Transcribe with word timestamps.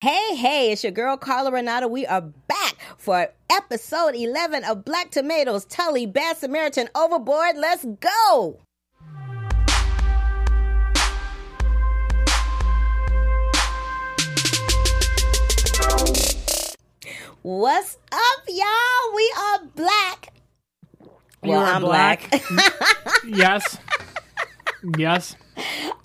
Hey, 0.00 0.36
hey, 0.36 0.70
it's 0.70 0.84
your 0.84 0.92
girl 0.92 1.16
Carla 1.16 1.50
Renata. 1.50 1.88
We 1.88 2.06
are 2.06 2.20
back 2.20 2.76
for 2.98 3.32
episode 3.50 4.14
11 4.14 4.62
of 4.62 4.84
Black 4.84 5.10
Tomatoes, 5.10 5.64
Tully, 5.64 6.06
Bad 6.06 6.36
Samaritan, 6.36 6.88
Overboard. 6.94 7.56
Let's 7.56 7.84
go! 7.84 8.60
What's 17.42 17.96
up, 18.12 18.42
y'all? 18.48 19.14
We 19.14 19.34
are 19.38 19.58
black. 19.74 20.32
You 21.42 21.50
Well, 21.50 21.60
are 21.60 21.74
I'm 21.74 21.82
black. 21.82 22.30
yes. 23.26 23.78
Yes. 24.96 25.36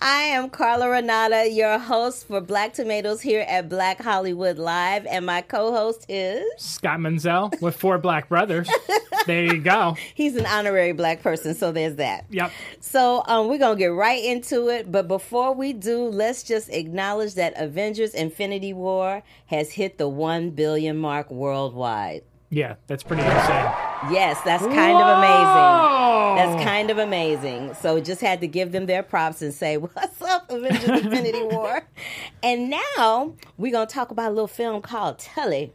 I 0.00 0.22
am 0.22 0.50
Carla 0.50 0.88
Renata, 0.88 1.48
your 1.50 1.78
host 1.78 2.26
for 2.26 2.40
Black 2.40 2.74
Tomatoes 2.74 3.20
here 3.20 3.44
at 3.48 3.68
Black 3.68 4.02
Hollywood 4.02 4.58
Live, 4.58 5.06
and 5.06 5.24
my 5.24 5.42
co-host 5.42 6.06
is 6.08 6.44
Scott 6.58 7.00
Menzel 7.00 7.50
with 7.60 7.76
four 7.76 7.98
black 7.98 8.28
brothers. 8.28 8.68
There 9.26 9.44
you 9.44 9.60
go. 9.60 9.96
he's 10.14 10.36
an 10.36 10.46
honorary 10.46 10.92
black 10.92 11.22
person, 11.22 11.54
so 11.54 11.72
there's 11.72 11.96
that. 11.96 12.26
Yep. 12.30 12.52
So 12.80 13.22
um, 13.26 13.48
we're 13.48 13.58
gonna 13.58 13.76
get 13.76 13.92
right 13.92 14.22
into 14.22 14.68
it, 14.68 14.90
but 14.90 15.08
before 15.08 15.54
we 15.54 15.72
do, 15.72 16.04
let's 16.04 16.42
just 16.42 16.68
acknowledge 16.70 17.34
that 17.34 17.54
Avengers: 17.56 18.12
Infinity 18.14 18.72
War 18.72 19.22
has 19.46 19.70
hit 19.70 19.98
the 19.98 20.08
one 20.08 20.50
billion 20.50 20.98
mark 20.98 21.30
worldwide. 21.30 22.22
Yeah, 22.50 22.76
that's 22.86 23.02
pretty 23.02 23.22
insane. 23.22 23.72
Yes, 24.12 24.40
that's 24.44 24.62
kind 24.64 24.96
of 24.96 25.18
amazing. 25.18 26.36
That's 26.36 26.64
kind 26.64 26.90
of 26.90 26.98
amazing. 26.98 27.74
So 27.74 28.00
just 28.00 28.20
had 28.20 28.40
to 28.42 28.46
give 28.46 28.70
them 28.72 28.86
their 28.86 29.02
props 29.02 29.42
and 29.42 29.52
say, 29.52 29.76
"What's 29.78 30.20
up, 30.22 30.50
Avengers: 30.50 30.84
Infinity 31.04 31.42
War?" 31.50 31.82
And 32.42 32.70
now 32.70 33.34
we're 33.56 33.72
gonna 33.72 33.86
talk 33.86 34.10
about 34.10 34.28
a 34.28 34.34
little 34.34 34.46
film 34.48 34.82
called 34.82 35.18
Tully. 35.18 35.72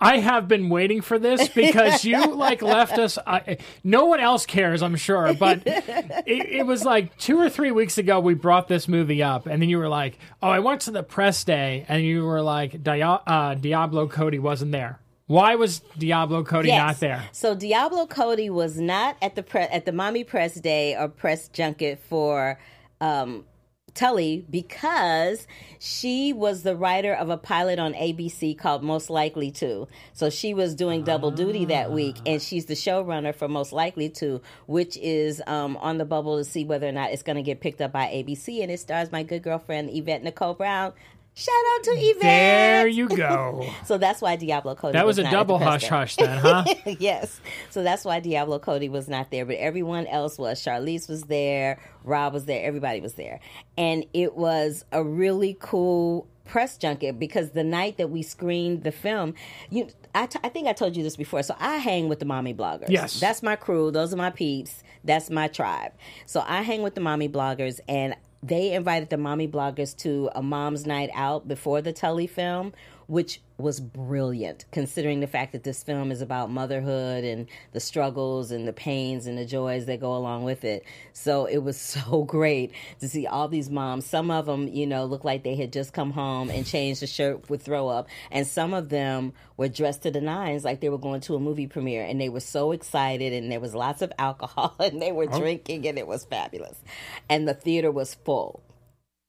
I 0.00 0.18
have 0.18 0.46
been 0.46 0.68
waiting 0.68 1.00
for 1.00 1.18
this 1.18 1.48
because 1.48 2.04
you 2.04 2.32
like 2.34 2.62
left 2.62 2.98
us. 2.98 3.18
I, 3.26 3.58
no 3.82 4.04
one 4.06 4.20
else 4.20 4.46
cares, 4.46 4.80
I'm 4.80 4.94
sure, 4.94 5.34
but 5.34 5.62
it, 5.66 6.28
it 6.28 6.66
was 6.66 6.84
like 6.84 7.16
two 7.18 7.36
or 7.38 7.50
three 7.50 7.72
weeks 7.72 7.98
ago 7.98 8.20
we 8.20 8.34
brought 8.34 8.68
this 8.68 8.86
movie 8.86 9.24
up, 9.24 9.46
and 9.46 9.60
then 9.60 9.68
you 9.68 9.78
were 9.78 9.88
like, 9.88 10.18
"Oh, 10.42 10.48
I 10.48 10.60
went 10.60 10.82
to 10.82 10.92
the 10.92 11.02
press 11.02 11.42
day," 11.44 11.84
and 11.88 12.02
you 12.04 12.24
were 12.24 12.42
like, 12.42 12.82
Dia- 12.82 13.20
uh, 13.26 13.54
"Diablo 13.54 14.06
Cody 14.06 14.38
wasn't 14.38 14.70
there." 14.72 15.00
Why 15.28 15.54
was 15.56 15.80
Diablo 15.98 16.42
Cody 16.42 16.68
Yes. 16.68 16.78
not 16.78 17.00
there? 17.00 17.28
So 17.32 17.54
Diablo 17.54 18.06
Cody 18.06 18.48
was 18.50 18.80
not 18.80 19.16
at 19.22 19.34
the 19.36 19.42
pre- 19.42 19.60
at 19.62 19.84
the 19.84 19.92
mommy 19.92 20.24
press 20.24 20.54
day 20.54 20.96
or 20.96 21.08
press 21.08 21.48
junket 21.48 21.98
for 21.98 22.58
um, 23.02 23.44
Tully 23.92 24.46
because 24.48 25.46
she 25.78 26.32
was 26.32 26.62
the 26.62 26.74
writer 26.74 27.12
of 27.12 27.28
a 27.28 27.36
pilot 27.36 27.78
on 27.78 27.92
ABC 27.92 28.56
called 28.56 28.82
Most 28.82 29.10
Likely 29.10 29.50
To. 29.52 29.86
So 30.14 30.30
she 30.30 30.54
was 30.54 30.74
doing 30.74 31.02
double 31.04 31.30
duty 31.30 31.66
that 31.66 31.92
week, 31.92 32.16
and 32.24 32.40
she's 32.40 32.64
the 32.64 32.74
showrunner 32.74 33.34
for 33.34 33.48
Most 33.48 33.72
Likely 33.72 34.08
To, 34.10 34.40
which 34.66 34.96
is 34.96 35.42
um, 35.46 35.76
on 35.78 35.98
the 35.98 36.04
bubble 36.06 36.38
to 36.38 36.44
see 36.44 36.64
whether 36.64 36.88
or 36.88 36.92
not 36.92 37.10
it's 37.12 37.22
going 37.22 37.36
to 37.36 37.42
get 37.42 37.60
picked 37.60 37.82
up 37.82 37.92
by 37.92 38.06
ABC, 38.06 38.62
and 38.62 38.70
it 38.70 38.80
stars 38.80 39.12
my 39.12 39.24
good 39.24 39.42
girlfriend 39.42 39.90
Yvette 39.92 40.22
Nicole 40.22 40.54
Brown. 40.54 40.94
Shout 41.38 41.54
out 41.76 41.84
to 41.84 41.90
Yvette. 41.92 42.20
There 42.22 42.88
you 42.88 43.08
go. 43.08 43.64
So 43.84 43.96
that's 43.96 44.20
why 44.20 44.34
Diablo 44.34 44.74
Cody. 44.74 44.92
That 44.92 45.06
was 45.06 45.18
a 45.18 45.22
not 45.22 45.32
double 45.32 45.58
hush 45.58 45.82
day. 45.82 45.88
hush 45.88 46.16
then, 46.16 46.38
huh? 46.38 46.64
yes. 46.98 47.40
So 47.70 47.82
that's 47.84 48.04
why 48.04 48.18
Diablo 48.18 48.58
Cody 48.58 48.88
was 48.88 49.08
not 49.08 49.30
there, 49.30 49.46
but 49.46 49.56
everyone 49.56 50.06
else 50.08 50.36
was. 50.36 50.62
Charlize 50.62 51.08
was 51.08 51.22
there, 51.24 51.78
Rob 52.02 52.32
was 52.32 52.46
there, 52.46 52.66
everybody 52.66 53.00
was 53.00 53.14
there. 53.14 53.38
And 53.76 54.04
it 54.12 54.34
was 54.36 54.84
a 54.90 55.02
really 55.04 55.56
cool 55.60 56.26
press 56.44 56.76
junket 56.76 57.20
because 57.20 57.50
the 57.50 57.62
night 57.62 57.98
that 57.98 58.10
we 58.10 58.22
screened 58.22 58.82
the 58.82 58.92
film, 58.92 59.34
you 59.70 59.88
I, 60.14 60.26
t- 60.26 60.40
I 60.42 60.48
think 60.48 60.66
I 60.66 60.72
told 60.72 60.96
you 60.96 61.04
this 61.04 61.16
before. 61.16 61.44
So 61.44 61.54
I 61.60 61.76
hang 61.76 62.08
with 62.08 62.18
the 62.18 62.24
mommy 62.24 62.52
bloggers. 62.52 62.88
Yes. 62.88 63.20
That's 63.20 63.42
my 63.44 63.54
crew. 63.54 63.92
Those 63.92 64.12
are 64.12 64.16
my 64.16 64.30
peeps. 64.30 64.82
That's 65.04 65.30
my 65.30 65.46
tribe. 65.46 65.92
So 66.26 66.42
I 66.46 66.62
hang 66.62 66.82
with 66.82 66.96
the 66.96 67.00
mommy 67.00 67.28
bloggers 67.28 67.78
and 67.88 68.16
they 68.42 68.72
invited 68.72 69.10
the 69.10 69.16
mommy 69.16 69.48
bloggers 69.48 69.96
to 69.98 70.30
a 70.34 70.42
mom's 70.42 70.86
night 70.86 71.10
out 71.14 71.48
before 71.48 71.82
the 71.82 71.92
Tully 71.92 72.26
film, 72.26 72.72
which 73.06 73.40
was 73.58 73.80
brilliant 73.80 74.64
considering 74.70 75.18
the 75.18 75.26
fact 75.26 75.52
that 75.52 75.64
this 75.64 75.82
film 75.82 76.12
is 76.12 76.20
about 76.20 76.48
motherhood 76.48 77.24
and 77.24 77.48
the 77.72 77.80
struggles 77.80 78.52
and 78.52 78.68
the 78.68 78.72
pains 78.72 79.26
and 79.26 79.36
the 79.36 79.44
joys 79.44 79.86
that 79.86 80.00
go 80.00 80.14
along 80.14 80.44
with 80.44 80.64
it. 80.64 80.84
So 81.12 81.46
it 81.46 81.58
was 81.58 81.76
so 81.80 82.24
great 82.24 82.72
to 83.00 83.08
see 83.08 83.26
all 83.26 83.48
these 83.48 83.68
moms. 83.68 84.06
Some 84.06 84.30
of 84.30 84.46
them, 84.46 84.68
you 84.68 84.86
know, 84.86 85.04
looked 85.04 85.24
like 85.24 85.42
they 85.42 85.56
had 85.56 85.72
just 85.72 85.92
come 85.92 86.12
home 86.12 86.50
and 86.50 86.64
changed 86.64 87.02
the 87.02 87.06
shirt 87.06 87.50
with 87.50 87.62
throw 87.62 87.88
up, 87.88 88.08
and 88.30 88.46
some 88.46 88.72
of 88.72 88.88
them 88.88 89.32
were 89.56 89.68
dressed 89.68 90.02
to 90.02 90.10
the 90.10 90.20
nines 90.20 90.64
like 90.64 90.80
they 90.80 90.88
were 90.88 90.98
going 90.98 91.20
to 91.22 91.34
a 91.34 91.40
movie 91.40 91.66
premiere 91.66 92.04
and 92.04 92.20
they 92.20 92.28
were 92.28 92.40
so 92.40 92.70
excited 92.70 93.32
and 93.32 93.50
there 93.50 93.58
was 93.58 93.74
lots 93.74 94.02
of 94.02 94.12
alcohol 94.18 94.74
and 94.78 95.02
they 95.02 95.10
were 95.10 95.26
oh. 95.30 95.38
drinking 95.38 95.86
and 95.86 95.98
it 95.98 96.06
was 96.06 96.24
fabulous. 96.24 96.80
And 97.28 97.48
the 97.48 97.54
theater 97.54 97.90
was 97.90 98.14
full 98.14 98.62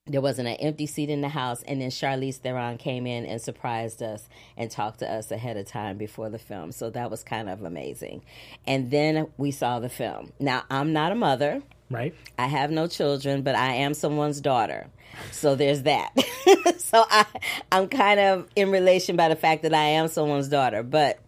there 0.10 0.22
wasn't 0.22 0.48
an 0.48 0.56
empty 0.56 0.88
seat 0.88 1.10
in 1.10 1.22
the 1.22 1.30
house 1.30 1.64
and 1.64 1.82
then 1.82 1.90
charlize 1.90 2.38
theron 2.38 2.78
came 2.78 3.06
in 3.06 3.26
and 3.26 3.40
surprised 3.40 4.02
us 4.02 4.28
and 4.58 4.70
talked 4.70 5.00
to 5.00 5.10
us 5.10 5.32
ahead 5.32 5.56
of 5.56 5.68
time 5.68 5.98
before 5.98 6.30
the 6.30 6.40
film. 6.40 6.72
So 6.72 6.90
that 6.90 7.12
was 7.12 7.24
kind 7.24 7.48
of 7.50 7.64
amazing. 7.64 8.24
And 8.66 8.90
then 8.92 9.28
we 9.38 9.52
saw 9.52 9.80
the 9.80 9.90
film. 9.90 10.34
Now 10.40 10.64
i'm 10.70 10.94
not 10.94 11.12
a 11.12 11.16
mother. 11.16 11.62
Right? 11.92 12.14
i 12.38 12.46
have 12.46 12.70
no 12.70 12.86
children 12.86 13.42
but 13.42 13.56
i 13.56 13.74
am 13.74 13.94
someone's 13.94 14.42
daughter. 14.42 14.88
So 15.32 15.56
there's 15.56 15.84
that. 15.84 16.14
So 16.80 17.06
i 17.10 17.26
i'm 17.72 17.88
kind 17.88 18.20
of 18.20 18.48
in 18.56 18.72
relation 18.72 19.16
by 19.16 19.30
the 19.30 19.36
fact 19.36 19.62
that 19.62 19.74
i 19.76 19.84
am 19.84 20.08
someone's 20.08 20.50
daughter. 20.50 20.82
But 20.82 21.20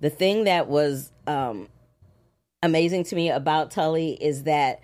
the 0.00 0.10
thing 0.10 0.44
that 0.44 0.68
was 0.68 1.10
um 1.26 1.68
amazing 2.62 3.04
to 3.04 3.14
me 3.16 3.30
about 3.30 3.70
tully 3.70 4.12
is 4.12 4.44
that 4.44 4.80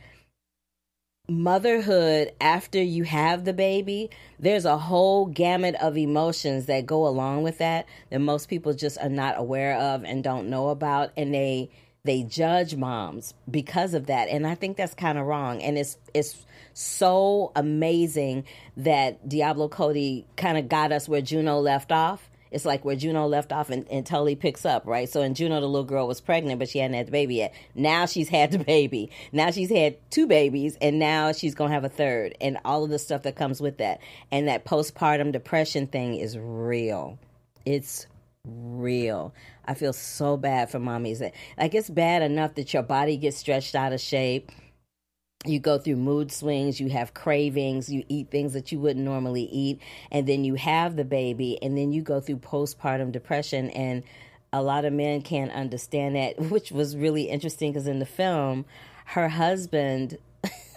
motherhood 1.33 2.33
after 2.41 2.81
you 2.83 3.05
have 3.05 3.45
the 3.45 3.53
baby 3.53 4.11
there's 4.39 4.65
a 4.65 4.79
whole 4.79 5.27
gamut 5.27 5.75
of 5.77 5.97
emotions 5.97 6.67
that 6.67 6.87
go 6.87 7.07
along 7.07 7.43
with 7.43 7.59
that 7.59 7.87
that 8.11 8.21
most 8.21 8.49
people 8.49 8.73
just 8.75 8.99
are 8.99 9.09
not 9.09 9.35
aware 9.39 9.77
of 9.79 10.05
and 10.05 10.23
don't 10.23 10.49
know 10.49 10.69
about 10.69 11.11
and 11.17 11.35
they 11.35 11.71
they 12.05 12.23
judge 12.23 12.75
moms 12.75 13.35
because 13.51 13.95
of 13.95 14.07
that. 14.07 14.29
And 14.29 14.47
i 14.47 14.55
think 14.55 14.77
that's 14.77 14.95
kind 14.95 15.19
of 15.19 15.27
wrong. 15.27 15.63
And 15.63 15.79
it's 15.79 15.99
it's 16.15 16.45
so 16.75 17.53
amazing 17.55 18.45
that 18.79 19.29
diablo 19.29 19.69
cody 19.69 20.27
kind 20.37 20.57
of 20.57 20.69
got 20.69 20.91
us 20.91 21.07
where 21.09 21.21
juno 21.21 21.59
left 21.59 21.93
off 21.93 22.31
it's 22.53 22.65
like 22.65 22.85
where 22.85 22.95
Juno 22.95 23.27
left 23.27 23.53
off 23.53 23.71
and, 23.71 23.89
and 23.91 24.05
Tully 24.05 24.37
picks 24.37 24.65
up, 24.65 24.87
right? 24.87 25.09
So 25.09 25.23
in 25.23 25.35
Juno, 25.35 25.61
the 25.61 25.67
little 25.67 25.85
girl 25.85 26.07
was 26.07 26.21
pregnant, 26.21 26.59
but 26.59 26.69
she 26.69 26.79
hadn't 26.79 26.97
had 26.97 27.07
the 27.07 27.13
baby 27.13 27.37
yet. 27.37 27.55
Now 27.75 28.07
she's 28.07 28.29
had 28.29 28.53
the 28.53 28.59
baby. 28.59 29.11
Now 29.33 29.51
she's 29.51 29.71
had 29.71 29.97
two 30.11 30.27
babies, 30.27 30.77
and 30.81 30.99
now 30.99 31.33
she's 31.33 31.55
gonna 31.55 31.73
have 31.73 31.85
a 31.85 31.89
third, 31.89 32.37
and 32.41 32.59
all 32.65 32.85
of 32.85 32.91
the 32.91 32.99
stuff 32.99 33.23
that 33.23 33.37
comes 33.37 33.61
with 33.61 33.79
that. 33.79 34.01
And 34.31 34.49
that 34.49 34.65
postpartum 34.65 35.33
depression 35.33 35.87
thing 35.87 36.17
is 36.17 36.39
real. 36.39 37.19
It's 37.65 38.07
real. 38.45 39.35
I 39.65 39.75
feel 39.75 39.93
so 39.93 40.37
bad 40.37 40.71
for 40.71 40.79
mommies. 40.79 41.21
Like 41.57 41.75
it's 41.75 41.91
bad 41.91 42.23
enough 42.23 42.55
that 42.57 42.73
your 42.75 42.83
body 42.83 43.17
gets 43.17 43.37
stretched 43.37 43.75
out 43.75 43.93
of 43.93 44.01
shape 44.01 44.51
you 45.45 45.59
go 45.59 45.79
through 45.79 45.97
mood 45.97 46.31
swings, 46.31 46.79
you 46.81 46.89
have 46.91 47.15
cravings, 47.15 47.89
you 47.89 48.05
eat 48.09 48.31
things 48.31 48.53
that 48.53 48.71
you 48.71 48.79
wouldn't 48.79 49.05
normally 49.05 49.43
eat, 49.45 49.81
and 50.11 50.27
then 50.27 50.45
you 50.45 50.55
have 50.55 50.97
the 50.97 51.05
baby, 51.05 51.59
and 51.63 51.77
then 51.77 51.93
you 51.93 52.01
go 52.03 52.21
through 52.21 52.37
postpartum 52.37 53.11
depression. 53.11 53.71
And 53.71 54.05
a 54.53 54.63
lot 54.63 54.85
of 54.85 54.93
men 54.93 55.23
can't 55.23 55.51
understand 55.53 56.15
that, 56.17 56.39
which 56.51 56.71
was 56.71 56.97
really 56.97 57.25
interesting 57.25 57.73
because 57.73 57.87
in 57.89 57.99
the 57.99 58.07
film, 58.07 58.65
her 59.07 59.29
husband. 59.29 60.19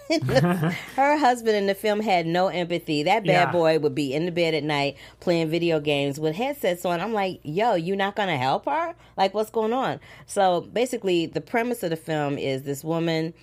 her 0.30 1.16
husband 1.18 1.56
in 1.56 1.66
the 1.66 1.74
film 1.74 1.98
had 1.98 2.26
no 2.28 2.46
empathy. 2.46 3.02
That 3.02 3.24
bad 3.24 3.48
Yeah. 3.48 3.52
boy 3.52 3.80
would 3.80 3.94
be 3.94 4.14
in 4.14 4.24
the 4.24 4.30
bed 4.30 4.54
at 4.54 4.62
night 4.62 4.96
playing 5.18 5.50
video 5.50 5.80
games 5.80 6.20
with 6.20 6.36
headsets 6.36 6.84
on. 6.84 7.00
I'm 7.00 7.12
like, 7.12 7.40
yo, 7.42 7.74
you 7.74 7.96
not 7.96 8.14
gonna 8.14 8.36
help 8.36 8.66
her? 8.66 8.94
Like, 9.16 9.34
what's 9.34 9.50
going 9.50 9.72
on? 9.72 9.98
So 10.26 10.60
basically, 10.60 11.26
the 11.26 11.40
premise 11.40 11.82
of 11.82 11.90
the 11.90 11.96
film 11.96 12.38
is 12.38 12.62
this 12.62 12.84
woman 12.84 13.34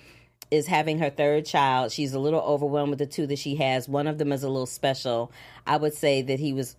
is 0.50 0.66
having 0.66 0.98
her 0.98 1.10
third 1.10 1.46
child. 1.46 1.92
She's 1.92 2.14
a 2.14 2.18
little 2.18 2.40
overwhelmed 2.40 2.90
with 2.90 2.98
the 2.98 3.06
two 3.06 3.26
that 3.28 3.38
she 3.38 3.56
has. 3.56 3.88
One 3.88 4.06
of 4.06 4.18
them 4.18 4.32
is 4.32 4.42
a 4.42 4.48
little 4.48 4.66
special. 4.66 5.32
I 5.66 5.76
would 5.76 5.94
say 5.94 6.22
that 6.22 6.40
he 6.40 6.52
was 6.52 6.76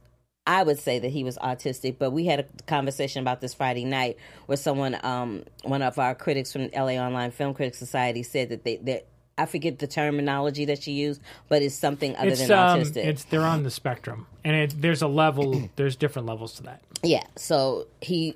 I 0.47 0.61
would 0.61 0.77
say 0.77 0.99
that 0.99 1.09
he 1.09 1.23
was 1.23 1.37
autistic, 1.39 1.95
but 1.97 2.11
we 2.11 2.25
had 2.25 2.39
a 2.41 2.63
conversation 2.67 3.21
about 3.21 3.41
this 3.41 3.55
Friday 3.55 3.83
night 3.83 4.17
where 4.45 4.57
someone 4.57 4.97
um 5.03 5.43
one 5.63 5.81
of 5.81 5.97
our 5.99 6.13
critics 6.15 6.51
from 6.51 6.69
LA 6.73 6.93
Online 6.93 7.31
Film 7.31 7.53
Critics 7.53 7.79
Society 7.79 8.23
said 8.23 8.49
that 8.49 8.63
they 8.63 8.77
that 8.77 9.07
I 9.37 9.45
forget 9.47 9.79
the 9.79 9.87
terminology 9.87 10.65
that 10.65 10.81
she 10.81 10.93
used, 10.93 11.21
but 11.49 11.61
it's 11.61 11.75
something 11.75 12.15
other 12.15 12.29
It's 12.29 12.47
than 12.47 12.51
um, 12.57 12.79
autistic. 12.79 13.05
it's 13.05 13.25
they're 13.25 13.41
on 13.41 13.63
the 13.63 13.71
spectrum, 13.71 14.27
and 14.45 14.55
it, 14.55 14.81
there's 14.81 15.01
a 15.01 15.07
level. 15.07 15.69
There's 15.75 15.95
different 15.97 16.27
levels 16.27 16.53
to 16.53 16.63
that. 16.63 16.81
Yeah. 17.03 17.23
So 17.35 17.87
he 18.01 18.35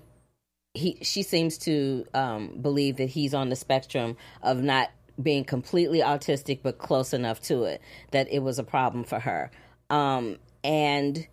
he 0.74 0.98
she 1.02 1.24
seems 1.24 1.58
to 1.60 2.06
um, 2.14 2.58
believe 2.62 2.98
that 2.98 3.10
he's 3.10 3.34
on 3.34 3.50
the 3.50 3.56
spectrum 3.56 4.18
of 4.44 4.62
not 4.62 4.90
being 5.22 5.44
completely 5.44 6.00
autistic 6.00 6.60
but 6.64 6.78
close 6.78 7.14
enough 7.14 7.42
to 7.42 7.64
it 7.64 7.82
that 8.12 8.32
it 8.32 8.40
was 8.40 8.60
a 8.60 8.64
problem 8.64 9.04
for 9.04 9.20
her. 9.20 9.52
Um, 9.90 10.38
and 10.64 11.28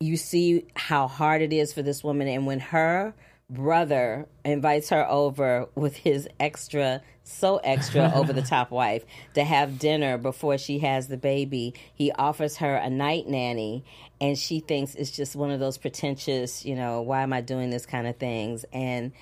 you 0.00 0.16
see 0.16 0.66
how 0.74 1.08
hard 1.08 1.42
it 1.42 1.52
is 1.52 1.72
for 1.72 1.82
this 1.82 2.04
woman. 2.04 2.28
And 2.28 2.46
when 2.46 2.60
her 2.60 3.14
brother 3.50 4.28
invites 4.44 4.90
her 4.90 5.08
over 5.08 5.68
with 5.74 5.96
his 5.96 6.28
extra 6.38 7.00
so 7.24 7.56
extra 7.58 8.12
over 8.14 8.32
the 8.32 8.42
top 8.42 8.70
wife 8.70 9.04
to 9.34 9.42
have 9.42 9.78
dinner 9.78 10.18
before 10.18 10.58
she 10.58 10.80
has 10.80 11.08
the 11.08 11.16
baby 11.16 11.74
he 11.94 12.12
offers 12.12 12.58
her 12.58 12.76
a 12.76 12.90
night 12.90 13.26
nanny. 13.26 13.84
And 14.20 14.38
she 14.38 14.60
thinks 14.60 14.94
it's 14.94 15.10
just 15.10 15.34
one 15.34 15.50
of 15.50 15.60
those 15.60 15.78
pretentious 15.78 16.64
you 16.64 16.74
know 16.74 17.00
why 17.00 17.22
am 17.22 17.32
i 17.32 17.40
doing 17.40 17.70
this 17.70 17.86
kind 17.86 18.06
of 18.06 18.16
things? 18.16 18.64
And 18.72 19.12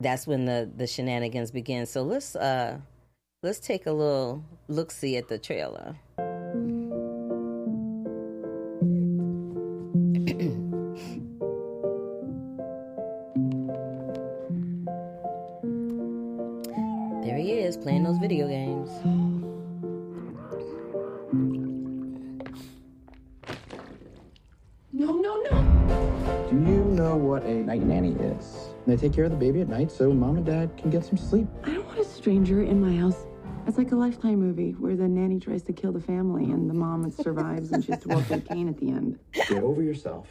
that's 0.00 0.26
when 0.26 0.44
the 0.44 0.70
the 0.76 0.86
shenanigans 0.86 1.50
begin. 1.50 1.86
So 1.86 2.02
let's 2.02 2.36
uh 2.36 2.78
let's 3.42 3.58
take 3.58 3.86
a 3.86 3.92
little 3.92 4.44
look 4.68 4.90
see 4.90 5.16
at 5.16 5.28
the 5.28 5.38
trailer 5.38 5.96
is? 28.88 29.00
They 29.00 29.08
take 29.08 29.14
care 29.14 29.24
of 29.24 29.30
the 29.30 29.36
baby 29.36 29.60
at 29.60 29.68
night 29.68 29.90
so 29.90 30.12
mom 30.12 30.36
and 30.36 30.46
dad 30.46 30.76
can 30.76 30.90
get 30.90 31.04
some 31.04 31.16
sleep. 31.16 31.46
I 31.64 31.74
don't 31.74 31.86
want 31.86 31.98
a 31.98 32.04
stranger 32.04 32.62
in 32.62 32.80
my 32.80 32.96
house. 32.96 33.26
It's 33.66 33.76
like 33.76 33.92
a 33.92 33.96
lifetime 33.96 34.36
movie 34.36 34.72
where 34.72 34.96
the 34.96 35.06
nanny 35.06 35.38
tries 35.38 35.62
to 35.64 35.74
kill 35.74 35.92
the 35.92 36.00
family 36.00 36.44
and 36.44 36.70
the 36.70 36.74
mom 36.74 37.10
survives 37.10 37.70
and 37.72 37.84
she 37.84 37.92
has 37.92 38.00
to 38.02 38.08
walk 38.08 38.28
with 38.30 38.48
cane 38.48 38.68
at 38.68 38.78
the 38.78 38.90
end. 38.90 39.18
Get 39.32 39.62
over 39.62 39.82
yourself. 39.82 40.26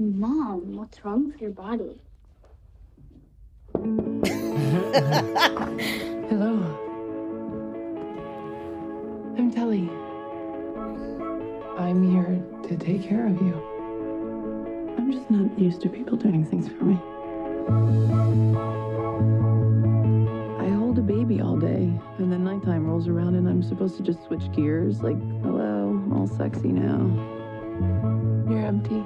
Mom, 0.00 0.76
what's 0.76 1.04
wrong 1.04 1.26
with 1.28 1.40
your 1.40 1.50
body? 1.50 2.00
Hello. 6.28 6.67
I'm 9.58 9.64
Tully. 9.64 9.90
I'm 11.78 12.12
here 12.12 12.40
to 12.68 12.76
take 12.76 13.02
care 13.02 13.26
of 13.26 13.42
you. 13.42 14.94
I'm 14.96 15.10
just 15.10 15.28
not 15.32 15.58
used 15.58 15.80
to 15.80 15.88
people 15.88 16.16
doing 16.16 16.44
things 16.44 16.68
for 16.68 16.84
me. 16.84 16.94
I 20.64 20.68
hold 20.76 20.96
a 20.98 21.02
baby 21.02 21.40
all 21.40 21.56
day, 21.56 21.92
and 22.18 22.30
then 22.32 22.44
nighttime 22.44 22.86
rolls 22.86 23.08
around, 23.08 23.34
and 23.34 23.48
I'm 23.48 23.64
supposed 23.64 23.96
to 23.96 24.04
just 24.04 24.22
switch 24.26 24.48
gears 24.52 25.02
like, 25.02 25.18
hello, 25.42 26.08
all 26.12 26.28
sexy 26.28 26.68
now. 26.68 27.10
You're 28.48 28.64
empty. 28.64 29.04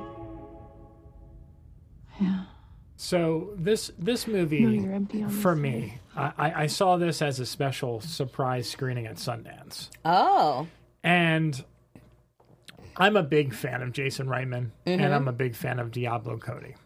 Yeah. 2.21 2.45
So 3.03 3.51
this 3.57 3.91
this 3.99 4.29
movie 4.29 4.61
No, 4.61 4.69
you're 4.71 4.93
empty 4.93 5.25
on 5.25 5.31
for 5.31 5.57
me, 5.57 5.99
I, 6.17 6.33
I 6.39 6.63
I 6.63 6.67
saw 6.69 6.99
this 6.99 7.21
as 7.21 7.41
a 7.41 7.47
special 7.47 8.01
surprise 8.01 8.71
screening 8.71 9.07
at 9.07 9.17
Sundance, 9.17 9.89
Oh, 10.05 10.69
and 11.03 11.65
I'm 12.97 13.17
a 13.17 13.25
big 13.25 13.55
fan 13.55 13.83
of 13.83 13.91
Jason 13.93 14.29
Reitman, 14.29 14.71
and 14.87 15.03
I'm 15.13 15.27
a 15.27 15.33
big 15.33 15.57
fan 15.57 15.81
of 15.81 15.91
Diablo 15.91 16.39
Cody. 16.39 16.77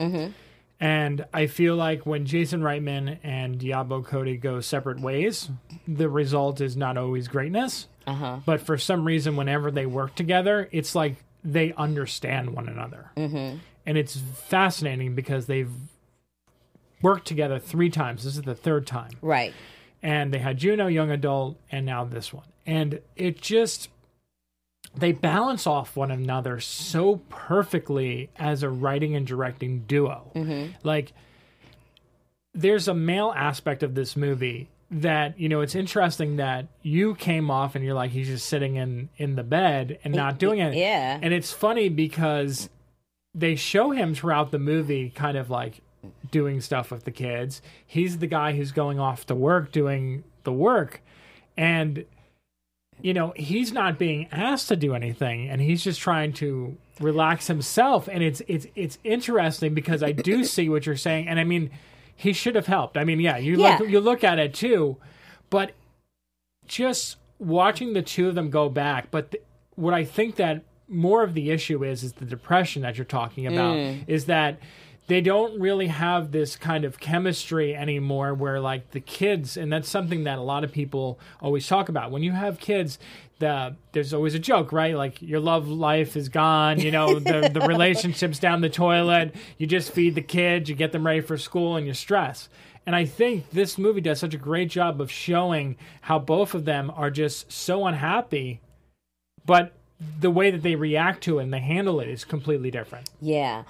And 0.81 1.27
I 1.35 1.47
feel 1.49 1.77
like 1.77 2.07
when 2.07 2.25
Jason 2.25 2.63
Reitman 2.63 3.19
and 3.23 3.59
Diablo 3.59 4.03
Cody 4.03 4.39
go 4.39 4.61
separate 4.61 5.01
ways, 5.01 5.51
the 5.87 6.09
result 6.09 6.63
is 6.63 6.79
not 6.79 6.97
always 6.97 7.29
greatness. 7.29 7.89
uh-huh. 8.07 8.39
But 8.47 8.63
for 8.63 8.79
some 8.79 9.05
reason, 9.05 9.37
whenever 9.37 9.71
they 9.71 9.85
work 9.87 10.15
together, 10.15 10.69
it's 10.73 10.95
like 10.95 11.17
they 11.45 11.75
understand 11.75 12.51
one 12.51 12.69
another. 12.69 13.11
Mm-hmm. 13.17 13.59
And 13.85 13.99
it's 13.99 14.17
fascinating 14.17 15.15
because 15.15 15.47
they've 15.47 15.71
worked 17.03 17.27
together 17.27 17.59
three 17.59 17.91
times. 17.91 18.25
This 18.25 18.37
is 18.37 18.43
the 18.43 18.55
third 18.55 18.87
time. 18.87 19.11
Right. 19.21 19.55
And 20.03 20.33
they 20.33 20.39
had 20.39 20.59
Juno, 20.59 20.87
Young 20.87 21.11
Adult, 21.11 21.59
and 21.71 21.85
now 21.87 22.05
this 22.05 22.33
one. 22.33 22.47
And 22.65 23.01
it 23.17 23.41
just, 23.41 23.89
they 24.95 25.13
balance 25.13 25.67
off 25.67 25.97
one 25.97 26.11
another 26.11 26.61
so 26.61 27.17
perfectly 27.29 28.31
as 28.37 28.63
a 28.63 28.71
writing 28.71 29.15
and 29.17 29.27
directing 29.27 29.81
duo. 29.81 30.31
Mm-hmm. 30.35 30.73
Like, 30.83 31.13
there's 32.55 32.89
a 32.89 32.95
male 32.95 33.33
aspect 33.37 33.83
of 33.83 33.95
this 33.95 34.17
movie 34.17 34.69
that 34.91 35.39
you 35.39 35.49
know 35.49 35.63
it's 35.63 35.75
interesting 35.75 36.37
that 36.37 36.67
you 36.83 37.15
came 37.17 37.51
off 37.51 37.75
and 37.75 37.85
you're 37.85 37.95
like 37.95 38.13
he's 38.13 38.29
just 38.29 38.47
sitting 38.47 38.77
in 38.77 39.09
in 39.17 39.35
the 39.35 39.43
bed 39.43 39.99
and 40.05 40.15
not 40.15 40.39
doing 40.39 40.61
it 40.61 40.75
yeah. 40.75 41.19
and 41.21 41.35
it's 41.35 41.53
funny 41.53 41.89
because 41.89 42.71
they 43.35 43.57
show 43.57 43.91
him 43.91 44.15
throughout 44.15 44.53
the 44.53 44.59
movie 44.61 45.11
kind 45.11 45.37
of 45.37 45.51
like 45.51 45.81
doing 46.31 46.61
stuff 46.61 46.91
with 46.91 47.05
the 47.05 47.11
kids. 47.11 47.63
He's 47.87 48.19
the 48.19 48.27
guy 48.27 48.53
who's 48.53 48.73
going 48.73 48.99
off 48.99 49.27
to 49.27 49.35
work 49.35 49.73
doing 49.73 50.25
the 50.45 50.53
work. 50.53 51.03
And 51.57 52.05
you 53.03 53.13
know 53.13 53.35
he's 53.37 53.73
not 53.73 53.99
being 53.99 54.27
asked 54.33 54.69
to 54.69 54.77
do 54.77 54.95
anything 54.95 55.51
and 55.51 55.61
he's 55.61 55.85
just 55.85 56.01
trying 56.01 56.33
to 56.35 56.77
relax 57.01 57.47
himself. 57.47 58.09
And 58.09 58.23
it's 58.23 58.43
it's 58.49 58.67
it's 58.75 58.99
interesting 59.05 59.75
because 59.75 60.03
I 60.03 60.13
do 60.13 60.45
see 60.55 60.69
what 60.69 60.87
you're 60.87 60.97
saying 60.97 61.29
and 61.29 61.39
I 61.39 61.45
mean 61.45 61.71
he 62.15 62.33
should 62.33 62.55
have 62.55 62.67
helped. 62.67 62.97
I 62.97 63.05
mean 63.05 63.21
yeah 63.21 63.37
you 63.37 63.61
Yeah. 63.61 63.79
look 63.79 63.89
you 63.89 64.01
look 64.01 64.25
at 64.25 64.39
it 64.39 64.55
too 64.55 64.97
but 65.51 65.73
just 66.67 67.17
watching 67.39 67.93
the 67.93 68.03
two 68.03 68.29
of 68.29 68.35
them 68.35 68.51
go 68.51 68.69
back 68.69 69.11
but 69.11 69.31
th- 69.33 69.45
what 69.75 69.93
I 69.93 70.05
think 70.05 70.37
that 70.37 70.65
more 70.89 71.23
of 71.23 71.35
the 71.35 71.51
issue 71.51 71.85
is 71.85 72.03
is 72.03 72.15
the 72.15 72.25
depression 72.25 72.83
that 72.83 72.97
you're 72.97 73.05
talking 73.05 73.47
about 73.47 73.77
mm. 73.77 74.05
is 74.07 74.27
that 74.27 74.59
they 75.07 75.21
don't 75.21 75.61
really 75.61 75.87
have 75.87 76.33
this 76.33 76.57
kind 76.57 76.85
of 76.85 76.99
chemistry 76.99 77.75
anymore 77.75 78.35
where 78.35 78.61
like 78.61 78.91
the 78.91 79.01
kids 79.01 79.57
and 79.57 79.73
that's 79.73 79.89
something 79.89 80.25
that 80.25 80.39
a 80.39 80.43
lot 80.43 80.65
of 80.65 80.73
people 80.73 81.19
always 81.41 81.67
talk 81.67 81.89
about. 81.89 82.11
When 82.11 82.23
you 82.23 82.33
have 82.33 82.59
kids 82.59 82.99
the 83.39 83.77
there's 83.93 84.15
always 84.15 84.35
a 84.35 84.39
joke 84.39 84.73
right? 84.73 84.95
Like 84.95 85.21
your 85.21 85.41
love 85.41 85.69
life 85.69 86.17
is 86.17 86.29
gone 86.29 86.81
you 86.81 86.91
know 86.91 87.19
the, 87.19 87.51
the 87.53 87.61
relationships 87.69 88.39
down 88.39 88.61
the 88.61 88.69
toilet 88.69 89.35
you 89.59 89.67
just 89.67 89.93
feed 89.93 90.15
the 90.15 90.23
kids 90.23 90.69
you 90.69 90.75
get 90.75 90.93
them 90.93 91.07
ready 91.07 91.21
for 91.21 91.37
school 91.37 91.77
and 91.77 91.87
you 91.87 91.95
stress 91.95 92.49
and 92.87 92.95
i 92.95 93.05
think 93.05 93.51
this 93.51 93.79
movie 93.79 94.01
does 94.01 94.19
such 94.19 94.35
a 94.35 94.39
great 94.39 94.71
job 94.71 95.01
of 95.01 95.11
showing 95.11 95.77
how 96.03 96.19
both 96.19 96.55
of 96.55 96.65
them 96.65 96.91
are 96.95 97.11
just 97.11 97.51
so 97.51 97.87
unhappy 97.87 98.61
but 99.45 99.76
the 100.21 100.31
way 100.31 100.51
that 100.51 100.63
they 100.63 100.75
react 100.77 101.23
to 101.25 101.39
it 101.39 101.45
and 101.45 101.53
they 101.55 101.61
handle 101.61 102.01
it 102.01 102.09
is 102.09 102.25
completely 102.25 102.71
different 102.71 103.09
Yeah. 103.21 103.63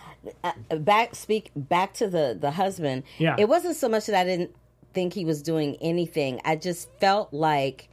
Uh, 0.42 0.52
back 0.78 1.14
speak 1.14 1.50
back 1.54 1.94
to 1.94 2.08
the 2.08 2.36
the 2.40 2.50
husband. 2.50 3.04
Yeah. 3.18 3.36
It 3.38 3.48
wasn't 3.48 3.76
so 3.76 3.88
much 3.88 4.06
that 4.06 4.16
I 4.16 4.24
didn't 4.24 4.54
think 4.92 5.12
he 5.12 5.24
was 5.24 5.40
doing 5.42 5.76
anything. 5.80 6.40
I 6.44 6.56
just 6.56 6.88
felt 6.98 7.32
like 7.32 7.88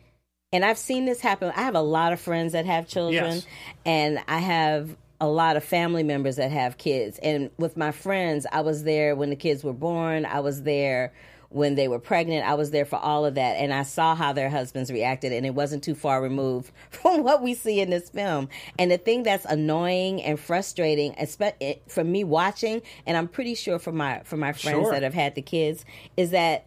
and 0.51 0.63
I've 0.65 0.77
seen 0.77 1.05
this 1.05 1.19
happen. 1.19 1.51
I 1.55 1.61
have 1.63 1.75
a 1.75 1.81
lot 1.81 2.13
of 2.13 2.19
friends 2.19 2.53
that 2.53 2.65
have 2.65 2.87
children 2.87 3.35
Yes. 3.35 3.47
and 3.85 4.19
I 4.27 4.37
have 4.39 4.95
a 5.21 5.27
lot 5.27 5.55
of 5.55 5.63
family 5.63 6.03
members 6.03 6.35
that 6.37 6.51
have 6.51 6.77
kids. 6.77 7.17
And 7.21 7.49
with 7.57 7.77
my 7.77 7.91
friends, 7.91 8.45
I 8.51 8.61
was 8.61 8.83
there 8.83 9.15
when 9.15 9.29
the 9.29 9.35
kids 9.35 9.63
were 9.63 9.73
born. 9.73 10.25
I 10.25 10.39
was 10.41 10.63
there 10.63 11.13
when 11.53 11.75
they 11.75 11.87
were 11.87 11.99
pregnant. 11.99 12.45
I 12.45 12.55
was 12.55 12.71
there 12.71 12.85
for 12.85 12.97
all 12.97 13.25
of 13.25 13.35
that. 13.35 13.53
And 13.57 13.73
I 13.73 13.83
saw 13.83 14.15
how 14.15 14.33
their 14.33 14.49
husbands 14.49 14.91
reacted, 14.91 15.31
and 15.31 15.45
it 15.45 15.53
wasn't 15.53 15.83
too 15.83 15.95
far 15.95 16.21
removed 16.21 16.71
from 16.89 17.23
what 17.23 17.41
we 17.41 17.53
see 17.53 17.79
in 17.79 17.89
this 17.89 18.09
film. 18.09 18.49
And 18.77 18.91
the 18.91 18.97
thing 18.97 19.23
that's 19.23 19.45
annoying 19.45 20.21
and 20.23 20.39
frustrating, 20.39 21.13
espe- 21.13 21.53
eh, 21.61 21.75
for 21.87 22.03
me 22.03 22.23
watching, 22.23 22.81
and 23.05 23.15
I'm 23.15 23.27
pretty 23.27 23.55
sure 23.55 23.79
for 23.79 23.91
my 23.91 24.21
for 24.23 24.37
my 24.37 24.51
friends 24.53 24.83
Sure. 24.83 24.91
that 24.91 25.03
have 25.03 25.13
had 25.13 25.35
the 25.35 25.41
kids, 25.41 25.85
is 26.17 26.31
that 26.31 26.65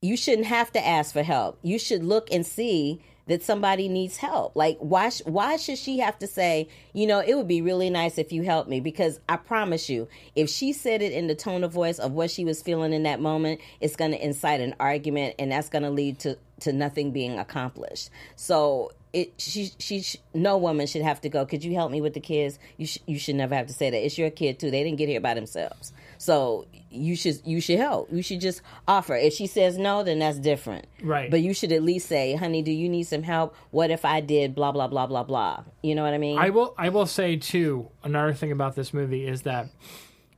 you 0.00 0.16
shouldn't 0.16 0.46
have 0.46 0.70
to 0.72 0.86
ask 0.86 1.12
for 1.12 1.22
help. 1.22 1.58
You 1.62 1.78
should 1.78 2.04
look 2.04 2.28
and 2.30 2.46
see 2.46 3.00
that 3.26 3.42
somebody 3.42 3.88
needs 3.88 4.16
help. 4.16 4.54
Like 4.54 4.76
why 4.78 5.08
sh- 5.08 5.22
why 5.24 5.56
should 5.56 5.78
she 5.78 5.98
have 5.98 6.18
to 6.18 6.26
say, 6.26 6.68
you 6.92 7.06
know, 7.06 7.20
it 7.20 7.34
would 7.34 7.48
be 7.48 7.62
really 7.62 7.90
nice 7.90 8.18
if 8.18 8.32
you 8.32 8.42
helped 8.42 8.68
me 8.68 8.80
because 8.80 9.20
I 9.28 9.36
promise 9.36 9.88
you, 9.88 10.08
if 10.34 10.50
she 10.50 10.72
said 10.72 11.02
it 11.02 11.12
in 11.12 11.26
the 11.26 11.34
tone 11.34 11.64
of 11.64 11.72
voice 11.72 11.98
of 11.98 12.12
what 12.12 12.30
she 12.30 12.44
was 12.44 12.62
feeling 12.62 12.92
in 12.92 13.04
that 13.04 13.20
moment, 13.20 13.60
it's 13.80 13.96
going 13.96 14.10
to 14.12 14.24
incite 14.24 14.60
an 14.60 14.74
argument 14.78 15.36
and 15.38 15.52
that's 15.52 15.68
going 15.68 15.84
to 15.84 15.90
lead 15.90 16.18
to 16.20 16.38
to 16.60 16.72
nothing 16.72 17.10
being 17.12 17.38
accomplished. 17.38 18.10
So 18.36 18.92
it 19.14 19.32
she 19.38 19.70
she 19.78 20.02
sh- 20.02 20.16
no 20.34 20.58
woman 20.58 20.86
should 20.86 21.02
have 21.02 21.20
to 21.22 21.28
go. 21.28 21.46
Could 21.46 21.64
you 21.64 21.74
help 21.74 21.90
me 21.90 22.00
with 22.00 22.14
the 22.14 22.20
kids? 22.20 22.58
You 22.76 22.86
sh- 22.86 22.98
you 23.06 23.18
should 23.18 23.36
never 23.36 23.54
have 23.54 23.68
to 23.68 23.72
say 23.72 23.88
that. 23.88 24.04
It's 24.04 24.18
your 24.18 24.30
kid 24.30 24.58
too. 24.58 24.70
They 24.70 24.82
didn't 24.82 24.98
get 24.98 25.08
here 25.08 25.20
by 25.20 25.34
themselves. 25.34 25.92
So 26.18 26.66
you 26.90 27.16
should 27.16 27.40
you 27.44 27.60
should 27.60 27.78
help. 27.78 28.12
You 28.12 28.22
should 28.22 28.40
just 28.40 28.60
offer. 28.88 29.14
If 29.14 29.32
she 29.32 29.46
says 29.46 29.78
no, 29.78 30.02
then 30.02 30.18
that's 30.18 30.38
different. 30.38 30.86
Right. 31.02 31.30
But 31.30 31.42
you 31.42 31.54
should 31.54 31.70
at 31.72 31.82
least 31.82 32.08
say, 32.08 32.34
"Honey, 32.34 32.62
do 32.62 32.72
you 32.72 32.88
need 32.88 33.04
some 33.04 33.22
help? 33.22 33.54
What 33.70 33.90
if 33.90 34.04
I 34.04 34.20
did 34.20 34.54
blah 34.54 34.72
blah 34.72 34.88
blah 34.88 35.06
blah 35.06 35.22
blah?" 35.22 35.62
You 35.82 35.94
know 35.94 36.02
what 36.02 36.12
I 36.12 36.18
mean? 36.18 36.38
I 36.38 36.50
will 36.50 36.74
I 36.76 36.88
will 36.88 37.06
say 37.06 37.36
too 37.36 37.88
another 38.02 38.34
thing 38.34 38.50
about 38.52 38.74
this 38.74 38.92
movie 38.92 39.26
is 39.26 39.42
that 39.42 39.68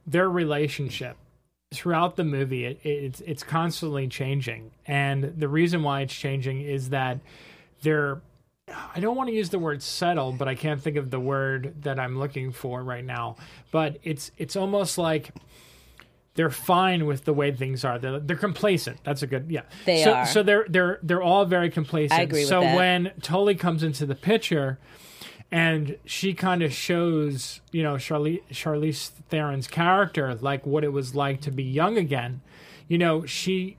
their 0.07 0.29
relationship 0.29 1.17
throughout 1.73 2.17
the 2.17 2.25
movie, 2.25 2.67
it, 2.67 2.81
it's 2.85 3.21
it's 3.23 3.43
constantly 3.43 4.07
changing, 4.07 4.71
and 4.87 5.35
the 5.37 5.49
reason 5.49 5.83
why 5.83 6.03
it's 6.03 6.15
changing 6.15 6.61
is 6.61 6.91
that 6.91 7.21
they're. 7.83 8.21
I 8.69 8.99
don't 8.99 9.15
want 9.15 9.29
to 9.29 9.35
use 9.35 9.51
the 9.51 9.61
word 9.61 9.81
settle, 9.81 10.33
but 10.33 10.49
I 10.49 10.57
can't 10.57 10.83
think 10.83 10.97
of 10.97 11.11
the 11.11 11.21
word 11.21 11.83
that 11.83 12.01
I'm 12.01 12.19
looking 12.19 12.51
for 12.51 12.83
right 12.83 13.05
now. 13.05 13.37
But 13.71 13.99
it's 14.03 14.33
it's 14.39 14.57
almost 14.57 14.99
like 14.99 15.31
they're 16.35 16.51
fine 16.51 17.07
with 17.07 17.25
the 17.25 17.33
way 17.33 17.53
things 17.53 17.85
are. 17.85 17.99
They're, 17.99 18.19
they're 18.19 18.37
complacent. 18.37 19.05
That's 19.05 19.23
a 19.23 19.29
good 19.29 19.47
yeah. 19.51 19.63
They 19.85 20.03
so, 20.03 20.13
are. 20.13 20.27
So 20.27 20.43
they're 20.43 20.67
they're 20.69 20.99
they're 21.03 21.23
all 21.23 21.45
very 21.45 21.71
complacent. 21.71 22.19
I 22.19 22.25
agree 22.25 22.41
with 22.41 22.49
so 22.49 22.61
that. 22.61 22.75
when 22.75 23.13
Tully 23.23 23.55
comes 23.55 23.85
into 23.85 24.05
the 24.05 24.17
picture, 24.17 24.81
and 25.53 25.97
she 26.05 26.35
kind 26.35 26.63
of 26.63 26.73
shows 26.73 27.61
you 27.71 27.85
know 27.85 27.95
Charlize 27.95 28.43
Charlize 28.51 29.11
Theron's 29.29 29.69
character 29.69 30.35
like 30.35 30.67
what 30.67 30.83
it 30.83 30.93
was 30.93 31.15
like 31.15 31.41
to 31.43 31.53
be 31.53 31.63
young 31.63 31.97
again. 31.97 32.41
You 32.89 32.99
know 32.99 33.27
she 33.27 33.77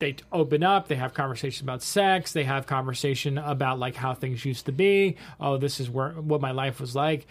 they 0.00 0.14
open 0.30 0.62
up 0.62 0.88
they 0.88 0.94
have 0.94 1.12
conversations 1.12 1.60
about 1.62 1.82
sex 1.82 2.32
they 2.32 2.44
have 2.44 2.66
conversation 2.66 3.36
about 3.38 3.78
like 3.78 3.96
how 3.96 4.14
things 4.14 4.44
used 4.44 4.66
to 4.66 4.72
be. 4.72 5.16
Oh 5.40 5.56
this 5.56 5.80
is 5.80 5.90
where 5.90 6.10
what 6.10 6.40
my 6.40 6.52
life 6.52 6.80
was 6.80 6.94
like. 6.94 7.26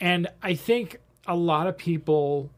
And 0.00 0.28
i 0.42 0.54
think 0.54 0.98
a 1.26 1.36
lot 1.36 1.66
of 1.66 1.76
people 1.76 2.50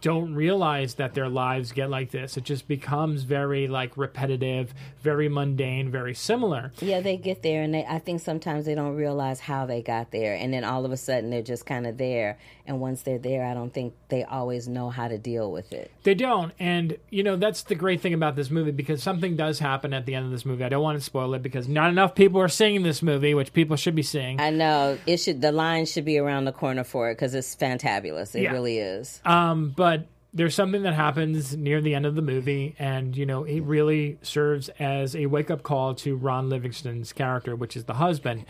don't 0.00 0.34
realize 0.34 0.94
that 0.94 1.14
their 1.14 1.28
lives 1.28 1.72
get 1.72 1.90
like 1.90 2.10
this 2.10 2.36
it 2.36 2.44
just 2.44 2.66
becomes 2.68 3.22
very 3.22 3.68
like 3.68 3.96
repetitive 3.96 4.72
very 5.02 5.28
mundane 5.28 5.90
very 5.90 6.14
similar 6.14 6.72
Yeah, 6.80 7.00
they 7.00 7.16
get 7.16 7.42
there, 7.42 7.62
and 7.62 7.74
they, 7.74 7.84
I 7.84 7.98
think 7.98 8.20
sometimes 8.20 8.66
they 8.66 8.74
don't 8.74 8.94
realize 8.96 9.40
how 9.40 9.66
they 9.66 9.82
got 9.82 10.10
there, 10.10 10.34
and 10.34 10.52
then 10.52 10.64
all 10.64 10.84
of 10.84 10.92
a 10.92 10.96
sudden 10.96 11.30
they're 11.30 11.42
just 11.42 11.66
kind 11.66 11.86
of 11.86 11.96
there. 11.98 12.38
And 12.66 12.80
once 12.80 13.02
they're 13.02 13.18
there, 13.18 13.44
I 13.44 13.52
don't 13.52 13.72
think 13.74 13.92
they 14.08 14.24
always 14.24 14.66
know 14.66 14.88
how 14.88 15.06
to 15.08 15.18
deal 15.18 15.52
with 15.52 15.70
it. 15.74 15.90
They 16.02 16.14
don't. 16.14 16.52
And, 16.58 16.96
you 17.10 17.22
know, 17.22 17.36
that's 17.36 17.62
the 17.64 17.74
great 17.74 18.00
thing 18.00 18.14
about 18.14 18.36
this 18.36 18.50
movie 18.50 18.70
because 18.70 19.02
something 19.02 19.36
does 19.36 19.58
happen 19.58 19.92
at 19.92 20.06
the 20.06 20.14
end 20.14 20.24
of 20.24 20.30
this 20.32 20.46
movie. 20.46 20.64
I 20.64 20.70
don't 20.70 20.82
want 20.82 20.98
to 20.98 21.04
spoil 21.04 21.34
it 21.34 21.42
because 21.42 21.68
not 21.68 21.90
enough 21.90 22.14
people 22.14 22.40
are 22.40 22.48
seeing 22.48 22.82
this 22.82 23.02
movie, 23.02 23.34
which 23.34 23.52
people 23.52 23.76
should 23.76 23.94
be 23.94 24.02
seeing. 24.02 24.40
I 24.40 24.48
know 24.48 24.96
it 25.06 25.18
should. 25.18 25.42
The 25.42 25.52
line 25.52 25.84
should 25.84 26.06
be 26.06 26.16
around 26.18 26.46
the 26.46 26.52
corner 26.52 26.84
for 26.84 27.10
it 27.10 27.16
because 27.16 27.34
it's 27.34 27.54
fantabulous. 27.54 28.34
It 28.34 28.42
Yeah. 28.44 28.52
really 28.52 28.78
is. 28.78 29.20
Um, 29.26 29.74
but 29.76 29.83
there's 30.32 30.54
something 30.54 30.82
that 30.82 30.94
happens 30.94 31.56
near 31.56 31.80
the 31.80 31.94
end 31.94 32.06
of 32.06 32.16
the 32.16 32.22
movie, 32.22 32.74
and, 32.78 33.16
you 33.16 33.24
know, 33.24 33.44
it 33.44 33.60
really 33.60 34.18
serves 34.22 34.68
as 34.80 35.14
a 35.14 35.26
wake 35.26 35.50
up 35.50 35.62
call 35.62 35.94
to 35.94 36.16
Ron 36.16 36.48
Livingston's 36.48 37.12
character, 37.12 37.54
which 37.54 37.76
is 37.76 37.84
the 37.84 37.94
husband. 37.94 38.44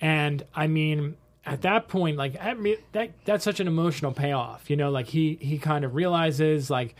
And, 0.00 0.44
I 0.54 0.66
mean, 0.66 1.16
at 1.46 1.62
that 1.62 1.88
point, 1.88 2.16
like 2.16 2.36
I 2.40 2.54
mean, 2.54 2.76
that 2.92 3.10
that's 3.24 3.44
such 3.44 3.60
an 3.60 3.66
emotional 3.66 4.12
payoff, 4.12 4.68
you 4.68 4.76
know. 4.76 4.90
Like 4.90 5.06
he 5.06 5.38
he 5.40 5.58
kind 5.58 5.84
of 5.84 5.94
realizes 5.94 6.70
like 6.70 6.94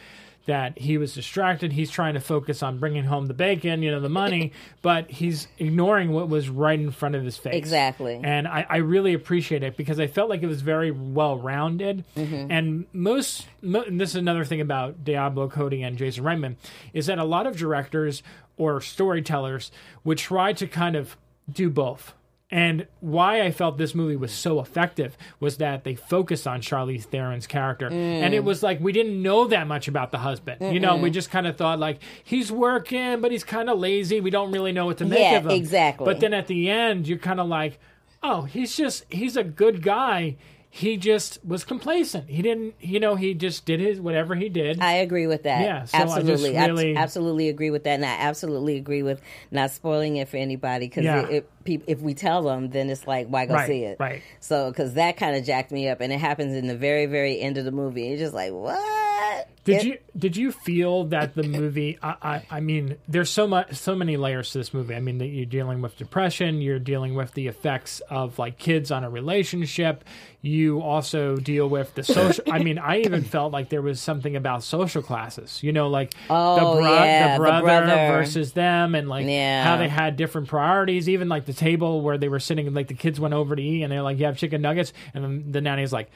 that 0.47 0.78
he 0.78 0.99
was 0.99 1.14
distracted. 1.14 1.73
He's 1.73 1.90
trying 1.90 2.14
to 2.14 2.20
focus 2.20 2.62
on 2.62 2.78
bringing 2.78 3.04
home 3.04 3.26
the 3.26 3.35
bacon, 3.35 3.82
you 3.82 3.90
know, 3.90 4.00
the 4.00 4.09
money, 4.09 4.52
but 4.82 5.11
he's 5.11 5.49
ignoring 5.59 6.12
what 6.12 6.28
was 6.28 6.49
right 6.49 6.78
in 6.78 6.90
front 6.90 7.14
of 7.14 7.25
his 7.25 7.37
face. 7.37 7.54
Exactly. 7.54 8.20
And 8.23 8.49
I, 8.49 8.66
I 8.68 8.76
really 8.78 9.14
appreciate 9.14 9.62
it 9.62 9.76
because 9.76 10.00
I 10.00 10.06
felt 10.06 10.30
like 10.30 10.42
it 10.42 10.47
was 10.47 10.62
very 10.62 10.90
well 10.90 11.38
rounded. 11.38 12.04
Mm-hmm. 12.16 12.50
And 12.50 12.87
most, 12.92 13.47
mo- 13.62 13.85
and 13.87 14.00
this 14.00 14.11
is 14.11 14.16
another 14.16 14.44
thing 14.44 14.61
about 14.61 15.04
Diablo 15.04 15.49
Cody 15.49 15.82
and 15.82 15.97
Jason 15.97 16.25
Reitman, 16.25 16.56
is 16.92 17.06
that 17.06 17.18
a 17.18 17.25
lot 17.25 17.47
of 17.47 17.56
directors 17.56 18.23
or 18.56 18.80
storytellers 18.80 19.70
would 20.04 20.18
try 20.18 20.52
to 20.54 20.66
kind 20.66 20.97
of 20.97 21.16
do 21.50 21.70
both. 21.70 22.14
And 22.52 22.88
why 22.99 23.42
I 23.42 23.52
felt 23.52 23.78
this 23.78 23.95
movie 23.95 24.16
was 24.16 24.33
so 24.33 24.59
effective 24.61 25.16
was 25.38 25.59
that 25.59 25.85
they 25.85 25.95
focused 25.95 26.49
on 26.49 26.61
Charlize 26.61 27.04
Theron's 27.04 27.47
character. 27.47 27.87
And 27.87 28.35
it 28.35 28.42
mm. 28.42 28.45
was 28.45 28.62
like 28.62 28.80
we 28.80 28.92
didn't 28.92 29.23
know 29.23 29.47
that 29.47 29.69
much 29.69 29.87
about 29.87 30.11
the 30.11 30.19
husband. 30.19 30.61
You 30.75 30.80
know, 30.80 30.97
we 30.97 31.11
just 31.11 31.30
kind 31.30 31.47
of 31.47 31.57
thought 31.57 31.78
like 31.78 32.00
he's 32.25 32.50
working, 32.50 33.21
but 33.21 33.30
he's 33.30 33.45
kind 33.45 33.71
of 33.71 33.78
lazy. 33.78 34.21
We 34.21 34.30
don't 34.30 34.50
really 34.50 34.73
know 34.73 34.87
what 34.87 34.99
to 34.99 35.04
make 35.04 35.21
Yeah, 35.21 35.37
of 35.37 35.45
him. 35.45 35.52
exactly. 35.52 36.04
But 36.04 36.21
then 36.21 36.35
at 36.35 36.49
the 36.49 36.69
end, 36.69 37.07
you're 37.07 37.19
kind 37.19 37.38
of 37.40 37.47
like, 37.47 37.78
oh, 38.23 38.42
he's 38.42 38.76
just 38.76 39.04
he's 39.12 39.37
a 39.37 39.45
good 39.45 39.83
guy. 39.83 40.37
He 40.73 40.97
just 40.97 41.45
was 41.45 41.64
complacent. 41.64 42.30
He 42.30 42.42
didn't, 42.42 42.76
you 42.80 43.00
know, 43.00 43.16
he 43.16 43.35
just 43.35 43.66
did 43.66 43.80
his 43.80 44.00
whatever 44.00 44.37
he 44.37 44.49
did. 44.49 44.80
I 44.80 44.92
agree 44.92 45.26
with 45.26 45.42
that. 45.42 45.62
Yeah, 45.62 45.85
so 45.85 45.99
absolutely. 45.99 46.57
I 46.57 46.66
really- 46.66 46.95
absolutely 46.95 47.49
agree 47.49 47.71
with 47.71 47.83
that, 47.85 47.95
and 47.95 48.04
I 48.07 48.11
absolutely 48.21 48.76
agree 48.76 49.02
with 49.02 49.21
not 49.50 49.73
spoiling 49.73 50.16
it 50.16 50.28
for 50.28 50.37
anybody 50.37 50.87
because 50.87 51.04
Yeah. 51.04 51.26
it, 51.26 51.30
it, 51.33 51.50
peop- 51.64 51.85
if 51.87 52.00
we 52.00 52.14
tell 52.14 52.43
them, 52.43 52.71
then 52.71 52.90
it's 52.90 53.07
like, 53.07 53.29
why 53.29 53.47
go 53.47 53.55
Right, 53.55 53.67
see 53.67 53.83
it? 53.85 53.97
right. 54.00 54.23
So, 54.40 54.71
because 54.71 54.95
that 54.95 55.17
kind 55.17 55.37
of 55.37 55.45
jacked 55.45 55.71
me 55.73 55.88
up, 55.88 56.00
and 56.00 56.12
it 56.12 56.19
happens 56.21 56.55
in 56.55 56.67
the 56.67 56.76
very, 56.76 57.07
very 57.07 57.40
end 57.40 57.59
of 57.59 57.64
the 57.64 57.73
movie. 57.73 58.05
You're 58.05 58.19
just 58.19 58.35
like, 58.35 58.52
what? 58.52 59.49
Did 59.64 59.76
It- 59.76 59.85
you 59.85 59.99
did 60.19 60.37
you 60.37 60.52
feel 60.52 61.05
that 61.05 61.35
the 61.35 61.43
movie? 61.43 61.99
I, 62.02 62.14
I 62.23 62.43
I 62.57 62.61
mean, 62.61 62.97
there's 63.07 63.29
so 63.31 63.47
much 63.47 63.75
so 63.75 63.95
many 63.95 64.17
layers 64.17 64.50
to 64.52 64.59
this 64.59 64.73
movie. 64.75 64.95
I 64.95 65.00
mean, 65.00 65.19
that 65.19 65.26
you're 65.26 65.45
dealing 65.47 65.83
with 65.83 65.97
depression, 65.99 66.61
you're 66.62 66.79
dealing 66.79 67.14
with 67.14 67.35
the 67.35 67.47
effects 67.47 68.00
of 68.09 68.38
like 68.38 68.59
kids 68.59 68.90
on 68.90 69.05
a 69.05 69.11
relationship. 69.11 70.05
You 70.43 70.81
also 70.81 71.37
deal 71.37 71.69
with 71.69 71.95
the 71.95 72.02
social. 72.02 72.43
I 72.50 72.61
mean, 72.61 72.79
I 72.79 73.00
even 73.00 73.23
felt 73.37 73.52
like 73.52 73.69
there 73.69 73.83
was 73.83 74.00
something 74.00 74.35
about 74.35 74.62
social 74.62 75.02
classes. 75.02 75.62
You 75.62 75.73
know, 75.73 75.88
like 75.88 76.14
Oh, 76.31 76.76
the, 76.76 76.83
yeah, 76.83 77.29
the 77.37 77.43
the 77.45 77.49
brother 77.49 77.62
brother. 77.67 77.87
versus 78.12 78.52
them, 78.52 78.95
and 78.95 79.09
like 79.11 79.26
Yeah. 79.26 79.62
how 79.62 79.76
they 79.76 79.88
had 79.88 80.17
different 80.17 80.49
priorities. 80.49 81.09
Even 81.09 81.29
like 81.29 81.45
the 81.50 81.59
table 81.61 82.00
where 82.02 82.19
they 82.19 82.28
were 82.28 82.40
sitting, 82.40 82.73
like 82.75 82.88
the 82.88 82.95
kids 82.95 83.19
went 83.21 83.35
over 83.35 83.57
to 83.57 83.62
eat, 83.62 83.83
and 83.83 83.90
they're 83.92 84.02
like, 84.02 84.19
"You 84.19 84.26
have 84.26 84.37
chicken 84.37 84.62
nuggets," 84.62 84.92
and 85.14 85.25
then 85.25 85.52
the 85.52 85.61
nanny's 85.61 85.92
like. 85.92 86.11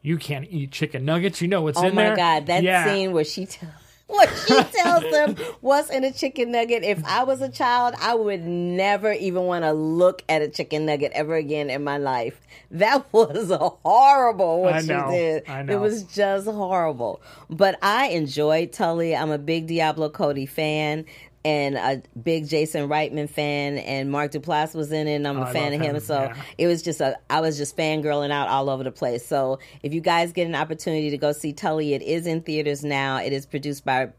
You 0.00 0.16
can't 0.16 0.46
eat 0.48 0.70
chicken 0.70 1.04
nuggets. 1.04 1.42
You 1.42 1.48
know 1.48 1.62
what's 1.62 1.76
Oh 1.76 1.84
in 1.88 1.96
there." 1.96 2.06
Oh 2.06 2.10
my 2.10 2.16
god, 2.16 2.46
that 2.46 2.62
Yeah. 2.62 2.84
scene 2.84 3.10
where 3.12 3.24
she 3.24 3.46
tells 3.46 3.72
what 4.06 4.28
she 4.46 4.54
tells 4.72 5.02
them 5.10 5.34
what's 5.60 5.90
in 5.90 6.04
a 6.04 6.12
chicken 6.12 6.52
nugget. 6.52 6.84
If 6.84 7.04
I 7.04 7.24
was 7.24 7.42
a 7.42 7.48
child, 7.48 7.96
I 8.00 8.14
would 8.14 8.44
never 8.44 9.12
even 9.12 9.42
want 9.42 9.64
to 9.64 9.72
look 9.72 10.22
at 10.28 10.40
a 10.40 10.46
chicken 10.48 10.86
nugget 10.86 11.10
ever 11.16 11.34
again 11.34 11.68
in 11.68 11.82
my 11.82 11.98
life. 11.98 12.40
That 12.70 13.06
was 13.12 13.50
horrible 13.84 14.62
what 14.62 14.74
I 14.74 14.82
she 14.82 14.86
know, 14.86 15.10
did. 15.10 15.48
I 15.48 15.62
know. 15.62 15.72
It 15.74 15.80
was 15.80 16.04
just 16.04 16.46
horrible. 16.46 17.20
But 17.50 17.76
I 17.82 18.10
enjoyed 18.10 18.72
Tully. 18.72 19.16
I'm 19.16 19.32
a 19.32 19.38
big 19.38 19.66
Diablo 19.66 20.10
Cody 20.10 20.46
fan. 20.46 21.06
And 21.44 21.76
a 21.76 22.02
big 22.20 22.48
Jason 22.48 22.88
Reitman 22.88 23.30
fan, 23.30 23.78
and 23.78 24.10
Mark 24.10 24.32
Duplass 24.32 24.74
was 24.74 24.92
in 24.92 25.06
it, 25.06 25.14
and 25.14 25.28
I'm 25.28 25.38
a 25.38 25.42
oh, 25.42 25.44
I 25.44 25.52
fan 25.52 25.72
of 25.72 25.80
him. 25.80 25.96
him, 25.96 26.00
So 26.00 26.24
yeah. 26.24 26.36
it 26.58 26.66
was 26.66 26.82
just 26.82 27.00
a 27.00 27.18
I 27.30 27.40
was 27.40 27.56
just 27.56 27.76
fangirling 27.76 28.30
out 28.30 28.48
all 28.48 28.68
over 28.68 28.84
the 28.84 28.90
place. 28.90 29.24
So 29.24 29.60
if 29.82 29.94
you 29.94 30.00
guys 30.00 30.32
get 30.32 30.46
an 30.46 30.54
opportunity 30.54 31.10
to 31.10 31.18
go 31.18 31.32
see 31.32 31.52
Tully, 31.52 31.94
it 31.94 32.02
is 32.02 32.26
in 32.26 32.42
theaters 32.42 32.84
now. 32.84 33.18
It 33.18 33.32
is 33.32 33.46
produced 33.46 33.84
by 33.84 34.10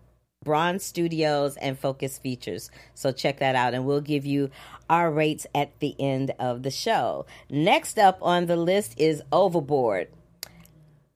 Bron 0.44 0.80
Studios 0.80 1.58
and 1.58 1.78
Focus 1.78 2.18
Features. 2.18 2.72
So 2.94 3.12
check 3.12 3.40
that 3.40 3.56
out 3.56 3.74
and 3.74 3.86
we'll 3.86 4.02
give 4.02 4.26
you 4.26 4.50
our 4.90 5.12
rates 5.12 5.46
at 5.54 5.78
the 5.80 5.96
end 6.00 6.32
of 6.40 6.64
the 6.64 6.72
show. 6.72 7.26
Next 7.50 8.00
up 8.00 8.20
on 8.22 8.46
the 8.46 8.56
list 8.56 8.96
is 8.98 9.22
Overboard. 9.32 10.08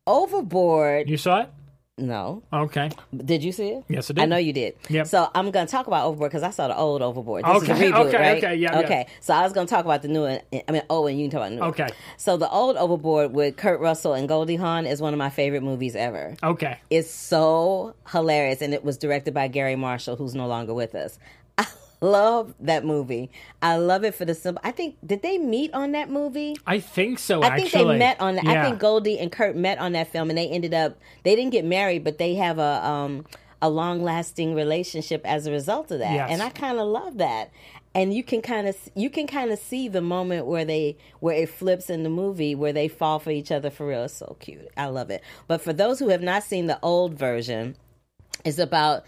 Overboard. 0.05 1.09
You 1.09 1.17
saw 1.17 1.41
it? 1.41 1.49
No. 1.97 2.41
Okay. 2.51 2.89
Did 3.15 3.43
you 3.43 3.51
see 3.51 3.67
it? 3.69 3.83
Yes, 3.87 4.09
I 4.09 4.15
did. 4.15 4.23
I 4.23 4.25
know 4.25 4.37
you 4.37 4.51
did. 4.51 4.73
Yep. 4.89 5.05
So 5.05 5.29
I'm 5.35 5.51
going 5.51 5.67
to 5.67 5.71
talk 5.71 5.85
about 5.85 6.07
Overboard 6.07 6.31
because 6.31 6.41
I 6.41 6.49
saw 6.49 6.67
the 6.67 6.75
old 6.75 7.03
Overboard. 7.03 7.45
This 7.45 7.63
is 7.63 7.69
Okay, 7.69 7.91
reboot, 7.91 8.07
okay, 8.07 8.17
right? 8.17 8.37
okay, 8.43 8.55
yeah, 8.55 8.79
yeah. 8.79 8.85
Okay. 8.85 9.07
So 9.19 9.35
I 9.35 9.43
was 9.43 9.53
going 9.53 9.67
to 9.67 9.71
talk 9.71 9.85
about 9.85 10.01
the 10.01 10.07
new 10.07 10.21
one. 10.21 10.39
I 10.67 10.71
mean, 10.71 10.81
oh, 10.89 11.05
and 11.05 11.19
you 11.19 11.25
can 11.29 11.31
talk 11.31 11.41
about 11.41 11.49
the 11.49 11.55
new 11.55 11.61
one. 11.61 11.69
Okay. 11.69 11.89
So 12.17 12.35
the 12.37 12.49
old 12.49 12.77
Overboard 12.77 13.33
with 13.33 13.57
Kurt 13.57 13.79
Russell 13.79 14.13
and 14.13 14.27
Goldie 14.27 14.55
Hawn 14.55 14.87
is 14.87 15.01
one 15.01 15.13
of 15.13 15.19
my 15.19 15.29
favorite 15.29 15.61
movies 15.61 15.95
ever. 15.95 16.35
Okay. 16.41 16.79
It's 16.89 17.11
so 17.11 17.95
hilarious, 18.09 18.63
and 18.63 18.73
it 18.73 18.83
was 18.83 18.97
directed 18.97 19.35
by 19.35 19.47
Gary 19.47 19.75
Marshall, 19.75 20.15
who's 20.15 20.33
no 20.33 20.47
longer 20.47 20.73
with 20.73 20.95
us. 20.95 21.19
Love 22.03 22.53
that 22.59 22.83
movie. 22.83 23.31
I 23.61 23.77
love 23.77 24.03
it 24.03 24.13
for 24.13 24.25
the 24.25 24.35
simple. 24.35 24.59
I 24.61 24.71
think 24.71 24.97
did 25.05 25.21
they 25.21 25.37
meet 25.37 25.73
on 25.73 25.93
that 25.93 26.09
movie? 26.09 26.57
I 26.67 26.81
think 26.81 27.17
so. 27.17 27.41
I 27.41 27.55
think 27.55 27.67
actually, 27.67 27.93
they 27.93 27.99
met 27.99 28.19
on. 28.19 28.35
that. 28.35 28.45
I 28.45 28.61
think 28.61 28.79
Goldie 28.79 29.17
and 29.19 29.31
Kurt 29.31 29.55
met 29.55 29.77
on 29.77 29.93
that 29.93 30.11
film, 30.11 30.29
and 30.29 30.37
they 30.37 30.49
ended 30.49 30.73
up. 30.73 30.99
They 31.23 31.33
didn't 31.33 31.51
get 31.51 31.63
married, 31.63 32.03
but 32.03 32.17
they 32.17 32.35
have 32.35 32.59
a 32.59 32.85
um 32.85 33.25
a 33.61 33.69
long 33.69 34.03
lasting 34.03 34.53
relationship 34.53 35.21
as 35.23 35.47
a 35.47 35.51
result 35.51 35.91
of 35.91 35.99
that. 35.99 36.13
Yes. 36.13 36.29
And 36.29 36.43
I 36.43 36.49
kind 36.49 36.77
of 36.77 36.87
love 36.87 37.19
that. 37.19 37.51
And 37.95 38.13
you 38.13 38.21
can 38.21 38.41
kind 38.41 38.67
of 38.67 38.75
you 38.95 39.09
can 39.09 39.25
kind 39.25 39.51
of 39.51 39.57
see 39.57 39.87
the 39.87 40.01
moment 40.01 40.45
where 40.45 40.65
they 40.65 40.97
where 41.21 41.37
it 41.37 41.47
flips 41.47 41.89
in 41.89 42.03
the 42.03 42.09
movie 42.09 42.53
where 42.53 42.73
they 42.73 42.89
fall 42.89 43.19
for 43.19 43.31
each 43.31 43.49
other 43.49 43.69
for 43.69 43.87
real. 43.87 44.03
It's 44.03 44.13
so 44.13 44.35
cute. 44.41 44.67
I 44.75 44.87
love 44.87 45.09
it. 45.09 45.23
But 45.47 45.61
for 45.61 45.71
those 45.71 45.99
who 45.99 46.09
have 46.09 46.21
not 46.21 46.43
seen 46.43 46.67
the 46.67 46.79
old 46.81 47.13
version, 47.17 47.77
it's 48.43 48.59
about 48.59 49.05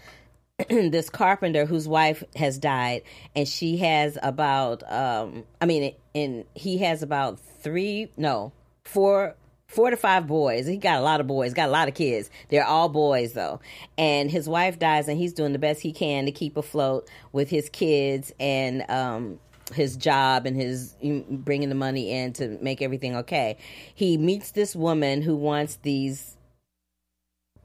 this 0.68 1.10
carpenter 1.10 1.66
whose 1.66 1.86
wife 1.86 2.24
has 2.34 2.56
died 2.56 3.02
and 3.34 3.46
she 3.46 3.76
has 3.76 4.16
about 4.22 4.90
um 4.90 5.44
i 5.60 5.66
mean 5.66 5.94
and 6.14 6.44
he 6.54 6.78
has 6.78 7.02
about 7.02 7.38
three 7.38 8.10
no 8.16 8.52
four 8.84 9.36
four 9.66 9.90
to 9.90 9.96
five 9.96 10.26
boys. 10.26 10.66
He 10.66 10.76
got 10.76 10.98
a 10.98 11.02
lot 11.02 11.20
of 11.20 11.26
boys 11.26 11.52
got 11.52 11.68
a 11.68 11.72
lot 11.72 11.88
of 11.88 11.94
kids. 11.94 12.30
They're 12.48 12.64
all 12.64 12.88
boys 12.88 13.32
though. 13.32 13.60
And 13.98 14.30
his 14.30 14.48
wife 14.48 14.78
dies 14.78 15.08
and 15.08 15.18
he's 15.18 15.32
doing 15.32 15.52
the 15.52 15.58
best 15.58 15.80
he 15.82 15.92
can 15.92 16.26
to 16.26 16.32
keep 16.32 16.56
afloat 16.56 17.08
with 17.32 17.50
his 17.50 17.68
kids 17.68 18.32
and 18.40 18.88
um 18.88 19.40
his 19.74 19.96
job 19.96 20.46
and 20.46 20.56
his 20.56 20.94
bringing 21.28 21.68
the 21.68 21.74
money 21.74 22.12
in 22.12 22.32
to 22.34 22.56
make 22.62 22.80
everything 22.80 23.16
okay. 23.16 23.56
He 23.94 24.16
meets 24.16 24.52
this 24.52 24.76
woman 24.76 25.22
who 25.22 25.36
wants 25.36 25.76
these 25.82 26.35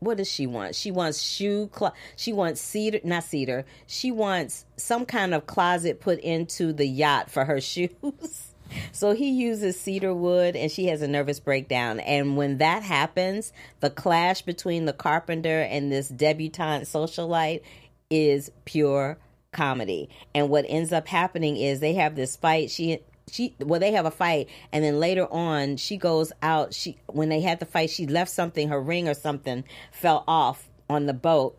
what 0.02 0.18
does 0.18 0.30
she 0.30 0.48
want? 0.48 0.74
She 0.74 0.90
wants 0.90 1.22
shoe 1.22 1.68
clo- 1.68 1.94
she 2.16 2.34
wants 2.34 2.60
cedar 2.60 3.00
not 3.04 3.24
cedar. 3.24 3.66
She 3.86 4.12
wants 4.12 4.66
some 4.76 5.06
kind 5.06 5.34
of 5.34 5.46
closet 5.46 6.02
put 6.02 6.20
into 6.20 6.74
the 6.74 6.88
yacht 6.88 7.30
for 7.30 7.46
her 7.46 7.62
shoes. 7.62 8.54
So 8.92 9.14
he 9.14 9.30
uses 9.30 9.80
cedar 9.80 10.14
wood 10.14 10.56
and 10.56 10.72
she 10.72 10.88
has 10.88 11.04
a 11.04 11.08
nervous 11.08 11.40
breakdown. 11.40 12.00
And 12.00 12.36
when 12.36 12.58
that 12.58 12.82
happens, 12.82 13.54
the 13.80 13.92
clash 13.92 14.42
between 14.42 14.86
the 14.86 14.94
carpenter 14.94 15.62
and 15.62 15.92
this 15.92 16.10
debutante 16.10 16.88
socialite 16.88 17.62
is 18.10 18.52
pure 18.66 19.20
comedy. 19.52 20.10
And 20.34 20.50
what 20.50 20.66
ends 20.68 20.92
up 20.92 21.08
happening 21.08 21.58
is 21.58 21.80
they 21.80 21.94
have 21.94 22.16
this 22.16 22.36
fight. 22.36 22.72
She 22.72 23.02
she 23.32 23.56
well 23.60 23.80
they 23.80 23.92
have 23.92 24.06
a 24.06 24.12
fight 24.12 24.50
and 24.72 24.84
then 24.84 25.00
later 25.00 25.26
on 25.32 25.78
she 25.78 25.98
goes 25.98 26.32
out 26.42 26.74
she 26.74 26.98
when 27.08 27.30
they 27.30 27.42
had 27.42 27.60
the 27.60 27.66
fight 27.66 27.90
she 27.90 28.06
left 28.06 28.30
something 28.30 28.70
her 28.70 28.82
ring 28.82 29.08
or 29.08 29.14
something 29.14 29.64
fell 29.92 30.24
off 30.28 30.70
on 30.90 31.06
the 31.06 31.14
boat 31.14 31.58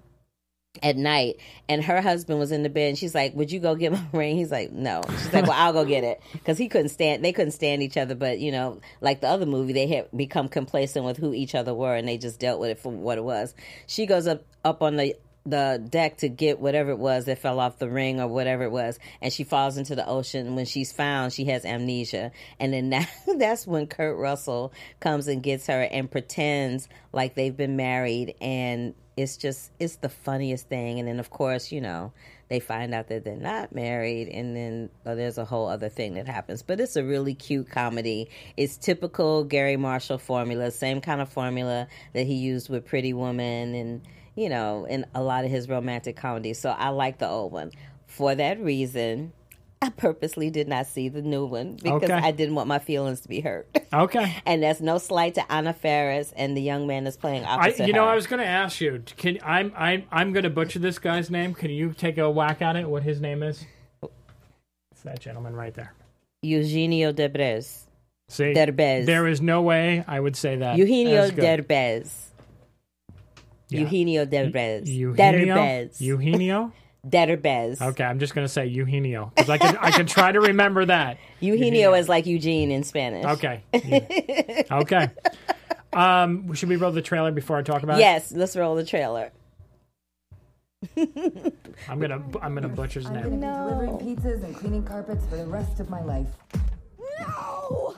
at 0.83 0.97
night 0.97 1.37
and 1.69 1.85
her 1.85 2.01
husband 2.01 2.39
was 2.39 2.51
in 2.51 2.63
the 2.63 2.71
bed 2.71 2.89
and 2.89 2.99
she's 2.99 3.15
like 3.15 3.35
would 3.35 3.51
you 3.51 3.61
go 3.61 3.75
get 3.75 3.93
my 3.93 4.05
ring? 4.13 4.37
He's 4.37 4.51
like 4.51 4.73
no. 4.73 5.03
She's 5.09 5.33
like 5.33 5.47
well 5.47 5.57
i'll 5.57 5.73
go 5.73 5.85
get 5.85 6.05
it. 6.05 6.21
Because 6.33 6.57
he 6.57 6.69
couldn't 6.69 6.89
stand 6.89 7.25
they 7.25 7.33
couldn't 7.33 7.53
stand 7.53 7.83
each 7.83 7.97
other 7.97 8.15
but 8.15 8.39
you 8.39 8.53
know 8.53 8.81
like 9.01 9.21
the 9.21 9.29
other 9.29 9.47
movie 9.47 9.73
they 9.73 9.87
had 9.87 10.09
become 10.17 10.49
complacent 10.49 11.05
with 11.05 11.19
who 11.19 11.35
each 11.35 11.55
other 11.55 11.75
were 11.75 11.95
and 11.95 12.09
they 12.09 12.17
just 12.17 12.41
dealt 12.41 12.61
with 12.61 12.71
it 12.71 12.79
for 12.79 12.91
what 12.91 13.19
it 13.19 13.25
was. 13.25 13.55
She 13.87 14.07
goes 14.07 14.27
up 14.27 14.45
up 14.65 14.83
on 14.83 14.97
the 14.97 15.15
the 15.45 15.85
deck 15.89 16.19
to 16.19 16.29
get 16.29 16.61
whatever 16.61 16.91
it 16.91 16.99
was 16.99 17.25
that 17.25 17.39
fell 17.39 17.59
off 17.59 17.79
the 17.79 17.91
ring 17.91 18.21
or 18.21 18.29
whatever 18.29 18.63
it 18.63 18.71
was 18.71 18.99
and 19.21 19.33
she 19.33 19.43
falls 19.43 19.77
into 19.77 19.95
the 19.95 20.07
ocean. 20.07 20.55
When 20.55 20.67
she's 20.67 20.93
found 20.93 21.33
she 21.33 21.47
has 21.47 21.65
amnesia. 21.65 22.31
And 22.61 22.73
then 22.73 22.91
that, 22.91 23.09
that's 23.39 23.67
when 23.67 23.87
kurt 23.87 24.17
russell 24.17 24.73
comes 25.01 25.27
and 25.27 25.43
gets 25.43 25.67
her 25.67 25.83
and 25.83 26.11
pretends 26.11 26.89
like 27.13 27.35
they've 27.35 27.57
been 27.57 27.77
married. 27.77 28.35
And 28.41 28.95
it's 29.17 29.37
just 29.37 29.73
it's 29.81 29.97
the 29.97 30.09
funniest 30.09 30.69
thing. 30.69 31.01
And 31.01 31.09
then 31.09 31.19
of 31.19 31.31
course 31.31 31.73
you 31.73 31.81
know 31.81 32.13
they 32.49 32.61
find 32.61 32.95
out 32.95 33.09
that 33.09 33.25
they're 33.25 33.35
not 33.35 33.75
married. 33.75 34.29
And 34.29 34.55
then 34.55 34.91
oh, 35.05 35.17
there's 35.17 35.39
a 35.39 35.45
whole 35.45 35.67
other 35.67 35.89
thing 35.89 36.15
that 36.15 36.29
happens. 36.29 36.63
But 36.63 36.79
it's 36.79 36.95
a 36.95 37.03
really 37.03 37.35
cute 37.35 37.69
comedy. 37.69 38.31
It's 38.57 38.77
typical 38.77 39.43
gary 39.43 39.77
marshall 39.77 40.19
formula 40.19 40.71
same 40.71 41.01
kind 41.01 41.21
of 41.21 41.29
formula 41.29 41.89
that 42.13 42.29
he 42.29 42.35
used 42.35 42.69
with 42.69 42.87
pretty 42.87 43.13
woman 43.13 43.75
and 43.75 44.03
you 44.35 44.49
know, 44.49 44.87
in 44.89 45.07
a 45.15 45.23
lot 45.23 45.45
of 45.45 45.51
his 45.51 45.69
romantic 45.69 46.17
comedies. 46.17 46.59
So 46.59 46.71
I 46.71 46.89
like 46.91 47.19
the 47.19 47.29
old 47.29 47.53
one. 47.53 47.71
For 48.07 48.35
that 48.35 48.61
reason, 48.61 49.33
I 49.81 49.91
purposely 49.91 50.51
did 50.51 50.69
not 50.69 50.87
see 50.87 51.09
the 51.09 51.23
new 51.23 51.45
one 51.47 51.75
because 51.83 52.05
Okay. 52.05 52.13
I 52.13 52.31
didn't 52.31 52.55
want 52.55 52.69
my 52.69 52.79
feelings 52.79 53.21
to 53.23 53.29
be 53.29 53.41
hurt. 53.41 53.67
Okay. 53.93 54.37
and 54.47 54.63
that's 54.63 54.81
no 54.81 54.99
slight 54.99 55.35
to 55.35 55.53
Anna 55.53 55.73
Faris 55.73 56.33
and 56.37 56.57
the 56.57 56.63
young 56.63 56.87
man 56.87 57.05
that's 57.05 57.17
playing 57.17 57.45
I, 57.45 57.55
opposite 57.55 57.87
you 57.87 57.93
know, 57.93 58.05
her. 58.05 58.11
I 58.11 58.15
was 58.15 58.27
going 58.27 58.41
to 58.41 58.47
ask 58.47 58.81
you. 58.81 59.03
Can 59.17 59.39
I'm 59.43 59.73
I'm 59.77 60.05
I'm 60.13 60.33
going 60.33 60.45
to 60.45 60.51
butcher 60.51 60.79
this 60.79 60.99
guy's 60.99 61.31
name. 61.31 61.53
Can 61.55 61.71
you 61.71 61.93
take 61.93 62.19
a 62.19 62.31
whack 62.31 62.63
at 62.63 62.77
it? 62.77 62.89
What 62.89 63.03
his 63.03 63.21
name 63.21 63.43
is? 63.43 63.65
It's 64.93 65.03
that 65.03 65.21
gentleman 65.21 65.55
right 65.57 65.75
there. 65.75 65.95
Eugenio 66.43 67.13
Derbez. 67.13 67.83
See, 68.29 68.55
Derbez. 68.55 69.05
there 69.07 69.27
is 69.27 69.41
no 69.41 69.63
way 69.63 70.05
I 70.07 70.19
would 70.21 70.37
say 70.37 70.57
that. 70.57 70.77
Eugenio. 70.79 71.29
Derbez. 71.31 72.11
Yeah. 73.73 73.81
Eugenio 73.81 74.27
Derbez. 74.27 74.87
Eugenio. 74.87 75.55
Derbez. 75.55 76.01
Eugenio. 76.01 76.73
Derbez. 77.07 77.81
Okay, 77.83 78.05
I'm 78.05 78.21
just 78.21 78.35
going 78.35 78.45
to 78.45 78.53
say 78.53 78.67
Eugenio 78.67 79.33
because 79.35 79.51
I 79.51 79.59
can 79.59 79.77
I 79.79 79.91
can 79.91 80.07
try 80.07 80.31
to 80.31 80.41
remember 80.41 80.85
that. 80.85 81.19
Eugenio 81.41 81.95
is 81.95 82.09
like 82.09 82.27
Eugene 82.27 82.71
in 82.71 82.85
Spanish. 82.85 83.25
Okay. 83.25 83.63
okay. 84.71 85.11
Um, 85.93 86.55
should 86.55 86.69
we 86.69 86.77
roll 86.77 86.93
the 86.93 87.03
trailer 87.03 87.33
before 87.33 87.59
I 87.59 87.63
talk 87.63 87.83
about 87.83 87.99
it? 87.99 88.01
Yes, 88.01 88.31
let's 88.33 88.57
roll 88.57 88.77
the 88.77 88.85
trailer. 88.85 89.33
I'm 90.97 91.99
gonna 92.01 92.23
I'm 92.41 92.55
gonna 92.55 92.69
butcher 92.69 93.01
his 93.01 93.09
I'm 93.09 93.15
name. 93.15 93.41
gonna 93.41 93.69
be 93.69 93.71
delivering 93.71 94.17
pizzas 94.17 94.45
and 94.45 94.55
cleaning 94.55 94.85
carpets 94.85 95.25
for 95.27 95.37
the 95.37 95.47
rest 95.47 95.81
of 95.81 95.91
my 95.91 96.03
life. 96.03 96.29
No. 97.21 97.97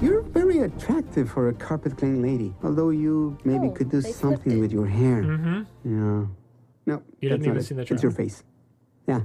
You're 0.00 0.22
very 0.62 0.72
attractive 0.76 1.30
for 1.30 1.48
a 1.48 1.52
carpet 1.54 1.96
cleaning 1.96 2.22
lady. 2.22 2.54
Although 2.62 2.90
you 2.90 3.36
maybe 3.44 3.68
Oh, 3.68 3.70
could 3.72 3.90
do 3.90 4.00
something 4.00 4.60
with 4.60 4.72
your 4.72 4.86
hair. 4.86 5.22
Mm-hmm. 5.22 5.62
Yeah. 5.84 6.26
No. 6.86 7.02
You 7.20 7.28
that's 7.28 7.42
didn't 7.42 7.44
even 7.46 7.56
it. 7.58 7.62
see 7.64 7.74
the 7.74 7.82
It's 7.82 8.02
your 8.02 8.12
face. 8.12 8.42
Yeah. 9.06 9.22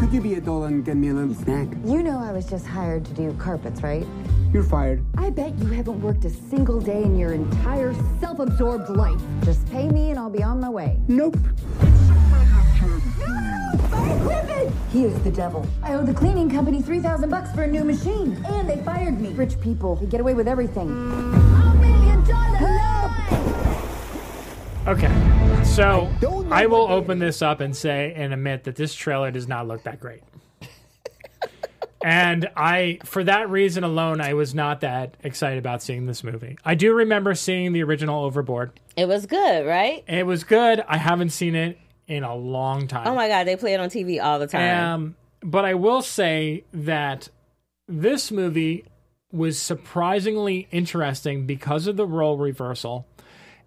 Could 0.00 0.12
you 0.12 0.20
be 0.20 0.34
a 0.34 0.40
doll 0.40 0.64
and 0.64 0.84
get 0.84 0.96
me 0.96 1.08
a 1.08 1.14
little 1.14 1.34
snack? 1.34 1.68
You 1.84 2.02
know 2.02 2.18
I 2.18 2.32
was 2.32 2.46
just 2.48 2.66
hired 2.66 3.04
to 3.06 3.12
do 3.14 3.32
carpets, 3.38 3.82
right? 3.82 4.06
You're 4.52 4.64
fired. 4.64 5.04
I 5.16 5.30
bet 5.30 5.56
you 5.58 5.66
haven't 5.68 6.00
worked 6.00 6.24
a 6.24 6.30
single 6.30 6.80
day 6.80 7.02
in 7.02 7.16
your 7.16 7.32
entire 7.32 7.94
self-absorbed 8.20 8.88
life. 8.90 9.20
Just 9.44 9.64
pay 9.70 9.88
me 9.88 10.10
and 10.10 10.18
I'll 10.18 10.30
be 10.30 10.42
on 10.42 10.60
my 10.60 10.68
way. 10.68 10.98
Nope. 11.06 11.36
He 14.92 15.04
is 15.04 15.22
the 15.22 15.30
devil. 15.30 15.64
I 15.84 15.94
owe 15.94 16.04
the 16.04 16.12
cleaning 16.12 16.50
company 16.50 16.82
3,000 16.82 17.30
bucks 17.30 17.52
for 17.52 17.62
a 17.62 17.66
new 17.66 17.84
machine. 17.84 18.42
And 18.46 18.68
they 18.68 18.78
fired 18.78 19.20
me. 19.20 19.28
Rich 19.30 19.60
people, 19.60 19.94
they 19.94 20.06
get 20.06 20.20
away 20.20 20.34
with 20.34 20.48
everything. 20.48 20.88
A 20.88 21.74
million 21.80 22.24
dollars! 22.28 23.00
Okay. 24.88 25.64
So 25.64 26.10
don't 26.20 26.52
I 26.52 26.66
will 26.66 26.88
what 26.88 26.90
it 26.90 26.94
open 26.94 27.18
this 27.20 27.40
up 27.40 27.60
and 27.60 27.76
say 27.76 28.12
and 28.16 28.32
admit 28.32 28.64
that 28.64 28.74
this 28.74 28.92
trailer 28.92 29.30
does 29.30 29.46
not 29.46 29.68
look 29.68 29.84
that 29.84 30.00
great. 30.00 30.22
and 32.02 32.50
I, 32.56 32.98
for 33.04 33.22
that 33.22 33.48
reason 33.48 33.84
alone, 33.84 34.20
I 34.20 34.34
was 34.34 34.56
not 34.56 34.80
that 34.80 35.16
excited 35.22 35.60
about 35.60 35.84
seeing 35.84 36.06
this 36.06 36.24
movie. 36.24 36.58
I 36.64 36.74
do 36.74 36.92
remember 36.92 37.36
seeing 37.36 37.72
the 37.72 37.84
original 37.84 38.24
Overboard. 38.24 38.72
It 38.96 39.06
was 39.06 39.26
good, 39.26 39.64
right? 39.64 40.02
It 40.08 40.26
was 40.26 40.42
good. 40.42 40.82
I 40.88 40.96
haven't 40.96 41.30
seen 41.30 41.54
it 41.54 41.78
in 42.10 42.24
a 42.24 42.34
long 42.34 42.88
time. 42.88 43.06
Oh 43.06 43.14
my 43.14 43.28
god, 43.28 43.44
they 43.46 43.56
play 43.56 43.72
it 43.72 43.80
on 43.80 43.88
TV 43.88 44.22
all 44.22 44.40
the 44.40 44.48
time. 44.48 44.84
Um, 44.84 45.16
but 45.42 45.64
I 45.64 45.74
will 45.74 46.02
say 46.02 46.64
that 46.74 47.28
this 47.86 48.32
movie 48.32 48.84
was 49.32 49.62
surprisingly 49.62 50.66
interesting 50.72 51.46
because 51.46 51.86
of 51.86 51.96
the 51.96 52.06
role 52.06 52.36
reversal, 52.36 53.06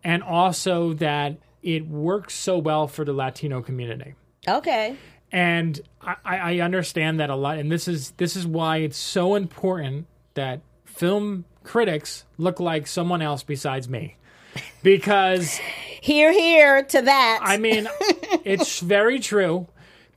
and 0.04 0.22
also 0.22 0.92
that 0.96 1.38
it 1.62 1.88
works 1.88 2.34
so 2.34 2.58
well 2.58 2.88
for 2.88 3.06
the 3.06 3.14
Latino 3.14 3.62
community. 3.62 4.14
okay. 4.48 4.98
And 5.32 5.80
I, 6.02 6.16
I 6.26 6.38
I 6.38 6.60
understand 6.60 7.20
that 7.22 7.30
a 7.32 7.36
lot, 7.36 7.58
and 7.58 7.72
this 7.72 7.88
is 7.88 8.12
this 8.18 8.36
is 8.36 8.46
why 8.46 8.78
it's 8.78 8.98
so 8.98 9.36
important 9.36 10.06
that 10.34 10.62
film 10.84 11.46
critics 11.64 12.26
look 12.38 12.60
like 12.60 12.86
someone 12.88 13.22
else 13.22 13.42
besides 13.42 13.88
me, 13.88 14.18
because. 14.84 15.60
Here, 16.02 16.34
here 16.34 16.84
to 16.84 17.02
that. 17.02 17.40
I 17.42 17.58
mean, 17.58 17.88
it's 18.44 18.80
very 18.82 19.20
true 19.20 19.68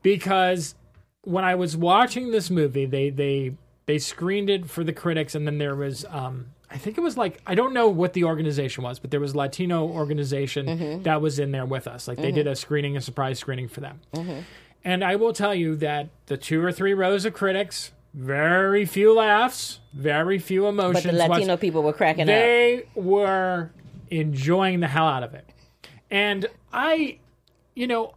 because 0.02 0.74
when 1.22 1.44
I 1.44 1.54
was 1.54 1.76
watching 1.76 2.30
this 2.30 2.50
movie, 2.50 2.86
they 2.86 3.10
they 3.10 3.54
they 3.86 3.98
screened 3.98 4.50
it 4.50 4.68
for 4.68 4.82
the 4.82 4.92
critics, 4.92 5.34
and 5.34 5.46
then 5.46 5.58
there 5.58 5.76
was 5.76 6.04
um, 6.10 6.46
I 6.70 6.78
think 6.78 6.98
it 6.98 7.00
was 7.00 7.16
like 7.16 7.40
I 7.46 7.54
don't 7.54 7.72
know 7.72 7.88
what 7.88 8.12
the 8.12 8.24
organization 8.24 8.84
was, 8.84 8.98
but 8.98 9.10
there 9.10 9.20
was 9.20 9.34
a 9.34 9.36
Latino 9.36 9.86
organization 9.86 10.66
mm-hmm. 10.66 11.02
that 11.02 11.20
was 11.20 11.38
in 11.38 11.52
there 11.52 11.66
with 11.66 11.86
us. 11.86 12.08
Like 12.08 12.18
they 12.18 12.32
did 12.32 12.46
mm-hmm. 12.46 12.52
a 12.52 12.56
screening, 12.56 12.96
a 12.96 13.00
surprise 13.00 13.38
screening 13.38 13.68
for 13.68 13.80
them. 13.80 14.00
Mm-hmm. 14.14 14.40
And 14.84 15.04
I 15.04 15.16
will 15.16 15.32
tell 15.32 15.54
you 15.54 15.76
that 15.76 16.08
the 16.26 16.36
two 16.36 16.62
or 16.62 16.72
three 16.72 16.94
rows 16.94 17.24
of 17.24 17.34
critics, 17.34 17.92
very 18.14 18.84
few 18.84 19.14
laughs, 19.14 19.80
very 19.92 20.38
few 20.38 20.66
emotions. 20.66 21.04
but 21.04 21.12
the 21.12 21.28
Latino 21.28 21.56
people 21.56 21.82
were 21.82 21.92
cracking 21.92 22.22
up. 22.22 22.26
they 22.28 22.84
were 22.94 23.70
enjoying 24.10 24.80
the 24.80 24.88
hell 24.88 25.06
out 25.06 25.22
of 25.22 25.34
it. 25.34 25.48
And 26.10 26.46
I, 26.72 27.18
you 27.74 27.86
know, 27.86 28.14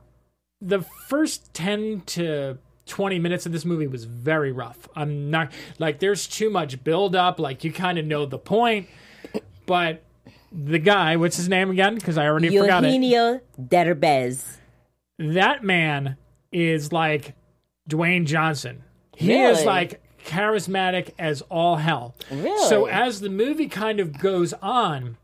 the 0.62 0.82
first 0.82 1.54
10 1.54 2.02
to 2.08 2.58
20 2.86 3.20
minutes 3.20 3.46
of 3.46 3.52
this 3.52 3.66
movie 3.66 3.88
was 3.88 4.04
very 4.06 4.52
rough. 4.52 4.88
I'm 4.96 5.30
not 5.30 5.52
like 5.80 6.00
there's 6.00 6.28
too 6.28 6.50
much 6.50 6.84
build 6.84 7.16
up, 7.16 7.40
like 7.40 7.64
you 7.64 7.72
kind 7.72 7.98
of 7.98 8.06
know 8.06 8.26
the 8.26 8.38
point, 8.40 8.88
but 9.66 10.04
the 10.52 10.80
guy, 10.80 11.16
what's 11.16 11.38
his 11.38 11.48
name 11.48 11.70
again? 11.70 11.96
Because 11.96 12.18
I 12.18 12.26
already 12.26 12.50
forgot 12.50 12.84
it. 12.84 12.88
Eugenio 12.88 13.40
Derbez. 13.62 14.58
That 15.20 15.64
man 15.64 16.18
is 16.52 16.92
like 16.92 17.36
Dwayne 17.90 18.26
Johnson. 18.26 18.84
He 19.16 19.34
Really? 19.34 19.60
is 19.60 19.66
like 19.66 20.02
charismatic 20.26 21.12
as 21.20 21.42
all 21.44 21.76
hell. 21.78 22.16
Really? 22.32 22.68
So 22.70 22.86
as 22.86 23.22
the 23.22 23.30
movie 23.30 23.68
kind 23.68 24.00
of 24.00 24.18
goes 24.20 24.54
on, 24.62 25.18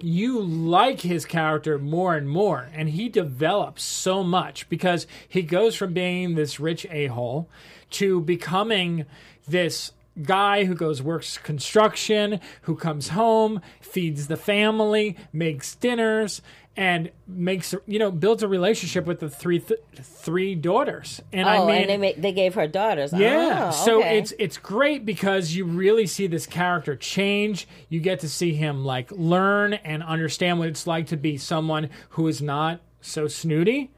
you 0.00 0.40
like 0.40 1.00
his 1.00 1.24
character 1.24 1.78
more 1.78 2.16
and 2.16 2.28
more, 2.28 2.68
and 2.72 2.88
he 2.88 3.08
develops 3.08 3.82
so 3.82 4.22
much 4.22 4.68
because 4.68 5.06
he 5.28 5.42
goes 5.42 5.74
from 5.74 5.92
being 5.92 6.34
this 6.34 6.58
rich 6.58 6.86
a 6.90 7.06
hole 7.06 7.48
to 7.90 8.20
becoming 8.20 9.06
this 9.46 9.92
guy 10.22 10.64
who 10.64 10.74
goes 10.74 11.02
works 11.02 11.38
construction, 11.38 12.40
who 12.62 12.76
comes 12.76 13.08
home, 13.08 13.60
feeds 13.80 14.26
the 14.26 14.36
family, 14.36 15.16
makes 15.32 15.74
dinners, 15.74 16.40
and 16.76 17.10
makes 17.28 17.72
you 17.86 17.98
know 17.98 18.10
builds 18.10 18.42
a 18.42 18.48
relationship 18.48 19.06
with 19.06 19.20
the 19.20 19.30
three 19.30 19.60
th- 19.60 19.80
three 20.02 20.54
daughters. 20.54 21.20
And 21.32 21.48
oh, 21.48 21.52
I 21.52 21.58
mean, 21.66 21.82
and 21.82 21.90
they 21.90 21.96
make, 21.96 22.20
they 22.20 22.32
gave 22.32 22.54
her 22.54 22.66
daughters. 22.66 23.12
yeah, 23.12 23.68
Oh, 23.72 23.84
so 23.84 23.98
okay. 24.00 24.18
it's 24.18 24.32
it's 24.38 24.56
great 24.58 25.06
because 25.06 25.54
you 25.54 25.64
really 25.64 26.06
see 26.06 26.26
this 26.26 26.46
character 26.46 26.96
change. 26.96 27.68
You 27.88 28.00
get 28.00 28.20
to 28.20 28.28
see 28.28 28.54
him 28.54 28.84
like 28.84 29.10
learn 29.12 29.74
and 29.74 30.02
understand 30.02 30.58
what 30.58 30.68
it's 30.68 30.86
like 30.86 31.06
to 31.08 31.16
be 31.16 31.36
someone 31.36 31.90
who 32.10 32.26
is 32.28 32.42
not 32.42 32.80
so 33.00 33.28
snooty. 33.28 33.90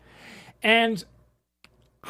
And 0.63 1.05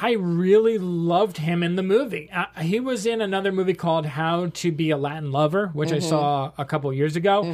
I 0.00 0.12
really 0.12 0.76
loved 0.78 1.38
him 1.38 1.62
in 1.62 1.76
the 1.76 1.82
movie. 1.82 2.28
Uh, 2.30 2.46
he 2.61 2.80
was 2.80 3.06
in 3.06 3.20
another 3.20 3.50
movie 3.50 3.72
called 3.74 4.04
How 4.06 4.46
to 4.46 4.70
Be 4.72 4.90
a 4.90 4.96
Latin 4.96 5.32
Lover, 5.32 5.68
which 5.68 5.90
I 5.92 6.00
saw 6.00 6.52
a 6.59 6.64
couple 6.64 6.92
years 6.92 7.16
ago. 7.16 7.44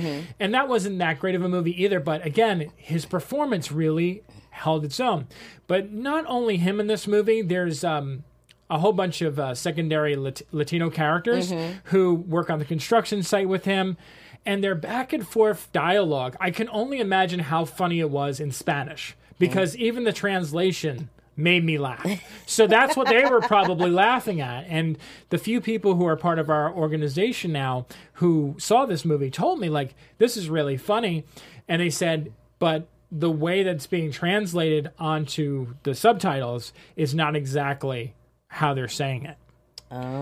And 0.40 0.52
that 0.54 0.68
wasn't 0.68 0.98
that 0.98 1.20
great 1.20 1.34
of 1.36 1.42
a 1.44 1.48
movie 1.48 1.80
either. 1.82 2.00
But 2.00 2.26
again, 2.26 2.70
his 2.76 3.04
performance 3.06 3.70
really 3.70 4.22
held 4.50 4.84
its 4.84 4.98
own. 4.98 5.28
But 5.68 5.92
not 5.92 6.24
only 6.26 6.56
him 6.56 6.80
in 6.80 6.88
this 6.88 7.06
movie, 7.06 7.42
there's 7.42 7.84
um, 7.84 8.24
a 8.68 8.78
whole 8.78 8.92
bunch 8.92 9.22
of 9.22 9.38
uh, 9.38 9.54
secondary 9.54 10.16
Lat- 10.16 10.42
Latino 10.50 10.90
characters 10.90 11.52
who 11.84 12.14
work 12.14 12.50
on 12.50 12.58
the 12.58 12.64
construction 12.64 13.22
site 13.22 13.48
with 13.48 13.64
him. 13.66 13.96
And 14.44 14.64
their 14.64 14.74
back 14.74 15.12
and 15.12 15.26
forth 15.26 15.70
dialogue, 15.72 16.36
I 16.40 16.50
can 16.50 16.68
only 16.70 16.98
imagine 16.98 17.38
how 17.38 17.64
funny 17.64 18.00
it 18.00 18.10
was 18.10 18.40
in 18.40 18.50
Spanish 18.50 19.14
because 19.38 19.76
even 19.76 20.02
the 20.02 20.12
translation 20.12 21.08
made 21.36 21.64
me 21.64 21.78
laugh. 21.78 22.06
So 22.46 22.66
that's 22.66 22.96
what 22.96 23.08
they 23.08 23.24
were 23.24 23.40
probably 23.40 23.90
laughing 23.90 24.40
at. 24.40 24.66
And 24.68 24.98
the 25.30 25.38
few 25.38 25.60
people 25.60 25.94
who 25.94 26.06
are 26.06 26.16
part 26.16 26.38
of 26.38 26.50
our 26.50 26.72
organization 26.72 27.52
now 27.52 27.86
who 28.14 28.54
saw 28.58 28.84
this 28.86 29.04
movie 29.04 29.30
told 29.30 29.58
me, 29.58 29.68
like, 29.68 29.94
this 30.18 30.36
is 30.36 30.48
really 30.50 30.76
funny. 30.76 31.24
And 31.68 31.80
they 31.80 31.90
said, 31.90 32.32
but 32.58 32.88
the 33.10 33.30
way 33.30 33.62
that's 33.62 33.86
being 33.86 34.10
translated 34.10 34.90
onto 34.98 35.74
the 35.82 35.94
subtitles 35.94 36.72
is 36.96 37.14
not 37.14 37.34
exactly 37.36 38.14
how 38.48 38.74
they're 38.74 38.88
saying 38.88 39.24
it. 39.26 39.36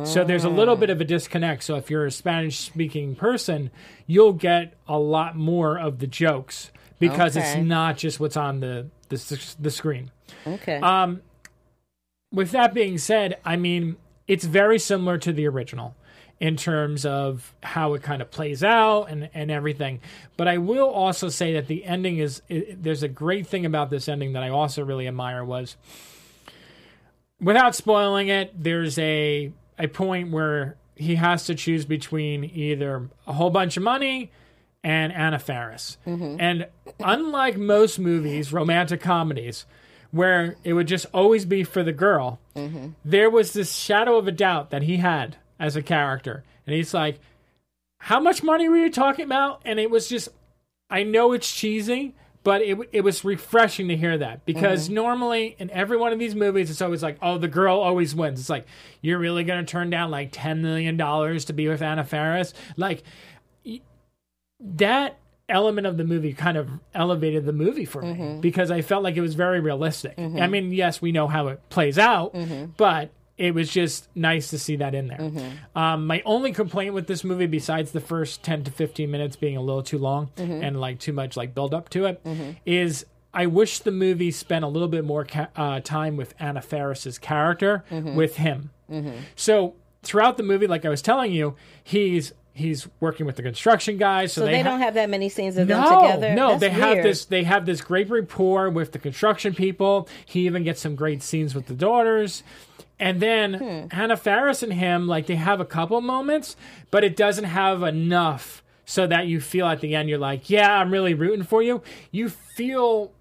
So 0.05 0.25
there's 0.25 0.43
a 0.43 0.49
little 0.49 0.75
bit 0.75 0.91
of 0.91 1.01
a 1.01 1.05
disconnect. 1.05 1.63
So 1.63 1.77
if 1.77 1.91
you're 1.91 2.05
a 2.05 2.11
Spanish 2.11 2.59
speaking 2.59 3.15
person, 3.15 3.71
you'll 4.05 4.33
get 4.33 4.75
a 4.89 4.99
lot 4.99 5.37
more 5.37 5.79
of 5.79 6.01
the 6.01 6.09
jokes 6.09 6.73
because 6.99 7.37
Okay. 7.37 7.47
it's 7.47 7.65
not 7.65 7.97
just 7.97 8.19
what's 8.19 8.37
on 8.37 8.59
the 8.59 8.89
the, 9.11 9.55
the 9.61 9.71
screen. 9.71 10.11
Okay. 10.47 10.77
Um, 10.77 11.23
with 12.33 12.51
that 12.53 12.75
being 12.75 12.99
said, 12.99 13.39
I 13.45 13.57
mean, 13.57 13.97
it's 14.29 14.45
very 14.45 14.79
similar 14.79 15.19
to 15.19 15.33
the 15.33 15.47
original 15.49 15.95
in 16.39 16.57
terms 16.57 17.05
of 17.05 17.55
how 17.63 17.93
it 17.95 18.03
kind 18.03 18.23
of 18.23 18.31
plays 18.31 18.65
out 18.65 19.05
and, 19.05 19.29
and 19.35 19.51
everything. 19.51 20.01
But 20.37 20.49
I 20.49 20.59
will 20.59 20.89
also 20.89 21.29
say 21.29 21.53
that 21.55 21.67
the 21.67 21.85
ending 21.85 22.19
is, 22.19 22.41
i 22.51 22.65
there's 22.73 23.03
a 23.03 23.09
great 23.09 23.47
thing 23.47 23.67
about 23.67 23.91
this 23.91 24.09
ending 24.09 24.33
that 24.33 24.43
I 24.43 24.49
also 24.49 24.83
really 24.83 25.07
admire 25.07 25.45
was 25.45 25.77
without 27.41 27.75
spoiling 27.75 28.29
it, 28.29 28.53
there's 28.63 28.99
a, 28.99 29.53
a 29.79 29.89
point 29.89 30.31
where 30.31 30.77
he 30.95 31.17
has 31.17 31.45
to 31.47 31.55
choose 31.55 31.85
between 31.85 32.45
either 32.45 33.09
a 33.27 33.33
whole 33.33 33.51
bunch 33.51 33.77
of 33.77 33.83
money 33.83 34.31
and 34.85 35.13
Anna 35.13 35.39
Faris. 35.39 35.99
And 36.41 36.69
unlike 37.01 37.57
most 37.57 37.99
movies, 37.99 38.53
romantic 38.53 39.01
comedies, 39.01 39.67
where 40.11 40.57
it 40.65 40.73
would 40.73 40.89
just 40.89 41.07
always 41.13 41.45
be 41.45 41.65
for 41.65 41.83
the 41.83 41.93
girl, 41.93 42.41
there 43.05 43.31
was 43.31 43.53
this 43.53 43.75
shadow 43.75 44.17
of 44.17 44.27
a 44.27 44.33
doubt 44.33 44.71
that 44.71 44.83
he 44.83 44.99
had 44.99 45.37
as 45.59 45.77
a 45.77 45.83
character. 45.83 46.45
And 46.67 46.75
he's 46.75 46.95
like, 46.95 47.21
How 47.99 48.21
much 48.21 48.43
money 48.43 48.69
were 48.69 48.77
you 48.77 48.91
talking 48.91 49.25
about? 49.25 49.63
And 49.65 49.79
it 49.79 49.91
was 49.91 50.09
just, 50.09 50.29
I 50.89 51.03
know 51.03 51.33
it's 51.33 51.53
cheesy, 51.53 52.15
but 52.43 52.63
it, 52.63 52.79
it 52.93 53.03
was 53.03 53.25
refreshing 53.25 53.89
to 53.89 53.97
hear 53.97 54.17
that 54.19 54.47
because 54.47 54.87
mm-hmm. 54.87 54.95
normally 54.95 55.57
in 55.59 55.71
every 55.71 55.97
one 55.97 56.13
of 56.13 56.19
these 56.19 56.35
movies, 56.35 56.71
it's 56.71 56.81
always 56.81 57.03
like, 57.03 57.19
oh, 57.21 57.39
the 57.39 57.49
girl 57.49 57.79
always 57.79 58.15
wins. 58.15 58.41
It's 58.41 58.49
like, 58.49 58.67
you're 59.03 59.19
really 59.19 59.45
going 59.45 59.65
to 59.65 59.71
turn 59.71 59.91
down 59.91 60.11
like 60.11 60.33
$10 60.33 60.61
million 60.61 60.97
to 60.97 61.53
be 61.53 61.69
with 61.69 61.83
Anna 61.83 62.03
Faris? 62.03 62.55
Like, 62.77 63.03
that 64.59 65.19
element 65.51 65.87
of 65.87 65.97
the 65.97 66.05
movie 66.05 66.33
kind 66.33 66.57
of 66.57 66.69
elevated 66.95 67.45
the 67.45 67.53
movie 67.53 67.85
for 67.85 68.03
me 68.03 68.13
mm-hmm. 68.13 68.41
because 68.41 68.71
I 68.71 68.83
felt 68.83 69.03
like 69.03 69.17
it 69.17 69.21
was 69.21 69.35
very 69.35 69.61
realistic. 69.61 70.17
Mm-hmm. 70.17 70.41
I 70.41 70.47
mean, 70.47 70.73
yes, 70.73 71.03
we 71.03 71.13
know 71.13 71.27
how 71.27 71.49
it 71.49 71.61
plays 71.69 71.99
out, 71.99 72.35
mm-hmm. 72.35 72.67
but 72.77 73.11
it 73.37 73.55
was 73.55 73.71
just 73.71 74.09
nice 74.15 74.49
to 74.51 74.59
see 74.59 74.77
that 74.77 74.95
in 74.95 75.09
there. 75.09 75.31
Um, 75.75 76.07
my 76.07 76.23
only 76.27 76.53
complaint 76.53 76.95
with 76.95 77.07
this 77.07 77.25
movie, 77.25 77.47
besides 77.47 77.93
the 77.93 78.01
first 78.01 78.43
10 78.43 78.65
to 78.65 78.71
15 78.71 79.11
minutes 79.11 79.35
being 79.35 79.57
a 79.57 79.63
little 79.63 79.83
too 79.83 79.99
long 79.99 80.31
and 80.37 80.79
like 80.79 80.99
too 80.99 81.15
much 81.15 81.37
like 81.37 81.55
build 81.55 81.73
up 81.73 81.89
to 81.91 82.05
it, 82.05 82.21
is 82.67 83.07
I 83.33 83.47
wish 83.47 83.79
the 83.79 83.93
movie 83.93 84.31
spent 84.31 84.65
a 84.65 84.69
little 84.69 84.89
bit 84.89 85.05
more 85.05 85.25
ca- 85.25 85.49
uh, 85.57 85.81
time 85.81 86.17
with 86.17 86.35
Anna 86.39 86.61
Faris's 86.61 87.19
character, 87.19 87.85
with 87.91 88.37
him. 88.37 88.71
So 89.37 89.75
throughout 90.03 90.37
the 90.37 90.43
movie, 90.43 90.67
like 90.67 90.85
I 90.85 90.89
was 90.89 91.03
telling 91.03 91.33
you, 91.33 91.57
he's 91.83 92.33
he's 92.53 92.89
working 93.01 93.27
with 93.27 93.37
the 93.37 93.43
construction 93.43 93.97
guys. 93.97 94.33
So, 94.33 94.43
so 94.43 94.47
they, 94.47 94.59
ha- 94.59 94.71
don't 94.71 94.81
have 94.81 94.95
that 94.95 95.09
many 95.11 95.29
scenes 95.29 95.57
of 95.57 95.69
no, 95.69 95.77
them 95.83 96.01
together. 96.01 96.35
No, 96.35 96.49
That's 96.51 96.61
they 96.61 96.71
have 96.71 97.03
this. 97.03 97.25
They 97.25 97.45
have 97.45 97.67
this 97.67 97.81
great 97.81 98.11
rapport 98.11 98.71
with 98.71 98.93
the 98.93 98.99
construction 98.99 99.55
people. 99.55 100.09
He 100.27 100.47
even 100.47 100.65
gets 100.65 100.81
some 100.81 100.95
great 100.95 101.23
scenes 101.23 101.55
with 101.55 101.67
the 101.67 101.75
daughters. 101.75 102.43
And 102.99 103.21
then 103.21 103.55
Hmm. 103.55 103.87
Anna 103.99 104.17
Faris 104.17 104.63
and 104.63 104.73
him, 104.75 105.07
like 105.09 105.27
they 105.27 105.37
have 105.37 105.59
a 105.61 105.65
couple 105.65 106.01
moments, 106.03 106.55
but 106.91 107.03
it 107.03 107.17
doesn't 107.17 107.45
have 107.45 107.83
enough 107.83 108.63
so 108.85 109.07
that 109.07 109.27
you 109.27 109.41
feel 109.41 109.67
at 109.67 109.81
the 109.81 109.95
end 109.95 110.09
you're 110.09 110.19
like, 110.19 110.51
yeah, 110.51 110.79
I'm 110.79 110.91
really 110.91 111.15
rooting 111.15 111.45
for 111.45 111.63
you. 111.63 111.83
You 112.11 112.29
feel 112.29 113.13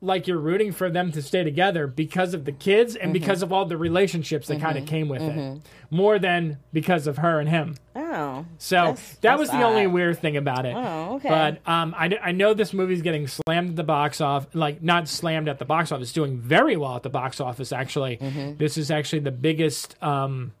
like 0.00 0.28
you're 0.28 0.38
rooting 0.38 0.70
for 0.70 0.88
them 0.90 1.10
to 1.10 1.20
stay 1.20 1.42
together 1.42 1.86
because 1.88 2.32
of 2.32 2.44
the 2.44 2.52
kids 2.52 2.94
and 2.94 3.06
Mm-hmm. 3.12 3.12
because 3.14 3.42
of 3.42 3.52
all 3.52 3.64
the 3.64 3.76
relationships 3.76 4.46
that 4.46 4.60
kind 4.60 4.78
of 4.78 4.86
came 4.86 5.08
with 5.08 5.22
it, 5.22 5.60
more 5.90 6.18
than 6.20 6.58
because 6.72 7.06
of 7.08 7.18
her 7.18 7.40
and 7.40 7.48
him. 7.48 7.74
Oh, 7.96 8.46
So 8.58 8.76
That's- 8.76 9.08
that 9.14 9.20
that's 9.22 9.38
was 9.40 9.50
the 9.50 9.62
only 9.62 9.88
weird 9.88 10.18
thing 10.20 10.36
about 10.36 10.66
it. 10.66 10.74
Oh, 10.76 11.16
okay. 11.16 11.28
But 11.28 11.68
um, 11.68 11.94
I, 11.98 12.16
I 12.22 12.30
know 12.32 12.54
this 12.54 12.72
movie's 12.72 13.02
getting 13.02 13.26
slammed 13.26 13.70
at 13.70 13.76
the 13.76 13.82
box 13.84 14.20
off, 14.20 14.46
like 14.54 14.82
not 14.82 15.08
slammed 15.08 15.48
at 15.48 15.58
the 15.58 15.64
box 15.64 15.90
office, 15.90 16.12
doing 16.12 16.38
very 16.38 16.76
well 16.76 16.94
at 16.94 17.02
the 17.02 17.10
box 17.10 17.40
office. 17.40 17.72
Actually, 17.72 18.18
Mm-hmm. 18.18 18.56
this 18.56 18.78
is 18.78 18.90
actually 18.92 19.20
the 19.20 19.32
biggest, 19.32 20.00
um, 20.02 20.52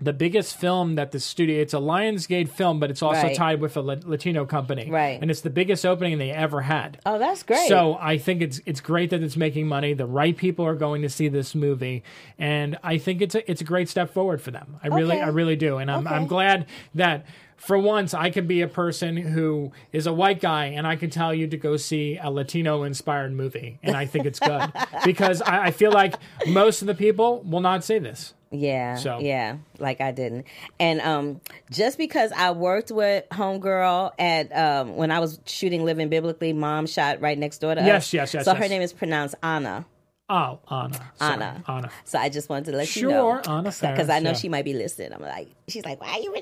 the 0.00 0.12
biggest 0.12 0.56
film 0.56 0.94
that 0.94 1.10
the 1.10 1.18
studio. 1.18 1.60
It's 1.60 1.74
a 1.74 1.78
Lionsgate 1.78 2.48
film, 2.48 2.78
but 2.78 2.88
it's 2.90 3.02
also 3.02 3.22
Right. 3.22 3.34
tied 3.36 3.60
with 3.60 3.76
a 3.76 3.80
La- 3.80 3.96
Latino 4.04 4.44
company, 4.44 4.88
Right. 4.88 5.18
And 5.20 5.28
it's 5.30 5.40
the 5.40 5.50
biggest 5.50 5.84
opening 5.84 6.18
they 6.18 6.30
ever 6.30 6.60
had. 6.60 6.98
oh, 7.04 7.18
that's 7.18 7.42
great. 7.42 7.66
So 7.68 7.98
I 8.00 8.16
think 8.16 8.40
it's 8.40 8.60
it's 8.64 8.80
great 8.80 9.10
that 9.10 9.22
it's 9.24 9.36
making 9.36 9.66
money. 9.66 9.94
The 9.94 10.06
right 10.06 10.36
people 10.36 10.64
are 10.64 10.76
going 10.76 11.02
to 11.02 11.08
see 11.08 11.26
this 11.28 11.54
movie, 11.54 12.04
and 12.38 12.78
I 12.84 12.98
think 12.98 13.20
it's 13.22 13.34
a 13.34 13.50
it's 13.50 13.60
a 13.60 13.64
great 13.64 13.88
step 13.88 14.12
forward 14.14 14.40
for 14.40 14.52
them. 14.52 14.76
I 14.84 14.88
really 14.88 15.20
I 15.20 15.28
really 15.28 15.56
do, 15.56 15.78
and 15.78 15.90
I'm 15.90 16.06
I'm 16.06 16.26
glad 16.28 16.66
that 16.94 17.26
for 17.58 17.78
once 17.78 18.14
I 18.14 18.30
can 18.30 18.46
be 18.46 18.62
a 18.62 18.68
person 18.68 19.16
who 19.16 19.72
is 19.92 20.06
a 20.06 20.12
white 20.12 20.40
guy 20.40 20.66
and 20.66 20.86
I 20.86 20.96
can 20.96 21.10
tell 21.10 21.34
you 21.34 21.46
to 21.48 21.56
go 21.56 21.76
see 21.76 22.16
a 22.16 22.30
Latino 22.30 22.84
inspired 22.84 23.32
movie, 23.32 23.78
and 23.82 23.94
I 23.96 24.06
think 24.06 24.24
it's 24.26 24.40
good 24.40 24.72
because 25.04 25.42
I, 25.42 25.66
I 25.66 25.70
feel 25.72 25.92
like 25.92 26.14
most 26.46 26.80
of 26.80 26.86
the 26.86 26.94
people 26.94 27.42
will 27.42 27.60
not 27.60 27.84
say 27.84 27.98
this. 27.98 28.32
Yeah. 28.50 28.94
So- 28.94 29.18
yeah, 29.20 29.58
like 29.78 30.00
I 30.00 30.10
didn't. 30.12 30.46
And 30.80 31.00
um 31.02 31.40
just 31.70 31.98
because 31.98 32.32
I 32.32 32.52
worked 32.52 32.90
with 32.90 33.28
Homegirl 33.30 34.12
at 34.18 34.56
um 34.56 34.96
when 34.96 35.10
I 35.10 35.18
was 35.20 35.38
shooting 35.44 35.84
Living 35.84 36.08
Biblically, 36.08 36.54
mom 36.54 36.86
shot 36.86 37.20
right 37.20 37.36
next 37.36 37.58
door 37.58 37.74
to 37.74 37.82
Yes, 37.82 38.04
us. 38.06 38.12
yes, 38.14 38.34
yes, 38.34 38.44
So 38.46 38.52
yes. 38.52 38.62
her 38.62 38.68
name 38.68 38.80
is 38.80 38.92
pronounced 38.94 39.34
Anna. 39.42 39.84
Oh, 40.30 40.58
Anna, 40.70 41.10
Sorry, 41.16 41.32
Anna. 41.34 41.64
Anna. 41.66 41.90
So 42.04 42.18
I 42.18 42.28
just 42.28 42.50
wanted 42.50 42.70
to 42.70 42.76
let 42.76 42.86
Sure, 42.88 43.02
you 43.02 43.08
know. 43.08 43.42
Sure, 43.42 43.50
Anna 43.50 43.72
Because 43.94 44.10
I 44.10 44.18
know 44.18 44.30
Faris, 44.30 44.40
she 44.40 44.48
might 44.50 44.64
be 44.66 44.74
listening. 44.74 45.14
I'm 45.14 45.22
like, 45.22 45.48
she's 45.68 45.84
like, 45.86 46.00
why 46.02 46.08
are 46.12 46.20
you 46.20 46.34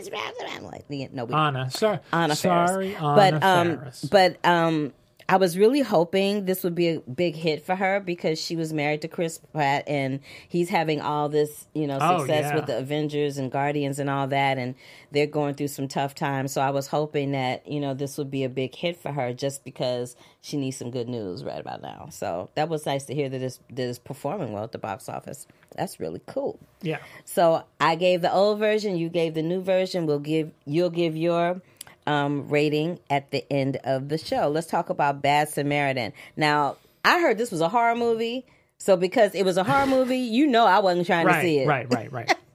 it? 0.44 0.56
I'm 0.56 0.64
like, 0.64 0.84
yeah, 0.88 1.06
no, 1.12 1.24
we 1.24 1.34
Anna, 1.34 1.70
sorry, 1.70 2.00
Anna 2.12 2.34
sorry, 2.34 2.94
Faris. 2.94 3.02
Anna 3.02 3.40
but 3.40 3.42
um, 3.44 3.80
but 4.10 4.44
um, 4.44 4.92
I 5.28 5.38
was 5.38 5.58
really 5.58 5.80
hoping 5.80 6.44
this 6.44 6.62
would 6.62 6.76
be 6.76 6.88
a 6.88 7.00
big 7.00 7.34
hit 7.34 7.66
for 7.66 7.74
her 7.74 7.98
because 7.98 8.40
she 8.40 8.54
was 8.54 8.72
married 8.72 9.02
to 9.02 9.08
Chris 9.08 9.38
Pratt 9.52 9.82
and 9.88 10.20
he's 10.48 10.68
having 10.68 11.00
all 11.00 11.28
this, 11.28 11.66
you 11.74 11.88
know, 11.88 11.98
Oh, 12.00 12.18
success 12.18 12.44
yeah. 12.50 12.54
with 12.54 12.66
the 12.66 12.78
Avengers 12.78 13.36
and 13.36 13.50
Guardians 13.50 13.98
and 13.98 14.08
all 14.08 14.28
that, 14.28 14.56
and 14.56 14.76
they're 15.10 15.26
going 15.26 15.54
through 15.54 15.66
some 15.68 15.88
tough 15.88 16.14
times. 16.14 16.52
So 16.52 16.60
I 16.60 16.70
was 16.70 16.86
hoping 16.86 17.32
that 17.32 17.66
you 17.66 17.80
know 17.80 17.92
this 17.92 18.16
would 18.18 18.30
be 18.30 18.44
a 18.44 18.48
big 18.48 18.74
hit 18.74 18.96
for 18.96 19.10
her 19.10 19.32
just 19.32 19.64
because 19.64 20.14
she 20.42 20.56
needs 20.56 20.76
some 20.76 20.92
good 20.92 21.08
news 21.08 21.42
right 21.42 21.60
about 21.60 21.82
now. 21.82 22.06
So 22.12 22.50
that 22.54 22.68
was 22.68 22.86
nice 22.86 23.04
to 23.06 23.14
hear 23.14 23.28
that 23.28 23.42
it's, 23.42 23.58
that 23.70 23.88
it's 23.88 23.98
performing 23.98 24.52
well 24.52 24.62
at 24.62 24.70
the 24.72 24.78
box 24.78 25.08
office. 25.08 25.48
That's 25.76 25.98
really 25.98 26.22
cool. 26.26 26.58
yeah. 26.82 26.98
So 27.24 27.64
I 27.80 27.96
gave 27.96 28.22
the 28.22 28.32
old 28.32 28.60
version, 28.60 28.96
you 28.96 29.08
gave 29.08 29.34
the 29.34 29.42
new 29.42 29.60
version. 29.60 30.06
We'll 30.06 30.20
give 30.20 30.52
you'll 30.66 30.90
give 30.90 31.16
your 31.16 31.60
um, 32.06 32.48
rating 32.48 32.98
at 33.10 33.30
the 33.30 33.44
end 33.52 33.78
of 33.84 34.08
the 34.08 34.18
show. 34.18 34.48
Let's 34.48 34.66
talk 34.66 34.90
about 34.90 35.22
Bad 35.22 35.48
Samaritan. 35.48 36.12
Now 36.36 36.76
I 37.04 37.20
heard 37.20 37.38
this 37.38 37.50
was 37.50 37.60
a 37.60 37.68
horror 37.68 37.94
movie, 37.96 38.46
so 38.78 38.96
because 38.96 39.34
it 39.34 39.44
was 39.44 39.56
a 39.56 39.64
horror 39.64 39.86
movie, 39.86 40.18
you 40.18 40.46
know 40.46 40.66
I 40.66 40.78
wasn't 40.80 41.06
trying 41.06 41.26
to 41.26 41.40
see 41.40 41.58
it. 41.60 41.66
right, 41.66 41.86
right, 41.92 42.12
right. 42.12 42.34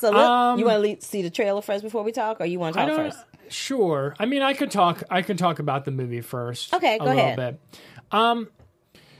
So 0.00 0.10
look, 0.10 0.18
Um, 0.18 0.58
you 0.58 0.64
want 0.66 0.82
to 0.84 1.06
see 1.06 1.22
the 1.22 1.30
trailer 1.30 1.62
first 1.62 1.84
before 1.84 2.02
we 2.02 2.10
talk, 2.12 2.40
or 2.40 2.44
you 2.44 2.58
want 2.58 2.74
to 2.74 2.80
I 2.82 2.86
talk 2.86 2.96
don't. 2.96 3.10
first? 3.12 3.24
Sure. 3.48 4.14
I 4.18 4.26
mean, 4.26 4.42
I 4.42 4.52
could 4.52 4.70
talk. 4.70 5.02
I 5.10 5.22
can 5.22 5.36
talk 5.36 5.60
about 5.60 5.84
the 5.84 5.92
movie 5.92 6.20
first. 6.22 6.74
Okay, 6.74 6.96
a 6.96 6.98
go 6.98 7.04
little 7.04 7.20
ahead. 7.20 7.36
bit. 7.36 7.60
Um, 8.10 8.48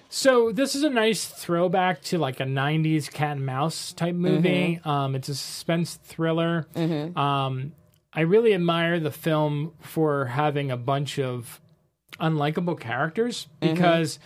so 0.08 0.50
this 0.52 0.74
is 0.74 0.82
a 0.82 0.90
nice 0.90 1.24
throwback 1.26 2.02
to 2.02 2.18
like 2.18 2.40
a 2.40 2.44
'90s 2.44 3.10
cat 3.10 3.36
and 3.36 3.46
mouse 3.46 3.92
type 3.92 4.14
movie. 4.16 4.80
Mm-hmm. 4.82 4.88
Um, 4.88 5.14
it's 5.14 5.28
a 5.28 5.34
suspense 5.36 5.98
thriller. 6.04 6.66
Um, 6.74 7.72
I 8.14 8.20
really 8.20 8.54
admire 8.54 9.00
the 9.00 9.10
film 9.10 9.72
for 9.80 10.26
having 10.26 10.70
a 10.70 10.76
bunch 10.76 11.18
of 11.18 11.60
unlikable 12.20 12.78
characters 12.78 13.48
Mm-hmm. 13.60 13.74
because 13.74 14.18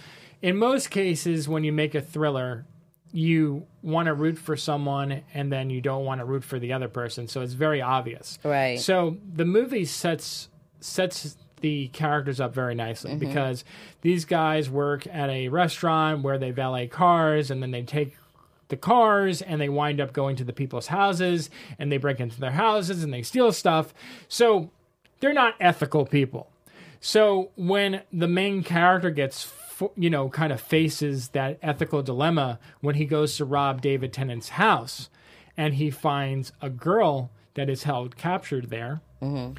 in 0.43 0.57
most 0.57 0.91
cases 0.91 1.49
when 1.49 1.65
you 1.65 1.73
make 1.73 1.95
a 1.95 2.01
thriller 2.01 2.67
you 3.13 3.67
want 3.83 4.07
to 4.07 4.13
root 4.15 4.37
for 4.37 4.55
someone 4.57 5.23
and 5.33 5.51
then 5.51 5.71
you 5.71 5.81
don't 5.81 6.05
want 6.05 6.21
to 6.21 6.25
root 6.27 6.45
for 6.45 6.59
the 6.59 6.75
other 6.75 6.89
person 6.89 7.27
so 7.27 7.41
it's 7.41 7.55
very 7.55 7.81
obvious 7.81 8.39
Right. 8.45 8.79
so 8.79 9.17
the 9.35 9.47
movie 9.47 9.87
sets 9.87 10.49
sets 10.81 11.37
the 11.63 11.89
characters 11.89 12.39
up 12.41 12.55
very 12.55 12.75
nicely 12.75 13.15
because 13.17 13.65
these 14.03 14.25
guys 14.27 14.69
work 14.71 15.07
at 15.09 15.31
a 15.31 15.49
restaurant 15.49 16.23
where 16.23 16.39
they 16.39 16.51
valet 16.51 16.87
cars 16.89 17.51
and 17.51 17.63
then 17.63 17.71
they 17.71 17.83
take 17.83 18.15
the 18.69 18.77
cars 18.77 19.43
and 19.43 19.61
they 19.61 19.69
wind 19.69 20.01
up 20.01 20.13
going 20.13 20.37
to 20.37 20.45
the 20.45 20.53
people's 20.53 20.89
houses 20.89 21.51
and 21.79 21.91
they 21.91 21.97
break 21.97 22.21
into 22.21 22.41
their 22.41 22.53
houses 22.53 23.03
and 23.03 23.13
they 23.13 23.23
steal 23.23 23.53
stuff. 23.53 23.93
So 24.29 24.71
they're 25.21 25.33
not 25.33 25.55
ethical 25.61 26.07
people. 26.07 26.51
So 27.01 27.51
when 27.57 28.03
the 28.13 28.29
main 28.29 28.63
character 28.63 29.11
gets, 29.11 29.53
you 29.97 30.11
know, 30.11 30.29
kind 30.29 30.53
of 30.53 30.61
faces 30.61 31.29
that 31.29 31.59
ethical 31.63 32.03
dilemma 32.03 32.59
when 32.81 32.97
he 32.97 33.05
goes 33.05 33.37
to 33.37 33.45
rob 33.45 33.81
David 33.81 34.13
Tennant's 34.13 34.51
house, 34.51 35.09
and 35.57 35.75
he 35.75 35.91
finds 35.91 36.53
a 36.63 36.71
girl 36.71 37.31
that 37.55 37.69
is 37.69 37.83
held 37.83 38.17
captured 38.17 38.71
there, 38.71 39.01
mm-hmm. 39.21 39.55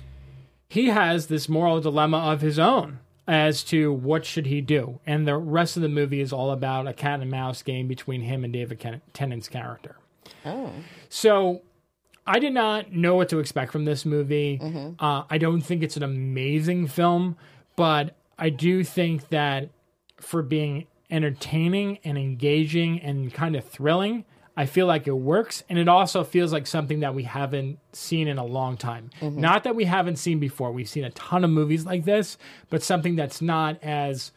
he 0.69 0.87
has 0.87 1.27
this 1.27 1.49
moral 1.49 1.81
dilemma 1.81 2.17
of 2.17 2.41
his 2.41 2.57
own 2.57 2.99
as 3.29 3.63
to 3.63 3.93
what 3.93 4.25
should 4.25 4.47
he 4.47 4.59
do, 4.59 4.99
and 5.05 5.27
the 5.27 5.37
rest 5.37 5.77
of 5.77 5.83
the 5.83 5.87
movie 5.89 6.19
is 6.19 6.33
all 6.33 6.49
about 6.49 6.87
a 6.87 6.93
cat 6.93 7.21
and 7.21 7.29
mouse 7.29 7.61
game 7.61 7.87
between 7.87 8.21
him 8.21 8.43
and 8.43 8.51
David 8.51 8.79
Ken- 8.79 9.01
Tennant's 9.13 9.47
character. 9.47 9.97
Oh. 10.43 10.71
So 11.09 11.61
I 12.25 12.39
did 12.39 12.53
not 12.53 12.91
know 12.91 13.15
what 13.15 13.29
to 13.29 13.37
expect 13.37 13.71
from 13.71 13.85
this 13.85 14.03
movie. 14.03 14.59
Uh, 14.99 15.23
I 15.29 15.37
don't 15.37 15.61
think 15.61 15.83
it's 15.83 15.95
an 15.95 16.01
amazing 16.01 16.87
film, 16.87 17.37
but 17.75 18.15
I 18.39 18.49
do 18.49 18.83
think 18.83 19.29
that 19.29 19.69
for 20.17 20.41
being 20.41 20.87
entertaining 21.11 21.99
and 22.03 22.17
engaging 22.17 22.99
and 22.99 23.31
kind 23.31 23.55
of 23.55 23.63
thrilling, 23.63 24.25
I 24.57 24.65
feel 24.65 24.87
like 24.87 25.07
it 25.07 25.13
works. 25.13 25.63
And 25.69 25.79
it 25.79 25.87
also 25.87 26.23
feels 26.23 26.51
like 26.51 26.67
something 26.67 26.99
that 27.01 27.15
we 27.15 27.23
haven't 27.23 27.79
seen 27.93 28.27
in 28.27 28.37
a 28.37 28.45
long 28.45 28.77
time. 28.77 29.09
Mm-hmm. 29.21 29.39
Not 29.39 29.63
that 29.63 29.75
we 29.75 29.85
haven't 29.85 30.17
seen 30.17 30.39
before. 30.39 30.71
We've 30.71 30.89
seen 30.89 31.03
a 31.05 31.11
ton 31.11 31.43
of 31.43 31.49
movies 31.49 31.85
like 31.85 32.05
this, 32.05 32.37
but 32.69 32.83
something 32.83 33.15
that's 33.15 33.41
not 33.41 33.81
as 33.83 34.31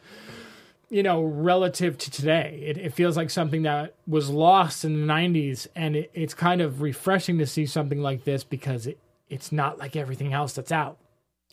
you 0.93 1.01
know, 1.01 1.23
relative 1.23 1.97
to 1.97 2.11
today. 2.11 2.61
It, 2.63 2.77
it 2.77 2.93
feels 2.93 3.17
like 3.17 3.31
something 3.31 3.63
that 3.63 3.95
was 4.05 4.29
lost 4.29 4.85
in 4.85 5.01
the 5.01 5.11
90s, 5.11 5.65
and 5.75 5.95
it, 5.95 6.11
it's 6.13 6.35
kind 6.35 6.61
of 6.61 6.83
refreshing 6.83 7.39
to 7.39 7.47
see 7.47 7.65
something 7.65 7.99
like 7.99 8.25
this 8.25 8.43
because 8.43 8.85
it, 8.85 8.99
it's 9.27 9.51
not 9.51 9.79
like 9.79 9.95
everything 9.95 10.33
else 10.33 10.53
that's 10.53 10.71
out. 10.71 10.99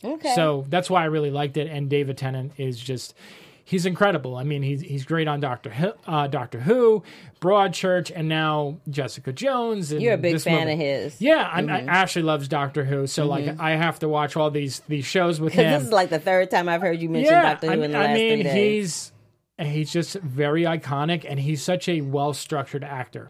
Okay. 0.03 0.35
So 0.35 0.65
that's 0.69 0.91
why 0.91 1.01
I 1.01 1.05
really 1.05 1.31
liked 1.31 1.57
it. 1.57 1.67
And 1.67 1.89
David 1.89 2.17
Tennant 2.19 2.53
is 2.57 2.79
just. 2.79 3.15
He's 3.63 3.85
incredible. 3.85 4.35
I 4.35 4.43
mean, 4.43 4.63
he's 4.63 4.81
he's 4.81 5.05
great 5.05 5.27
on 5.27 5.39
Doctor 5.39 5.69
Who, 5.69 5.91
uh, 6.05 6.27
Doctor 6.27 6.59
Who, 6.59 7.03
Broadchurch, 7.39 8.11
and 8.13 8.27
now 8.27 8.77
Jessica 8.89 9.31
Jones. 9.31 9.91
And 9.91 10.01
You're 10.01 10.13
a 10.15 10.17
big 10.17 10.39
fan 10.41 10.61
movie. 10.67 10.73
of 10.73 10.79
his. 10.79 11.15
Mm-hmm. 11.15 11.23
Yeah, 11.25 11.49
I'm, 11.51 11.69
I, 11.69 11.81
Ashley 11.83 12.21
loves 12.21 12.47
Doctor 12.47 12.83
Who, 12.83 13.07
so 13.07 13.25
like 13.25 13.59
I 13.59 13.71
have 13.71 13.99
to 13.99 14.09
watch 14.09 14.35
all 14.35 14.51
these 14.51 14.81
these 14.87 15.05
shows 15.05 15.39
with 15.39 15.53
him. 15.53 15.71
This 15.71 15.83
is 15.87 15.93
like 15.93 16.09
the 16.09 16.19
third 16.19 16.51
time 16.51 16.67
I've 16.69 16.81
heard 16.81 17.01
you 17.01 17.09
mention 17.09 17.31
Yeah, 17.33 17.41
Doctor 17.53 17.67
Who 17.67 17.71
I, 17.81 17.85
in 17.85 17.91
the 17.91 17.97
I 17.97 18.01
last 18.01 18.13
mean, 18.15 18.37
three 18.37 18.43
days. 18.43 19.11
he's 19.57 19.67
he's 19.73 19.91
just 19.91 20.15
very 20.15 20.63
iconic, 20.63 21.25
and 21.27 21.39
he's 21.39 21.61
such 21.63 21.87
a 21.87 22.01
well 22.01 22.33
structured 22.33 22.83
actor. 22.83 23.29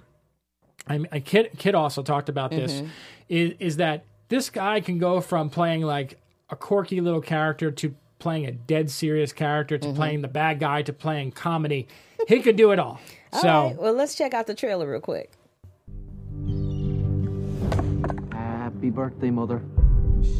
I 0.88 0.98
mean, 0.98 1.08
kid 1.24 1.52
kid 1.58 1.76
also 1.76 2.02
talked 2.04 2.30
about 2.30 2.52
this 2.52 2.74
Mm-hmm. 2.74 2.88
is 3.30 3.54
is 3.60 3.78
that 3.78 4.06
this 4.30 4.50
guy 4.50 4.80
can 4.80 4.98
go 4.98 5.22
from 5.22 5.50
playing 5.50 5.82
like 5.84 6.18
a 6.50 6.56
quirky 6.56 7.00
little 7.02 7.22
character 7.22 7.70
to 7.72 7.96
playing 8.22 8.46
a 8.46 8.52
dead 8.52 8.90
serious 8.90 9.34
character 9.34 9.78
Mm-hmm. 9.78 9.90
to 9.92 9.96
playing 9.96 10.22
the 10.22 10.28
bad 10.30 10.60
guy 10.60 10.82
to 10.84 10.94
playing 10.94 11.32
comedy. 11.34 11.88
He 12.28 12.40
could 12.42 12.56
do 12.56 12.72
it 12.72 12.80
all. 12.80 13.00
All 13.34 13.42
so 13.42 13.48
right, 13.48 13.76
well, 13.78 13.94
let's 13.94 14.16
check 14.16 14.34
out 14.34 14.46
the 14.48 14.54
trailer 14.56 14.90
real 14.90 15.02
quick. 15.02 15.32
Happy 18.32 18.90
birthday, 18.90 19.30
Mother. 19.32 19.62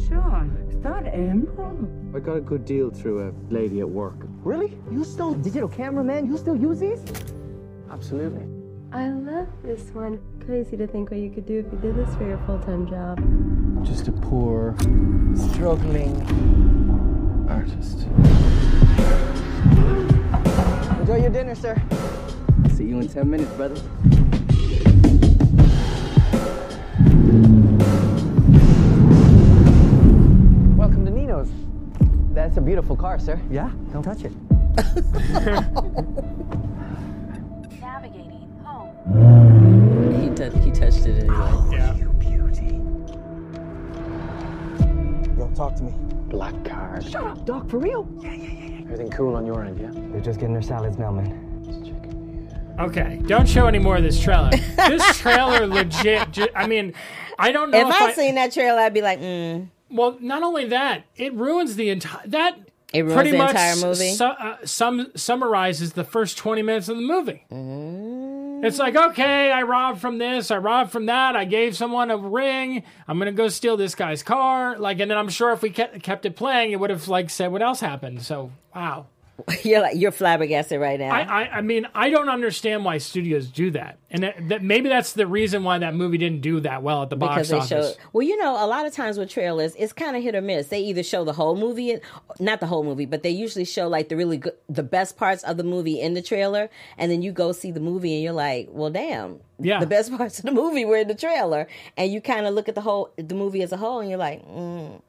Sean, 0.08 0.56
is 0.70 0.80
that 0.82 1.06
Emerald? 1.06 2.14
I 2.14 2.20
got 2.20 2.36
a 2.36 2.40
good 2.40 2.64
deal 2.64 2.90
through 2.90 3.28
a 3.28 3.52
lady 3.52 3.80
at 3.80 3.88
work. 3.88 4.14
Really? 4.44 4.76
You 4.90 5.04
still 5.04 5.34
digital 5.34 5.68
cameraman? 5.68 6.26
You 6.26 6.36
still 6.36 6.56
use 6.56 6.80
these? 6.80 7.02
Absolutely. 7.90 8.46
I 8.92 9.08
love 9.08 9.48
this 9.64 9.82
one. 9.92 10.20
Crazy 10.44 10.76
to 10.76 10.86
think 10.86 11.10
what 11.10 11.20
you 11.20 11.30
could 11.30 11.46
do 11.46 11.58
if 11.60 11.72
you 11.72 11.78
did 11.78 11.96
this 11.96 12.14
for 12.16 12.26
your 12.26 12.38
full-time 12.46 12.86
job. 12.88 13.18
Just 13.84 14.08
a 14.08 14.12
poor 14.12 14.74
Struggling. 15.52 16.20
Artist. 17.52 18.06
Enjoy 21.00 21.16
your 21.16 21.30
dinner, 21.30 21.54
sir. 21.54 21.80
See 22.74 22.84
you 22.84 22.98
in 23.00 23.08
10 23.08 23.28
minutes, 23.28 23.52
brother. 23.52 23.80
Welcome 30.76 31.04
to 31.06 31.10
Nino's. 31.10 31.48
That's 32.34 32.56
a 32.58 32.60
beautiful 32.60 32.94
car, 32.96 33.18
sir. 33.18 33.40
Yeah, 33.50 33.70
don't 33.92 34.02
touch 34.02 34.24
it. 34.24 34.32
Navigating 37.80 38.60
home. 38.64 40.20
He, 40.20 40.28
tou- 40.34 40.50
he 40.60 40.70
touched 40.70 41.06
it 41.06 41.20
anyway. 41.20 41.36
Oh, 41.38 41.70
yeah. 41.72 41.96
Yo, 45.38 45.50
talk 45.54 45.76
to 45.76 45.82
me. 45.84 45.94
Black 46.32 46.64
card. 46.64 47.04
Shut 47.06 47.24
up, 47.24 47.44
Doc, 47.44 47.68
for 47.68 47.78
real? 47.78 48.08
Yeah, 48.22 48.32
yeah, 48.32 48.50
yeah. 48.50 48.80
Everything 48.84 49.10
cool 49.10 49.36
on 49.36 49.44
your 49.44 49.62
end, 49.64 49.78
yeah? 49.78 49.90
They're 50.10 50.20
just 50.22 50.40
getting 50.40 50.54
their 50.54 50.62
salads 50.62 50.96
now, 50.98 51.12
man. 51.12 52.50
Okay, 52.80 53.20
don't 53.26 53.46
show 53.46 53.66
any 53.66 53.78
more 53.78 53.98
of 53.98 54.02
this 54.02 54.18
trailer. 54.18 54.48
this 54.50 55.18
trailer 55.18 55.66
legit. 55.66 56.30
Ju- 56.32 56.48
I 56.56 56.66
mean, 56.66 56.94
I 57.38 57.52
don't 57.52 57.70
know 57.70 57.78
If 57.82 57.94
if, 57.94 58.00
I 58.02 58.06
I 58.06 58.12
seen 58.14 58.34
that 58.36 58.50
trailer, 58.52 58.80
I'd 58.80 58.94
be 58.94 59.02
like, 59.02 59.20
mm. 59.20 59.68
Well, 59.90 60.16
not 60.20 60.42
only 60.42 60.64
that, 60.68 61.04
it 61.16 61.34
ruins 61.34 61.76
the 61.76 61.90
entire 61.90 62.26
that. 62.28 62.56
It 62.94 63.02
ruins 63.02 63.14
pretty 63.14 63.30
the 63.32 63.38
much 63.38 63.50
entire 63.50 63.76
movie? 63.76 64.12
Su- 64.14 64.24
uh, 64.24 64.56
some 64.64 65.12
summarizes 65.14 65.92
the 65.92 66.04
first 66.04 66.38
twenty 66.38 66.62
minutes 66.62 66.88
of 66.88 66.96
the 66.96 67.02
movie. 67.02 67.44
Mm. 67.52 68.21
It's 68.62 68.78
like, 68.78 68.94
okay, 68.94 69.50
I 69.50 69.62
robbed 69.62 70.00
from 70.00 70.18
this, 70.18 70.52
I 70.52 70.56
robbed 70.58 70.92
from 70.92 71.06
that, 71.06 71.34
I 71.34 71.44
gave 71.44 71.76
someone 71.76 72.12
a 72.12 72.16
ring, 72.16 72.84
I'm 73.08 73.18
gonna 73.18 73.32
go 73.32 73.48
steal 73.48 73.76
this 73.76 73.96
guy's 73.96 74.22
car, 74.22 74.78
like, 74.78 75.00
and 75.00 75.10
then 75.10 75.18
I'm 75.18 75.28
sure 75.30 75.50
if 75.50 75.62
we 75.62 75.70
kept, 75.70 76.24
it 76.24 76.36
playing, 76.36 76.70
it 76.70 76.78
would 76.78 76.90
have 76.90 77.08
like 77.08 77.28
said 77.28 77.50
what 77.50 77.60
else 77.60 77.80
happened. 77.80 78.22
So, 78.22 78.52
wow. 78.72 79.06
you're 79.64 79.80
like 79.80 79.96
you're 79.96 80.12
flabbergasted 80.12 80.78
right 80.80 81.00
now. 81.00 81.10
I, 81.10 81.20
I, 81.44 81.48
I 81.56 81.60
mean, 81.62 81.86
I 81.94 82.10
don't 82.10 82.28
understand 82.28 82.84
why 82.84 82.98
studios 82.98 83.48
do 83.48 83.70
that, 83.72 83.98
and 84.10 84.22
that, 84.22 84.48
that 84.50 84.62
maybe 84.62 84.88
that's 84.88 85.14
the 85.14 85.26
reason 85.26 85.64
why 85.64 85.78
that 85.78 85.94
movie 85.94 86.18
didn't 86.18 86.42
do 86.42 86.60
that 86.60 86.82
well 86.82 87.02
at 87.02 87.10
the 87.10 87.16
because 87.16 87.50
box 87.50 87.72
office. 87.72 87.94
show 87.96 88.02
well 88.12 88.22
you 88.26 88.36
know 88.36 88.52
a 88.62 88.66
lot 88.66 88.86
of 88.86 88.92
times 88.92 89.18
with 89.18 89.30
trailers 89.30 89.74
it's 89.76 89.92
kind 89.92 90.16
of 90.16 90.22
hit 90.22 90.34
or 90.34 90.42
miss 90.42 90.68
they 90.68 90.80
either 90.80 91.02
show 91.02 91.24
the 91.24 91.32
whole 91.32 91.56
movie 91.56 91.98
not 92.38 92.60
the 92.60 92.66
whole 92.66 92.84
movie 92.84 93.06
but 93.06 93.22
they 93.22 93.30
usually 93.30 93.64
show 93.64 93.88
like 93.88 94.08
the 94.10 94.16
really 94.16 94.36
good 94.36 94.52
the 94.68 94.82
best 94.82 95.16
parts 95.16 95.42
of 95.44 95.56
the 95.56 95.64
movie 95.64 96.00
in 96.00 96.14
the 96.14 96.22
trailer 96.22 96.68
and 96.98 97.10
then 97.10 97.22
you 97.22 97.32
go 97.32 97.52
see 97.52 97.70
the 97.70 97.80
movie 97.80 98.14
and 98.14 98.22
you're 98.22 98.32
like 98.32 98.68
well 98.70 98.90
damn 98.90 99.40
Yeah. 99.58 99.80
the 99.80 99.86
best 99.86 100.12
parts 100.16 100.38
of 100.38 100.44
the 100.44 100.52
movie 100.52 100.84
were 100.84 100.98
in 100.98 101.08
the 101.08 101.14
trailer 101.14 101.66
and 101.96 102.12
you 102.12 102.20
kind 102.20 102.46
of 102.46 102.54
look 102.54 102.68
at 102.68 102.74
the 102.74 102.82
whole 102.82 103.10
the 103.16 103.34
movie 103.34 103.62
as 103.62 103.72
a 103.72 103.76
whole 103.78 104.00
and 104.00 104.08
you're 104.10 104.18
like 104.18 104.46
mm, 104.46 105.00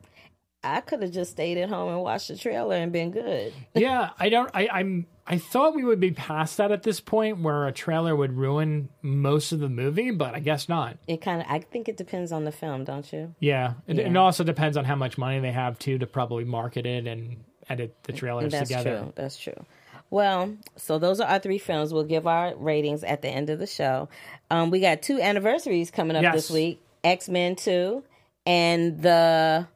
i 0.63 0.79
could 0.81 1.01
have 1.01 1.11
just 1.11 1.31
stayed 1.31 1.57
at 1.57 1.69
home 1.69 1.89
and 1.93 2.01
watched 2.01 2.27
the 2.29 2.37
trailer 2.37 2.75
and 2.75 2.91
been 2.91 3.11
good 3.11 3.53
yeah, 3.75 4.11
I 4.19 4.29
don't. 4.29 4.49
I, 4.53 4.67
I'm. 4.71 5.07
I 5.25 5.37
thought 5.37 5.73
we 5.73 5.85
would 5.85 6.01
be 6.01 6.11
past 6.11 6.57
that 6.57 6.71
at 6.71 6.83
this 6.83 6.99
point, 6.99 7.39
where 7.39 7.65
a 7.65 7.71
trailer 7.71 8.13
would 8.13 8.33
ruin 8.33 8.89
most 9.01 9.53
of 9.53 9.59
the 9.61 9.69
movie, 9.69 10.11
but 10.11 10.35
I 10.35 10.39
guess 10.39 10.67
not. 10.67 10.97
it 11.07 11.21
kind 11.21 11.41
of 11.41 11.47
i 11.49 11.59
think 11.59 11.87
it 11.87 11.95
depends 11.97 12.31
on 12.31 12.43
the 12.43 12.51
film 12.51 12.83
don't 12.83 13.11
you 13.13 13.33
Yeah, 13.39 13.73
it, 13.87 13.99
it 13.99 14.17
also 14.17 14.43
depends 14.43 14.75
on 14.77 14.83
how 14.85 14.95
much 14.95 15.17
money 15.17 15.39
they 15.39 15.51
have 15.51 15.79
too 15.79 15.97
to 15.99 16.07
probably 16.07 16.43
market 16.43 16.85
it 16.85 17.07
and 17.07 17.37
edit 17.69 17.95
the 18.03 18.11
trailers 18.13 18.45
together. 18.51 18.59
That's 18.59 18.69
together. 18.83 18.99
true. 18.99 19.13
That's 19.15 19.37
true. 19.37 19.65
Well, 20.09 20.55
so 20.75 20.99
those 20.99 21.19
are 21.21 21.27
our 21.27 21.39
three 21.39 21.57
films. 21.57 21.93
We'll 21.93 22.03
give 22.03 22.27
our 22.27 22.53
ratings 22.55 23.03
at 23.03 23.21
the 23.21 23.29
end 23.29 23.49
of 23.49 23.57
the 23.59 23.65
show. 23.65 24.09
Um, 24.51 24.69
we 24.69 24.79
got 24.79 25.01
two 25.01 25.19
anniversaries 25.19 25.89
coming 25.89 26.15
up 26.17 26.21
Yes. 26.23 26.35
this 26.35 26.51
week: 26.51 26.81
X 27.03 27.29
Men 27.29 27.55
Two 27.55 28.03
and 28.45 29.01
the 29.01 29.67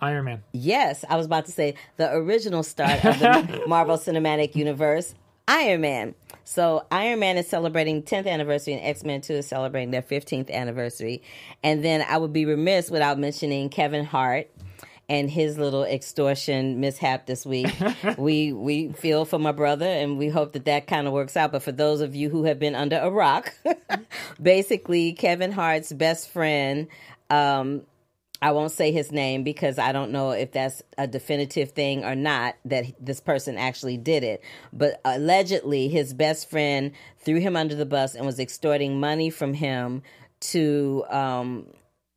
Iron 0.00 0.24
Man. 0.24 0.42
yes, 0.52 1.04
I 1.08 1.16
was 1.16 1.26
about 1.26 1.46
to 1.46 1.52
say 1.52 1.74
the 1.96 2.12
original 2.12 2.62
start 2.62 3.04
of 3.04 3.18
the 3.18 3.64
Marvel 3.66 3.96
Cinematic 3.96 4.54
Universe, 4.54 5.14
Iron 5.48 5.80
Man. 5.80 6.14
So 6.44 6.86
Iron 6.90 7.18
Man 7.18 7.36
is 7.36 7.48
celebrating 7.48 8.02
10th 8.02 8.26
anniversary, 8.26 8.74
and 8.74 8.84
X 8.84 9.02
Men 9.04 9.20
2 9.20 9.34
is 9.34 9.46
celebrating 9.46 9.90
their 9.90 10.02
15th 10.02 10.50
anniversary. 10.50 11.22
And 11.62 11.84
then 11.84 12.04
I 12.08 12.16
would 12.16 12.32
be 12.32 12.44
remiss 12.44 12.90
without 12.90 13.18
mentioning 13.18 13.68
Kevin 13.70 14.04
Hart 14.04 14.50
and 15.08 15.30
his 15.30 15.56
little 15.58 15.84
extortion 15.84 16.80
mishap 16.80 17.26
this 17.26 17.44
week. 17.46 17.74
we 18.18 18.52
we 18.52 18.92
feel 18.92 19.24
for 19.24 19.38
my 19.38 19.52
brother, 19.52 19.86
and 19.86 20.18
we 20.18 20.28
hope 20.28 20.52
that 20.52 20.66
that 20.66 20.86
kind 20.86 21.06
of 21.06 21.12
works 21.12 21.36
out. 21.36 21.52
But 21.52 21.62
for 21.62 21.72
those 21.72 22.00
of 22.00 22.14
you 22.14 22.28
who 22.28 22.44
have 22.44 22.58
been 22.58 22.74
under 22.74 22.98
a 22.98 23.10
rock, 23.10 23.52
basically 24.42 25.12
Kevin 25.14 25.52
Hart's 25.52 25.92
best 25.92 26.30
friend. 26.30 26.88
Um, 27.30 27.82
I 28.40 28.52
won't 28.52 28.70
say 28.70 28.92
his 28.92 29.10
name 29.10 29.42
because 29.42 29.78
I 29.78 29.92
don't 29.92 30.12
know 30.12 30.30
if 30.30 30.52
that's 30.52 30.82
a 30.96 31.06
definitive 31.06 31.72
thing 31.72 32.04
or 32.04 32.14
not 32.14 32.54
that 32.64 32.86
this 33.00 33.20
person 33.20 33.58
actually 33.58 33.96
did 33.96 34.22
it. 34.22 34.42
But 34.72 35.00
allegedly, 35.04 35.88
his 35.88 36.14
best 36.14 36.48
friend 36.48 36.92
threw 37.18 37.40
him 37.40 37.56
under 37.56 37.74
the 37.74 37.86
bus 37.86 38.14
and 38.14 38.24
was 38.24 38.38
extorting 38.38 39.00
money 39.00 39.30
from 39.30 39.54
him 39.54 40.02
to 40.40 41.04
um, 41.10 41.66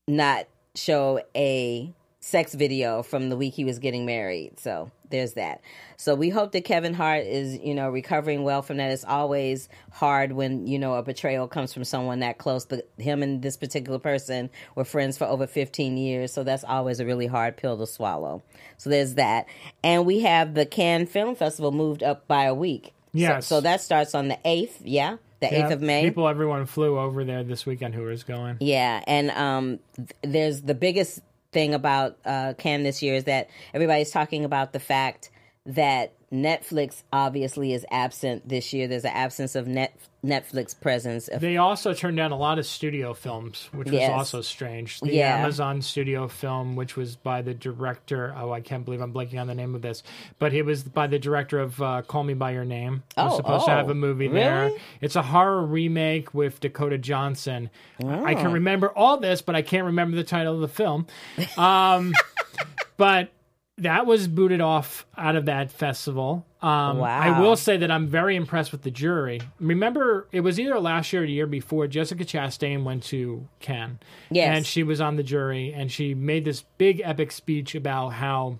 not 0.07 0.45
show 0.75 1.21
a 1.35 1.91
sex 2.23 2.53
video 2.53 3.01
from 3.01 3.29
the 3.29 3.35
week 3.35 3.55
he 3.55 3.65
was 3.65 3.79
getting 3.79 4.05
married. 4.05 4.59
So 4.59 4.91
there's 5.09 5.33
that. 5.33 5.61
So 5.97 6.13
we 6.13 6.29
hope 6.29 6.51
that 6.51 6.63
Kevin 6.63 6.93
Hart 6.93 7.25
is, 7.25 7.57
you 7.57 7.73
know, 7.73 7.89
recovering 7.89 8.43
well 8.43 8.61
from 8.61 8.77
that. 8.77 8.91
It's 8.91 9.03
always 9.03 9.69
hard 9.91 10.31
when, 10.31 10.67
you 10.67 10.77
know, 10.77 10.93
a 10.93 11.01
betrayal 11.01 11.47
comes 11.47 11.73
from 11.73 11.83
someone 11.83 12.19
that 12.19 12.37
close. 12.37 12.63
But 12.63 12.87
him 12.97 13.23
and 13.23 13.41
this 13.41 13.57
particular 13.57 13.97
person 13.97 14.51
were 14.75 14.85
friends 14.85 15.17
for 15.17 15.25
over 15.25 15.47
15 15.47 15.97
years. 15.97 16.31
So 16.31 16.43
that's 16.43 16.63
always 16.63 16.99
a 16.99 17.05
really 17.05 17.25
hard 17.25 17.57
pill 17.57 17.77
to 17.79 17.87
swallow. 17.87 18.43
So 18.77 18.91
there's 18.91 19.15
that. 19.15 19.47
And 19.83 20.05
we 20.05 20.19
have 20.19 20.53
the 20.53 20.67
Cannes 20.67 21.07
Film 21.07 21.35
Festival 21.35 21.71
moved 21.71 22.03
up 22.03 22.27
by 22.27 22.45
a 22.45 22.53
week. 22.53 22.93
Yes. 23.13 23.47
So, 23.47 23.57
so 23.57 23.61
that 23.61 23.81
starts 23.81 24.13
on 24.13 24.27
the 24.27 24.37
8th. 24.45 24.77
Yeah. 24.83 25.17
The 25.39 25.47
8th 25.47 25.71
of 25.71 25.81
May. 25.81 26.03
People, 26.03 26.27
everyone 26.27 26.67
flew 26.67 26.99
over 26.99 27.23
there 27.23 27.43
this 27.43 27.65
weekend 27.65 27.95
who 27.95 28.03
was 28.03 28.23
going. 28.23 28.57
Yeah, 28.59 29.03
and 29.07 29.31
um, 29.31 29.79
th- 29.95 30.09
there's 30.21 30.61
the 30.61 30.75
biggest 30.75 31.19
thing 31.51 31.73
about 31.73 32.17
uh, 32.25 32.53
Cannes 32.57 32.83
this 32.83 33.01
year 33.01 33.15
is 33.15 33.25
that 33.25 33.49
everybody's 33.73 34.11
talking 34.11 34.45
about 34.45 34.73
the 34.73 34.79
fact 34.79 35.29
that 35.65 36.13
Netflix 36.31 37.03
obviously 37.11 37.73
is 37.73 37.85
absent 37.91 38.47
this 38.47 38.71
year. 38.73 38.87
There's 38.87 39.03
an 39.05 39.11
absence 39.13 39.55
of 39.55 39.67
net 39.67 39.93
Netflix 40.23 40.79
presence. 40.79 41.29
They 41.35 41.57
also 41.57 41.93
turned 41.95 42.15
down 42.15 42.31
a 42.31 42.37
lot 42.37 42.59
of 42.59 42.65
studio 42.67 43.15
films, 43.15 43.69
which 43.73 43.87
was 43.89 43.99
Yes. 44.01 44.11
also 44.11 44.41
strange. 44.41 44.99
The 44.99 45.15
Yeah. 45.15 45.37
Amazon 45.37 45.81
studio 45.81 46.27
film, 46.27 46.75
which 46.75 46.95
was 46.95 47.15
by 47.15 47.41
the 47.41 47.55
director. 47.55 48.31
Oh, 48.37 48.51
I 48.51 48.61
can't 48.61 48.85
believe 48.85 49.01
I'm 49.01 49.11
blanking 49.11 49.41
on 49.41 49.47
the 49.47 49.55
name 49.55 49.73
of 49.73 49.81
this, 49.81 50.03
but 50.37 50.53
it 50.53 50.61
was 50.63 50.83
by 50.83 51.07
the 51.07 51.17
director 51.17 51.59
of 51.59 51.81
uh, 51.81 52.03
Call 52.03 52.23
Me 52.23 52.35
by 52.35 52.51
Your 52.51 52.65
Name. 52.65 53.01
It 53.17 53.21
was 53.21 53.33
Oh, 53.33 53.37
supposed 53.37 53.65
to 53.65 53.71
have 53.71 53.87
oh, 53.87 53.91
a 53.91 53.95
movie 53.95 54.27
there. 54.27 54.71
It's 55.01 55.15
a 55.15 55.23
horror 55.23 55.65
remake 55.65 56.35
with 56.35 56.59
Dakota 56.59 56.99
Johnson. 56.99 57.71
I 58.05 58.33
Oh. 58.33 58.35
can 58.35 58.51
remember 58.53 58.89
all 58.95 59.17
this, 59.17 59.41
but 59.41 59.55
I 59.55 59.63
can't 59.63 59.85
remember 59.87 60.15
the 60.15 60.23
title 60.23 60.53
of 60.53 60.61
the 60.61 60.67
film. 60.67 61.07
Um, 61.57 62.13
but 62.97 63.29
that 63.81 64.05
was 64.05 64.27
booted 64.27 64.61
off 64.61 65.05
out 65.17 65.35
of 65.35 65.45
that 65.45 65.71
festival. 65.71 66.45
Um, 66.61 67.01
I 67.01 67.39
will 67.39 67.55
say 67.55 67.77
that 67.77 67.89
I'm 67.89 68.07
very 68.07 68.35
impressed 68.35 68.71
with 68.71 68.83
the 68.83 68.91
jury. 68.91 69.41
Remember, 69.59 70.27
it 70.31 70.41
was 70.41 70.59
either 70.59 70.79
last 70.79 71.11
year 71.11 71.23
or 71.23 71.25
the 71.25 71.31
year 71.31 71.47
before. 71.47 71.87
Jessica 71.87 72.23
Chastain 72.23 72.83
went 72.83 73.03
to 73.05 73.47
Cannes, 73.59 73.99
Yes. 74.29 74.55
and 74.55 74.65
she 74.65 74.83
was 74.83 75.01
on 75.01 75.15
the 75.15 75.23
jury, 75.23 75.73
and 75.73 75.91
she 75.91 76.13
made 76.13 76.45
this 76.45 76.63
big 76.77 77.01
epic 77.03 77.31
speech 77.31 77.73
about 77.75 78.09
how, 78.09 78.59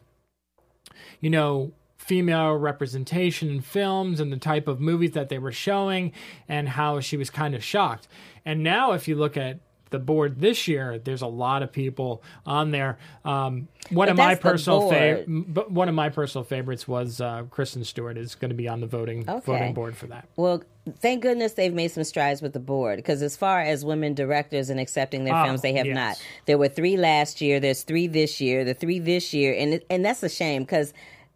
you 1.19 1.29
know, 1.29 1.71
female 1.97 2.53
representation 2.55 3.49
in 3.49 3.61
films 3.61 4.19
and 4.19 4.33
the 4.33 4.37
type 4.37 4.67
of 4.67 4.79
movies 4.79 5.11
that 5.11 5.29
they 5.29 5.37
were 5.37 5.51
showing, 5.51 6.11
and 6.49 6.69
how 6.69 6.99
she 6.99 7.15
was 7.17 7.29
kind 7.29 7.53
of 7.53 7.63
shocked. 7.63 8.07
And 8.43 8.63
now, 8.63 8.93
if 8.93 9.07
you 9.07 9.15
look 9.15 9.37
at 9.37 9.59
the 9.91 9.99
board 9.99 10.39
this 10.39 10.67
year, 10.67 10.97
there's 10.97 11.21
a 11.21 11.27
lot 11.27 11.61
of 11.63 11.71
people 11.71 12.23
on 12.45 12.71
there. 12.71 12.97
Um, 13.23 13.67
one 13.89 14.07
But 14.07 14.09
of 14.09 14.17
my 14.17 14.35
personal 14.35 14.89
favorite, 14.89 15.25
but 15.53 15.71
one 15.71 15.87
of 15.89 15.95
my 15.95 16.09
personal 16.09 16.43
favorites 16.43 16.87
was 16.87 17.21
uh, 17.21 17.43
Kristen 17.51 17.83
Stewart 17.83 18.17
is 18.17 18.35
going 18.35 18.49
to 18.49 18.55
be 18.55 18.67
on 18.67 18.81
the 18.81 18.87
voting 18.87 19.29
Okay. 19.29 19.45
voting 19.45 19.73
board 19.73 19.95
for 19.95 20.07
that. 20.07 20.27
well, 20.37 20.63
thank 20.99 21.21
goodness 21.21 21.53
they've 21.53 21.73
made 21.73 21.89
some 21.89 22.03
strides 22.03 22.41
with 22.41 22.53
the 22.53 22.59
board 22.59 22.97
because 22.97 23.21
as 23.21 23.37
far 23.37 23.61
as 23.61 23.85
women 23.85 24.13
directors 24.13 24.69
and 24.69 24.79
accepting 24.79 25.25
their 25.25 25.35
Oh, 25.35 25.45
films, 25.45 25.61
they 25.61 25.73
have 25.73 25.85
yes. 25.85 25.95
not. 25.95 26.23
There 26.47 26.57
were 26.57 26.69
three 26.69 26.97
last 26.97 27.39
year. 27.41 27.59
There's 27.59 27.83
three 27.83 28.07
this 28.07 28.41
year. 28.41 28.63
The 28.63 28.73
three 28.73 28.97
this 28.99 29.33
year, 29.33 29.53
and 29.57 29.81
and 29.89 30.03
that's 30.03 30.23
a 30.23 30.29
shame 30.29 30.63
because 30.63 30.93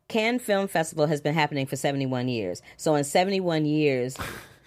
Cannes 0.08 0.40
Film 0.40 0.68
Festival 0.68 1.08
has 1.08 1.20
been 1.22 1.34
happening 1.34 1.66
for 1.66 1.76
71 1.76 2.28
years. 2.30 2.62
So 2.78 2.96
in 2.96 3.04
71 3.04 3.66
years. 3.66 4.16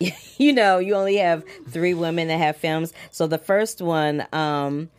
you 0.39 0.53
know, 0.53 0.79
you 0.79 0.95
only 0.95 1.17
have 1.17 1.45
three 1.69 1.95
women 1.95 2.29
that 2.29 2.39
have 2.39 2.57
films. 2.57 2.93
So 3.11 3.27
the 3.27 3.39
first 3.39 3.83
one, 3.83 4.27
um, 4.33 4.91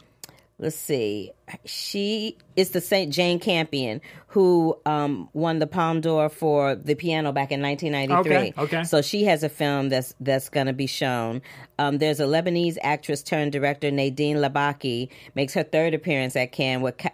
let's 0.57 0.75
see, 0.75 1.31
she 1.65 2.37
is 2.55 2.71
the 2.71 2.81
Saint 2.81 3.13
Jane 3.13 3.39
Campion 3.39 4.01
who 4.27 4.77
um, 4.85 5.29
won 5.33 5.59
the 5.59 5.67
Palme 5.67 6.01
d'Or 6.01 6.29
for 6.29 6.75
the 6.75 6.95
piano 6.95 7.31
back 7.31 7.51
in 7.51 7.61
1993. 7.61 8.35
Okay, 8.35 8.53
okay. 8.57 8.83
So 8.83 9.01
she 9.01 9.23
has 9.23 9.43
a 9.43 9.49
film 9.49 9.89
that's 9.89 10.13
that's 10.19 10.49
going 10.49 10.67
to 10.67 10.73
be 10.73 10.87
shown. 10.87 11.41
Um, 11.79 11.97
there's 11.97 12.19
a 12.19 12.25
Lebanese 12.25 12.77
actress 12.83 13.23
turned 13.23 13.51
director 13.51 13.89
Nadine 13.89 14.37
Labaki 14.37 15.09
makes 15.33 15.53
her 15.53 15.63
third 15.63 15.93
appearance 15.93 16.35
at 16.35 16.51
Cannes 16.51 16.81
with. 16.81 16.97
Ka- 16.97 17.09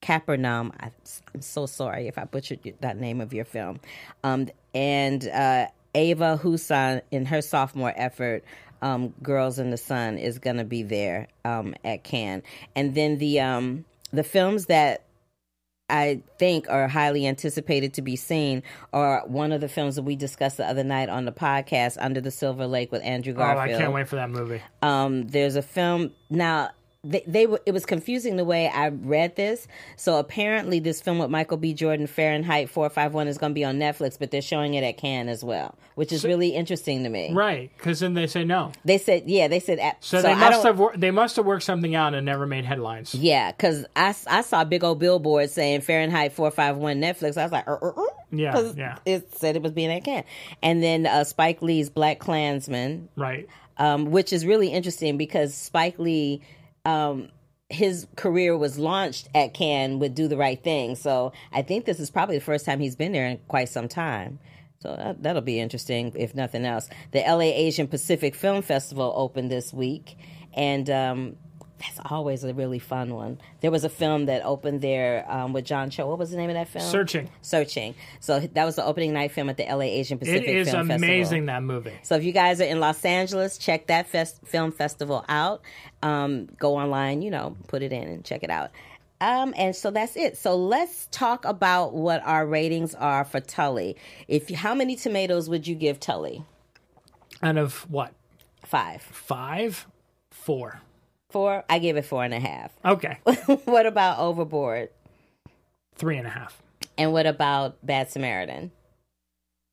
Capernaum. 0.00 0.70
I, 0.80 0.90
I'm 1.34 1.40
so 1.40 1.64
sorry 1.64 2.08
if 2.08 2.18
I 2.18 2.24
butchered 2.24 2.74
that 2.82 2.98
name 2.98 3.22
of 3.22 3.32
your 3.32 3.46
film. 3.46 3.80
Um, 4.22 4.48
and 4.74 5.26
uh, 5.26 5.68
Ava 5.94 6.36
Husson 6.36 7.02
in 7.10 7.26
her 7.26 7.40
sophomore 7.42 7.92
effort, 7.96 8.44
um, 8.82 9.14
Girls 9.22 9.58
in 9.58 9.70
the 9.70 9.76
Sun, 9.76 10.18
is 10.18 10.38
going 10.38 10.56
to 10.56 10.64
be 10.64 10.82
there 10.82 11.28
um, 11.44 11.74
at 11.84 12.04
Cannes. 12.04 12.42
And 12.74 12.94
then 12.94 13.18
the 13.18 13.40
um, 13.40 13.84
the 14.12 14.24
films 14.24 14.66
that 14.66 15.04
I 15.90 16.22
think 16.38 16.68
are 16.70 16.88
highly 16.88 17.26
anticipated 17.26 17.94
to 17.94 18.02
be 18.02 18.16
seen 18.16 18.62
are 18.92 19.22
one 19.26 19.52
of 19.52 19.60
the 19.60 19.68
films 19.68 19.96
that 19.96 20.02
we 20.02 20.16
discussed 20.16 20.56
the 20.56 20.66
other 20.66 20.84
night 20.84 21.08
on 21.08 21.26
the 21.26 21.32
podcast, 21.32 21.98
Under 22.00 22.20
the 22.20 22.30
Silver 22.30 22.66
Lake 22.66 22.90
with 22.90 23.02
Andrew 23.02 23.34
Garfield. 23.34 23.70
Oh, 23.70 23.74
I 23.74 23.78
can't 23.78 23.92
wait 23.92 24.08
for 24.08 24.16
that 24.16 24.30
movie. 24.30 24.62
Um, 24.82 25.28
there's 25.28 25.56
a 25.56 25.62
film 25.62 26.12
now. 26.30 26.70
They, 27.04 27.22
they 27.26 27.46
were. 27.46 27.60
It 27.66 27.72
was 27.72 27.84
confusing 27.86 28.36
the 28.36 28.44
way 28.44 28.68
I 28.68 28.88
read 28.88 29.36
this. 29.36 29.68
So 29.96 30.16
apparently, 30.18 30.78
this 30.80 31.00
film 31.00 31.18
with 31.18 31.30
Michael 31.30 31.56
B. 31.58 31.74
Jordan, 31.74 32.06
Fahrenheit 32.06 32.70
451, 32.70 33.28
is 33.28 33.38
going 33.38 33.50
to 33.50 33.54
be 33.54 33.64
on 33.64 33.78
Netflix, 33.78 34.18
but 34.18 34.30
they're 34.30 34.40
showing 34.42 34.74
it 34.74 34.82
at 34.82 34.96
Cannes 34.96 35.28
as 35.28 35.44
well, 35.44 35.76
which 35.96 36.12
is 36.12 36.24
really 36.24 36.48
interesting 36.48 37.02
to 37.04 37.08
me. 37.10 37.32
Right, 37.32 37.70
because 37.76 38.00
then 38.00 38.14
they 38.14 38.26
say 38.26 38.44
no. 38.44 38.72
They 38.84 38.98
said, 38.98 39.24
yeah, 39.28 39.48
they 39.48 39.60
said. 39.60 39.78
at- 39.78 40.02
So, 40.02 40.22
they 40.22 40.34
must 40.34 40.62
have 40.64 40.78
wor- 40.78 40.94
they 40.96 41.10
must 41.10 41.36
have 41.36 41.44
worked 41.46 41.64
something 41.64 41.94
out 41.94 42.14
and 42.14 42.24
never 42.24 42.46
made 42.46 42.64
headlines. 42.64 43.14
Yeah, 43.14 43.52
because 43.52 43.84
I, 43.94 44.14
I 44.26 44.40
saw 44.40 44.62
a 44.62 44.64
big 44.64 44.82
old 44.82 44.98
billboard 44.98 45.50
saying 45.50 45.82
Fahrenheit 45.82 46.32
451 46.32 47.00
Netflix. 47.00 47.36
I 47.36 47.42
was 47.42 47.52
like, 47.52 47.68
uh, 47.68 47.72
uh, 47.82 47.88
uh, 47.96 48.02
Yeah, 48.30 48.72
yeah. 48.76 48.98
It 49.04 49.34
said 49.36 49.56
it 49.56 49.62
was 49.62 49.72
being 49.72 49.90
at 49.92 50.04
Cannes. 50.04 50.24
And 50.62 50.82
then 50.82 51.06
uh, 51.06 51.24
Spike 51.24 51.60
Lee's 51.62 51.90
Black 51.90 52.18
Klansman, 52.18 53.08
Right. 53.16 53.48
um, 53.78 54.10
which 54.10 54.32
is 54.32 54.46
really 54.46 54.68
interesting 54.68 55.16
because 55.16 55.54
Spike 55.54 55.98
Lee, 55.98 56.40
um, 56.84 57.28
his 57.70 58.06
career 58.16 58.56
was 58.56 58.78
launched 58.78 59.28
at 59.34 59.54
Cannes 59.54 59.98
with 59.98 60.14
Do 60.14 60.28
the 60.28 60.36
Right 60.36 60.62
Thing. 60.62 60.96
So 60.96 61.32
I 61.52 61.62
think 61.62 61.84
this 61.84 62.00
is 62.00 62.10
probably 62.10 62.38
the 62.38 62.44
first 62.44 62.66
time 62.66 62.80
he's 62.80 62.96
been 62.96 63.12
there 63.12 63.26
in 63.26 63.38
quite 63.48 63.68
some 63.68 63.88
time. 63.88 64.38
So 64.80 64.94
that, 64.96 65.22
that'll 65.22 65.42
be 65.42 65.60
interesting, 65.60 66.12
if 66.14 66.34
nothing 66.34 66.66
else. 66.66 66.90
The 67.12 67.20
LA 67.20 67.52
Asian 67.52 67.88
Pacific 67.88 68.34
Film 68.34 68.60
Festival 68.60 69.14
opened 69.16 69.50
this 69.50 69.72
week, 69.72 70.18
and 70.52 70.90
um, 70.90 71.36
that's 71.86 72.00
always 72.10 72.44
a 72.44 72.54
really 72.54 72.78
fun 72.78 73.14
one. 73.14 73.38
There 73.60 73.70
was 73.70 73.84
a 73.84 73.88
film 73.88 74.26
that 74.26 74.44
opened 74.44 74.80
there 74.80 75.24
um, 75.30 75.52
with 75.52 75.64
John 75.64 75.90
Cho. 75.90 76.06
What 76.06 76.18
was 76.18 76.30
the 76.30 76.36
name 76.36 76.48
of 76.50 76.54
that 76.54 76.68
film? 76.68 76.84
Searching. 76.84 77.28
Searching. 77.42 77.94
So 78.20 78.40
that 78.40 78.64
was 78.64 78.76
the 78.76 78.84
opening 78.84 79.12
night 79.12 79.32
film 79.32 79.50
at 79.50 79.56
the 79.56 79.64
LA 79.64 79.80
Asian 79.82 80.18
Pacific 80.18 80.48
It 80.48 80.56
is 80.56 80.70
Film 80.70 80.88
Festival. 80.88 81.08
amazing 81.08 81.46
that 81.46 81.62
movie. 81.62 81.92
So 82.02 82.16
if 82.16 82.24
you 82.24 82.32
guys 82.32 82.60
are 82.60 82.64
in 82.64 82.80
Los 82.80 83.04
Angeles, 83.04 83.58
check 83.58 83.88
that 83.88 84.08
fest- 84.08 84.40
film 84.46 84.72
festival 84.72 85.24
out. 85.28 85.62
Um, 86.02 86.46
go 86.58 86.76
online, 86.76 87.22
you 87.22 87.30
know, 87.30 87.56
put 87.68 87.82
it 87.82 87.92
in 87.92 88.04
and 88.08 88.24
check 88.24 88.42
it 88.42 88.50
out. 88.50 88.70
Um, 89.20 89.54
and 89.56 89.74
so 89.76 89.90
that's 89.90 90.16
it. 90.16 90.36
So 90.36 90.56
let's 90.56 91.06
talk 91.10 91.44
about 91.44 91.94
what 91.94 92.22
our 92.24 92.46
ratings 92.46 92.94
are 92.94 93.24
for 93.24 93.40
Tully. 93.40 93.96
If 94.28 94.48
how 94.50 94.74
many 94.74 94.96
tomatoes 94.96 95.48
would 95.48 95.66
you 95.66 95.74
give 95.74 96.00
Tully? 96.00 96.44
Out 97.42 97.56
of 97.56 97.88
what? 97.90 98.12
Five, 98.64 99.02
Five? 99.02 99.86
Four. 100.30 100.80
Four. 101.34 101.64
I 101.68 101.80
give 101.80 101.96
it 101.96 102.04
four 102.04 102.22
and 102.22 102.32
a 102.32 102.38
half. 102.38 102.70
Okay. 102.84 103.18
what 103.64 103.86
about 103.86 104.20
Overboard? 104.20 104.90
Three 105.96 106.16
and 106.16 106.28
a 106.28 106.30
half. 106.30 106.62
And 106.96 107.12
what 107.12 107.26
about 107.26 107.84
Bad 107.84 108.08
Samaritan? 108.08 108.70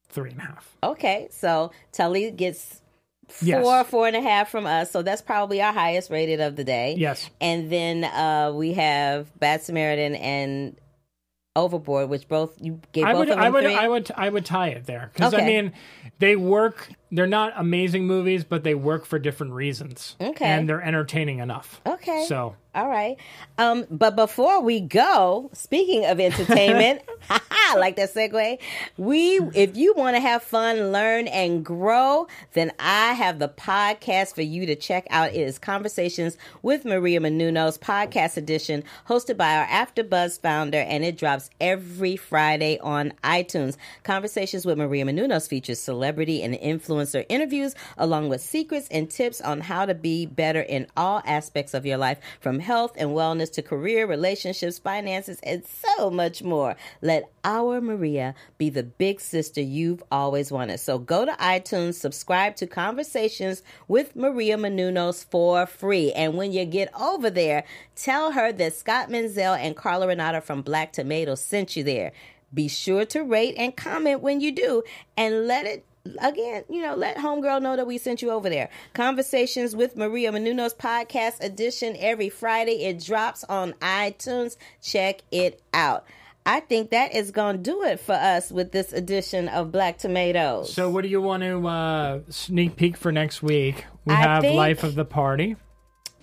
Three 0.09 0.31
and 0.31 0.39
a 0.39 0.43
half. 0.43 0.75
Okay, 0.83 1.27
so 1.29 1.71
Tully 1.91 2.31
gets 2.31 2.81
four, 3.27 3.47
Yes. 3.47 3.87
four 3.87 4.07
and 4.07 4.15
a 4.15 4.21
half 4.21 4.49
from 4.49 4.65
us. 4.65 4.89
So 4.89 5.03
that's 5.03 5.21
probably 5.21 5.61
our 5.61 5.71
highest 5.71 6.09
rated 6.09 6.41
of 6.41 6.55
the 6.55 6.63
day. 6.63 6.95
Yes. 6.97 7.29
And 7.39 7.71
then 7.71 8.05
uh, 8.05 8.51
we 8.55 8.73
have 8.73 9.27
Bad 9.39 9.61
Samaritan 9.61 10.15
and 10.15 10.75
Overboard, 11.55 12.09
which 12.09 12.27
both 12.27 12.57
you 12.59 12.81
gave 12.91 13.05
I 13.05 13.11
both 13.13 13.19
would, 13.19 13.29
of 13.29 13.35
them 13.35 13.43
I 13.45 13.49
would, 13.51 13.63
three. 13.63 13.75
I 13.75 13.87
would, 13.87 14.11
I 14.15 14.29
would 14.29 14.45
tie 14.45 14.69
it 14.69 14.85
there 14.87 15.11
because 15.13 15.35
I 15.35 15.45
mean, 15.45 15.73
they 16.17 16.35
work 16.35 16.89
they're 17.11 17.27
not 17.27 17.53
amazing 17.57 18.07
movies, 18.07 18.43
but 18.43 18.63
they 18.63 18.73
work 18.73 19.05
for 19.05 19.19
different 19.19 19.53
reasons. 19.53 20.15
Okay. 20.21 20.45
and 20.45 20.67
they're 20.67 20.81
entertaining 20.81 21.39
enough. 21.39 21.81
Okay. 21.85 22.25
So 22.27 22.55
All 22.73 22.87
right. 22.87 23.17
Um, 23.57 23.85
but 23.91 24.15
before 24.15 24.61
we 24.61 24.79
go, 24.79 25.49
speaking 25.53 26.05
of 26.05 26.19
entertainment, 26.19 27.01
I 27.29 27.75
like 27.77 27.97
that 27.97 28.13
segue. 28.13 28.59
We, 28.97 29.39
if 29.53 29.75
you 29.75 29.93
want 29.95 30.15
to 30.15 30.21
have 30.21 30.41
fun, 30.41 30.91
learn, 30.91 31.27
and 31.27 31.63
grow, 31.65 32.27
then 32.53 32.71
I 32.79 33.13
have 33.13 33.39
the 33.39 33.49
podcast 33.49 34.33
for 34.35 34.41
you 34.41 34.65
to 34.65 34.75
check 34.75 35.05
out. 35.09 35.33
It 35.33 35.41
is 35.41 35.59
Conversations 35.59 36.37
with 36.61 36.85
Maria 36.85 37.19
Menounos 37.19 37.77
podcast 37.77 38.37
edition, 38.37 38.83
hosted 39.07 39.37
by 39.37 39.57
our 39.57 39.67
AfterBuzz 39.67 40.39
founder, 40.41 40.79
and 40.79 41.03
it 41.03 41.17
drops 41.17 41.49
every 41.59 42.15
Friday 42.15 42.79
on 42.79 43.13
iTunes. 43.23 43.75
Conversations 44.03 44.65
with 44.65 44.77
Maria 44.77 45.05
Menounos 45.05 45.47
features 45.47 45.79
celebrity 45.79 46.41
and 46.41 46.55
influencer 46.55 47.00
interviews, 47.29 47.75
along 47.97 48.29
with 48.29 48.41
secrets 48.41 48.87
and 48.89 49.09
tips 49.09 49.41
on 49.41 49.61
how 49.61 49.85
to 49.85 49.93
be 49.93 50.25
better 50.25 50.61
in 50.61 50.87
all 50.95 51.21
aspects 51.25 51.73
of 51.73 51.85
your 51.85 51.97
life, 51.97 52.19
from 52.39 52.59
health 52.59 52.93
and 52.97 53.11
wellness 53.11 53.51
to 53.53 53.61
career, 53.61 54.05
relationships, 54.07 54.79
finances, 54.79 55.39
and 55.43 55.63
so 55.65 56.09
much 56.09 56.43
more. 56.43 56.75
Let 57.01 57.31
our 57.43 57.81
Maria 57.81 58.35
be 58.57 58.69
the 58.69 58.83
big 58.83 59.19
sister 59.19 59.61
you've 59.61 60.03
always 60.11 60.51
wanted. 60.51 60.79
So 60.79 60.99
go 60.99 61.25
to 61.25 61.31
iTunes, 61.33 61.95
subscribe 61.95 62.55
to 62.57 62.67
Conversations 62.67 63.63
with 63.87 64.15
Maria 64.15 64.57
Menounos 64.57 65.25
for 65.25 65.65
free. 65.65 66.11
And 66.11 66.35
when 66.35 66.51
you 66.51 66.65
get 66.65 66.93
over 66.99 67.29
there, 67.29 67.63
tell 67.95 68.31
her 68.31 68.51
that 68.51 68.75
Scott 68.75 69.09
Menzel 69.09 69.53
and 69.53 69.75
Carla 69.75 70.07
Renata 70.07 70.41
from 70.41 70.61
Black 70.61 70.93
Tomatoes 70.93 71.41
sent 71.41 71.75
you 71.75 71.83
there. 71.83 72.11
Be 72.53 72.67
sure 72.67 73.05
to 73.05 73.23
rate 73.23 73.55
and 73.57 73.75
comment 73.75 74.21
when 74.21 74.41
you 74.41 74.51
do, 74.51 74.83
and 75.15 75.47
let 75.47 75.65
it 75.65 75.85
again, 76.19 76.63
you 76.69 76.81
know, 76.81 76.95
let 76.95 77.17
homegirl 77.17 77.61
know 77.61 77.75
that 77.75 77.87
we 77.87 77.97
sent 77.97 78.21
you 78.21 78.31
over 78.31 78.49
there. 78.49 78.69
Conversations 78.93 79.75
with 79.75 79.95
Maria 79.95 80.31
Menounos 80.31 80.75
podcast 80.75 81.43
edition 81.43 81.95
every 81.99 82.29
Friday. 82.29 82.83
It 82.85 83.03
drops 83.03 83.43
on 83.45 83.73
iTunes. 83.81 84.57
Check 84.81 85.21
it 85.31 85.61
out. 85.73 86.05
I 86.45 86.59
think 86.59 86.89
that 86.89 87.13
is 87.13 87.29
going 87.29 87.57
to 87.57 87.61
do 87.61 87.83
it 87.83 87.99
for 87.99 88.13
us 88.13 88.49
with 88.51 88.71
this 88.71 88.93
edition 88.93 89.47
of 89.47 89.71
Black 89.71 89.99
Tomatoes. 89.99 90.73
So, 90.73 90.89
what 90.89 91.03
do 91.03 91.07
you 91.07 91.21
want 91.21 91.43
to 91.43 91.67
uh, 91.67 92.19
sneak 92.29 92.75
peek 92.75 92.97
for 92.97 93.11
next 93.11 93.43
week? 93.43 93.85
We 94.05 94.13
I 94.15 94.17
have 94.17 94.41
think- 94.41 94.55
Life 94.57 94.83
of 94.83 94.95
the 94.95 95.05
Party. 95.05 95.55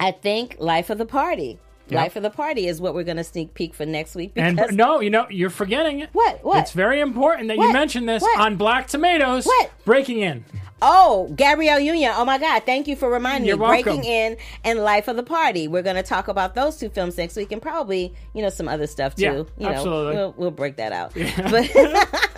I 0.01 0.11
think 0.13 0.57
Life 0.59 0.91
of 0.91 0.99
the 0.99 1.07
Party. 1.07 1.59
Yep. 1.91 1.97
Life 2.01 2.17
of 2.17 2.23
the 2.23 2.31
Party 2.31 2.67
is 2.67 2.81
what 2.81 2.95
we're 2.95 3.05
going 3.05 3.17
to 3.17 3.25
sneak 3.25 3.55
peek 3.55 3.75
for 3.75 3.87
next 3.87 4.15
week. 4.15 4.33
And 4.37 4.61
no, 4.73 5.01
you 5.01 5.11
know, 5.11 5.27
you're 5.31 5.49
forgetting 5.51 6.01
it. 6.01 6.11
What? 6.13 6.45
What? 6.45 6.59
It's 6.59 6.73
very 6.73 7.01
important 7.01 7.49
that 7.49 7.55
you 7.57 7.61
What? 7.63 7.73
mention 7.73 8.05
this 8.07 8.23
What? 8.23 8.39
on 8.41 8.57
Black 8.57 8.89
Tomatoes. 8.89 9.47
What? 9.47 9.71
Breaking 9.85 10.21
in. 10.21 10.45
Oh, 10.83 11.33
Gabrielle 11.35 11.81
Union. 11.81 12.13
Oh 12.15 12.25
my 12.25 12.39
God. 12.39 12.63
Thank 12.65 12.87
you 12.89 12.95
for 12.95 13.11
reminding 13.11 13.49
You're 13.49 13.57
me. 13.57 13.63
welcome. 13.63 13.97
Breaking 13.97 14.05
In 14.05 14.37
and 14.65 14.79
Life 14.81 15.09
of 15.09 15.17
the 15.17 15.23
Party. 15.23 15.67
We're 15.67 15.83
going 15.83 15.97
to 15.97 16.03
talk 16.03 16.29
about 16.29 16.55
those 16.55 16.77
two 16.77 16.89
films 16.89 17.17
next 17.17 17.37
week 17.37 17.51
and 17.53 17.61
probably, 17.61 18.15
you 18.35 18.43
know, 18.43 18.51
some 18.51 18.69
other 18.69 18.87
stuff 18.87 19.15
too. 19.15 19.23
Yeah, 19.23 19.31
you 19.33 19.67
know, 19.67 19.69
absolutely. 19.71 20.15
We'll, 20.17 20.35
we'll 20.37 20.51
break 20.53 20.77
that 20.77 20.93
out. 20.93 21.15
But, 21.15 22.35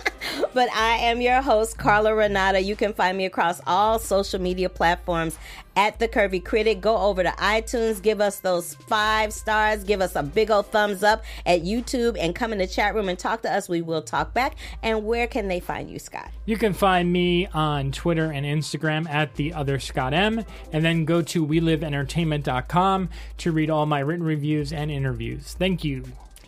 but 0.53 0.71
I 0.73 0.97
am 0.97 1.21
your 1.21 1.41
host, 1.41 1.77
Carla 1.77 2.13
Renata. 2.13 2.61
You 2.61 2.75
can 2.75 2.93
find 2.93 3.17
me 3.17 3.25
across 3.25 3.61
all 3.65 3.99
social 3.99 4.41
media 4.41 4.69
platforms 4.69 5.37
at 5.75 5.99
The 5.99 6.07
Curvy 6.07 6.43
Critic. 6.43 6.81
Go 6.81 6.97
over 6.97 7.23
to 7.23 7.29
iTunes, 7.31 8.01
give 8.01 8.19
us 8.21 8.39
those 8.39 8.75
five 8.75 9.33
stars, 9.33 9.83
give 9.83 10.01
us 10.01 10.15
a 10.15 10.23
big 10.23 10.51
old 10.51 10.67
thumbs 10.67 11.03
up 11.03 11.23
at 11.45 11.63
YouTube, 11.63 12.17
and 12.19 12.35
come 12.35 12.51
in 12.51 12.59
the 12.59 12.67
chat 12.67 12.93
room 12.95 13.09
and 13.09 13.17
talk 13.17 13.41
to 13.43 13.51
us. 13.51 13.69
We 13.69 13.81
will 13.81 14.01
talk 14.01 14.33
back. 14.33 14.55
And 14.83 15.05
where 15.05 15.27
can 15.27 15.47
they 15.47 15.59
find 15.59 15.89
you, 15.89 15.99
Scott? 15.99 16.31
You 16.45 16.57
can 16.57 16.73
find 16.73 17.11
me 17.11 17.47
on 17.47 17.91
Twitter 17.91 18.31
and 18.31 18.45
Instagram 18.45 19.09
at 19.09 19.35
the 19.35 19.53
other 19.53 19.79
Scott 19.79 20.13
M, 20.13 20.43
and 20.71 20.83
then 20.83 21.05
go 21.05 21.21
to 21.21 21.45
weliveentertainment.com 21.45 23.09
to 23.37 23.51
read 23.51 23.69
all 23.69 23.85
my 23.85 23.99
written 23.99 24.25
reviews 24.25 24.73
and 24.73 24.91
interviews. 24.91 25.55
Thank 25.57 25.83
you. 25.83 26.03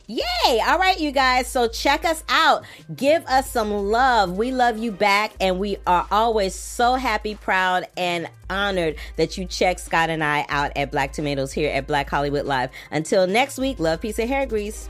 Yay! 0.08 0.62
All 0.66 0.78
right, 0.78 1.00
you 1.00 1.12
guys. 1.12 1.48
So 1.48 1.68
check 1.68 2.04
us 2.04 2.24
out. 2.28 2.66
Give 2.94 3.26
us 3.26 3.50
some 3.50 3.72
love. 3.72 4.38
We 4.38 4.52
love 4.52 4.78
you 4.78 4.92
back, 4.92 5.32
and 5.40 5.60
we 5.60 5.78
are 5.88 6.06
always 6.12 6.54
so 6.54 6.96
happy, 6.96 7.36
proud, 7.36 7.88
and 7.96 8.30
honored 8.50 8.98
that 9.16 9.38
you 9.38 9.46
check 9.46 9.80
Scott 9.80 10.10
and 10.10 10.24
I 10.24 10.46
out 10.50 10.74
at 10.76 10.92
Black 10.92 11.14
Tomatoes 11.14 11.54
here 11.54 11.72
at 11.72 11.88
Black 11.88 12.10
Hollywood 12.10 12.46
Live. 12.46 12.70
Until 12.92 13.28
next 13.28 13.58
week, 13.58 13.80
love, 13.80 14.02
peace, 14.02 14.20
and 14.20 14.30
hair 14.30 14.46
grease. 14.46 14.90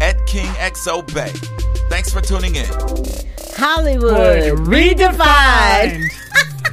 at 0.00 0.16
KingXO 0.26 1.12
Bay. 1.14 1.32
Thanks 1.88 2.12
for 2.12 2.20
tuning 2.20 2.56
in. 2.56 2.66
Hollywood 3.56 4.58
redefined. 4.66 6.04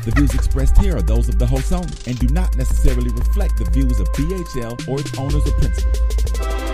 The 0.05 0.11
views 0.11 0.36
expressed 0.36 0.78
here 0.78 0.95
are 0.95 1.01
those 1.01 1.30
of 1.30 1.39
the 1.39 1.47
host 1.47 1.73
only 1.73 1.97
and 2.05 2.19
do 2.19 2.28
not 2.28 2.55
necessarily 2.55 3.09
reflect 3.09 3.57
the 3.57 3.65
views 3.65 3.99
of 3.99 4.07
BHL 4.09 4.88
or 4.88 4.99
its 4.99 5.17
owners 5.17 5.47
or 5.47 5.51
principals. 5.53 6.64